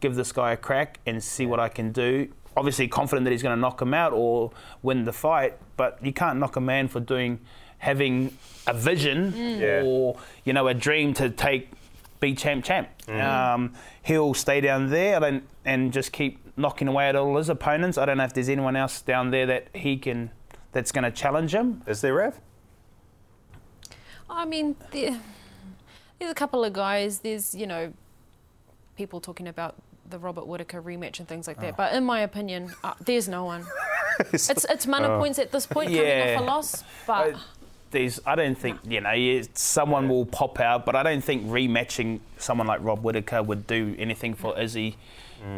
give 0.00 0.14
this 0.14 0.30
guy 0.30 0.52
a 0.52 0.56
crack 0.56 1.00
and 1.06 1.22
see 1.22 1.46
what 1.46 1.58
I 1.58 1.68
can 1.68 1.90
do. 1.90 2.28
Obviously, 2.56 2.88
confident 2.88 3.24
that 3.24 3.30
he's 3.32 3.42
going 3.42 3.54
to 3.56 3.60
knock 3.60 3.80
him 3.82 3.92
out 3.92 4.12
or 4.12 4.50
win 4.82 5.04
the 5.04 5.12
fight, 5.12 5.58
but 5.76 5.98
you 6.04 6.12
can't 6.12 6.38
knock 6.38 6.56
a 6.56 6.60
man 6.60 6.88
for 6.88 7.00
doing 7.00 7.40
having 7.78 8.36
a 8.66 8.72
vision 8.72 9.34
Yeah. 9.36 9.82
or 9.84 10.16
you 10.44 10.52
know 10.54 10.66
a 10.66 10.72
dream 10.74 11.12
to 11.14 11.28
take 11.28 11.70
be 12.18 12.34
champ 12.34 12.64
champ. 12.64 12.88
Um, 13.10 13.74
he'll 14.02 14.32
stay 14.32 14.62
down 14.62 14.88
there 14.88 15.22
and, 15.22 15.42
and 15.66 15.92
just 15.92 16.12
keep 16.12 16.38
knocking 16.56 16.88
away 16.88 17.10
at 17.10 17.14
all 17.16 17.36
his 17.36 17.50
opponents. 17.50 17.98
I 17.98 18.06
don't 18.06 18.16
know 18.16 18.24
if 18.24 18.32
there's 18.32 18.48
anyone 18.48 18.74
else 18.74 19.02
down 19.02 19.30
there 19.30 19.44
that 19.46 19.68
he 19.74 19.98
can 19.98 20.30
that's 20.72 20.90
going 20.92 21.04
to 21.04 21.10
challenge 21.10 21.54
him. 21.54 21.82
Is 21.86 22.00
there, 22.00 22.14
Rev? 22.14 22.40
I 24.30 24.44
mean, 24.46 24.76
there, 24.92 25.20
there's 26.18 26.30
a 26.30 26.34
couple 26.34 26.64
of 26.64 26.72
guys. 26.72 27.18
There's 27.20 27.54
you 27.54 27.66
know, 27.66 27.92
people 28.96 29.20
talking 29.20 29.46
about 29.46 29.76
the 30.10 30.18
Robert 30.18 30.46
Whitaker 30.46 30.80
rematch 30.82 31.18
and 31.18 31.28
things 31.28 31.46
like 31.46 31.60
that. 31.60 31.76
But 31.76 31.94
in 31.94 32.04
my 32.04 32.20
opinion, 32.20 32.72
uh, 32.84 32.94
there's 33.04 33.28
no 33.28 33.44
one. 33.44 33.66
it's 34.32 34.48
it's 34.64 34.86
mana 34.86 35.18
points 35.18 35.38
at 35.38 35.52
this 35.52 35.66
point 35.66 35.88
coming 35.90 36.02
Yeah. 36.06 36.34
off 36.36 36.42
a 36.42 36.44
loss. 36.44 36.84
But 37.06 37.34
Uh, 37.34 37.38
There's, 37.92 38.20
I 38.26 38.34
don't 38.34 38.58
think 38.58 38.80
you 38.84 39.00
know 39.00 39.42
someone 39.54 40.08
will 40.08 40.26
pop 40.26 40.58
out, 40.60 40.84
but 40.84 40.94
I 40.96 41.02
don't 41.02 41.22
think 41.22 41.46
rematching 41.46 42.20
someone 42.36 42.66
like 42.66 42.80
Rob 42.82 43.02
Whitaker 43.04 43.42
would 43.42 43.66
do 43.66 43.94
anything 43.98 44.34
for 44.34 44.58
Izzy. 44.58 44.96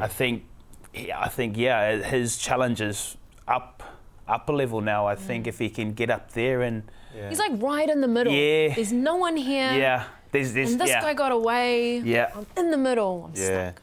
I 0.01 0.09
think, 0.09 0.44
yeah, 0.92 1.18
I 1.20 1.28
think 1.28 1.57
yeah, 1.57 1.96
his 2.03 2.36
challenge 2.36 2.80
is 2.80 3.16
up 3.46 3.82
up 4.28 4.49
a 4.49 4.53
level 4.53 4.80
now. 4.82 5.07
I 5.07 5.14
think 5.14 5.46
if 5.46 5.59
he 5.59 5.70
can 5.70 5.94
get 5.94 6.11
up 6.11 6.32
there 6.32 6.61
and 6.62 6.82
he's 7.28 7.38
like 7.38 7.53
right 7.62 7.88
in 7.88 8.01
the 8.03 8.09
middle. 8.09 8.32
Yeah. 8.32 8.74
There's 8.74 8.92
no 8.92 9.16
one 9.16 9.36
here. 9.36 9.72
yeah, 9.72 10.05
there's 10.32 10.53
this 10.53 10.72
And 10.72 10.80
this 10.80 10.90
yeah. 10.90 11.01
guy 11.01 11.14
got 11.14 11.32
away. 11.32 11.99
Yeah. 12.01 12.30
I'm 12.36 12.46
in 12.59 12.70
the 12.70 12.76
middle. 12.76 13.30
I'm 13.32 13.40
Yeah. 13.40 13.70
stuck. 13.72 13.82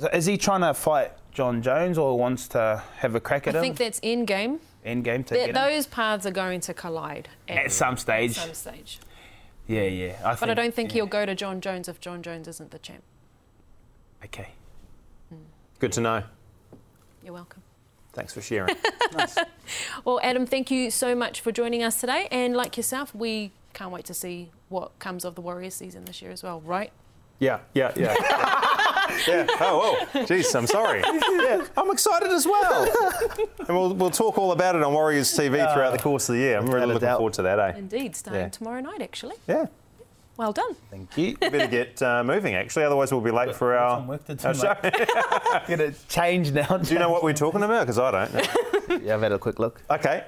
So 0.00 0.08
is 0.14 0.24
he 0.24 0.38
trying 0.38 0.62
to 0.62 0.72
fight 0.72 1.12
Jon 1.30 1.60
Jones 1.60 1.98
or 1.98 2.18
wants 2.18 2.48
to 2.48 2.82
have 2.96 3.14
a 3.14 3.20
crack 3.20 3.46
I 3.46 3.50
at 3.50 3.54
him? 3.56 3.60
I 3.60 3.62
think 3.62 3.76
that's 3.76 4.00
end 4.02 4.26
game. 4.26 4.60
End 4.82 5.04
game 5.04 5.22
to 5.24 5.34
That 5.34 5.40
get 5.40 5.48
him? 5.50 5.54
those 5.54 5.86
paths 5.86 6.24
are 6.24 6.30
going 6.30 6.60
to 6.60 6.72
collide 6.72 7.28
at 7.50 7.70
some 7.70 7.98
stage. 7.98 8.38
At 8.38 8.44
some 8.44 8.54
stage. 8.54 8.98
Yeah, 9.66 9.82
yeah. 9.82 10.16
I 10.24 10.34
But 10.36 10.48
I 10.48 10.54
don't 10.54 10.74
think 10.74 10.90
yeah. 10.90 10.94
he'll 10.94 11.06
go 11.06 11.26
to 11.26 11.34
Jon 11.34 11.60
Jones 11.60 11.86
if 11.86 12.00
Jon 12.00 12.22
Jones 12.22 12.48
isn't 12.48 12.70
the 12.70 12.78
champ. 12.78 13.02
Okay. 14.24 14.48
Hmm. 15.28 15.36
Good 15.78 15.92
to 15.92 16.00
know. 16.00 16.22
You're 17.22 17.34
welcome. 17.34 17.62
Thanks 18.14 18.32
for 18.32 18.40
sharing. 18.40 18.74
Well, 20.04 20.18
Adam, 20.22 20.46
thank 20.46 20.70
you 20.70 20.90
so 20.90 21.14
much 21.14 21.40
for 21.40 21.52
joining 21.52 21.82
us 21.82 22.00
today. 22.00 22.26
And 22.30 22.56
like 22.56 22.76
yourself, 22.76 23.14
we 23.14 23.52
can't 23.74 23.92
wait 23.92 24.04
to 24.06 24.14
see 24.14 24.50
what 24.68 24.98
comes 24.98 25.24
of 25.24 25.34
the 25.34 25.40
Warriors 25.40 25.74
season 25.74 26.04
this 26.06 26.22
year 26.22 26.30
as 26.30 26.42
well, 26.42 26.60
right? 26.60 26.92
yeah, 27.38 27.60
yeah, 27.74 27.92
yeah. 27.96 28.14
yeah. 29.26 29.46
Oh, 29.60 30.06
well. 30.14 30.24
Jeez, 30.26 30.54
I'm 30.54 30.66
sorry. 30.66 31.02
Yeah, 31.40 31.66
I'm 31.76 31.90
excited 31.90 32.30
as 32.30 32.46
well. 32.46 32.84
And 33.66 33.68
we'll, 33.76 33.94
we'll 33.94 34.10
talk 34.10 34.38
all 34.38 34.52
about 34.52 34.76
it 34.76 34.82
on 34.82 34.92
Warriors 34.92 35.32
TV 35.32 35.72
throughout 35.72 35.92
the 35.92 35.98
course 35.98 36.28
of 36.28 36.34
the 36.36 36.40
year. 36.40 36.58
I'm 36.58 36.66
really 36.66 36.86
looking 36.86 37.00
doubt. 37.00 37.16
forward 37.18 37.32
to 37.34 37.42
that, 37.42 37.58
eh? 37.58 37.72
Indeed, 37.78 38.14
starting 38.14 38.42
Yeah. 38.42 38.48
tomorrow 38.50 38.80
night, 38.80 39.00
actually. 39.02 39.34
Yeah. 39.48 39.66
Well 40.36 40.52
done. 40.52 40.74
Thank 40.90 41.16
you. 41.18 41.36
We 41.40 41.48
better 41.50 41.66
get 41.66 42.00
uh, 42.02 42.22
moving, 42.24 42.54
actually. 42.54 42.84
Otherwise, 42.84 43.10
we'll 43.12 43.20
be 43.20 43.30
late 43.30 43.54
for 43.54 43.76
our, 43.76 43.98
some 43.98 44.06
work 44.06 44.24
to 44.26 44.34
do, 44.34 44.48
our 44.48 44.54
show. 44.54 44.76
mate. 44.82 44.94
Gonna 45.68 45.92
change 46.08 46.52
now. 46.52 46.76
Do 46.78 46.92
you 46.92 46.98
know 46.98 47.10
what 47.10 47.22
we're 47.24 47.32
talking 47.32 47.62
about? 47.62 47.86
Because 47.86 47.98
I 47.98 48.10
don't. 48.10 49.02
Yeah, 49.02 49.14
I've 49.14 49.22
had 49.22 49.32
a 49.32 49.38
quick 49.38 49.58
look. 49.58 49.82
Okay. 49.90 50.24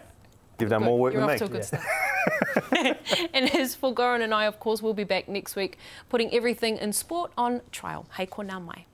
You've 0.63 0.71
done 0.71 0.85
more 0.85 0.99
work 0.99 1.13
You're 1.13 1.27
than 1.27 1.31
off 1.31 1.35
me. 1.35 1.39
to 1.39 1.45
a 1.45 1.49
good 1.49 1.65
start. 1.65 1.83
and 3.35 3.55
as 3.55 3.75
for 3.75 3.95
Goran 3.95 4.23
and 4.23 4.33
I, 4.33 4.45
of 4.45 4.61
course, 4.61 4.81
we'll 4.81 4.95
be 4.95 5.05
back 5.05 5.29
next 5.29 5.57
week 5.57 5.77
putting 6.09 6.33
everything 6.33 6.79
in 6.79 6.93
sport 6.93 7.33
on 7.37 7.61
trial. 7.73 8.07
Hei 8.13 8.27
ko 8.27 8.43
nā 8.43 8.65
mai. 8.65 8.87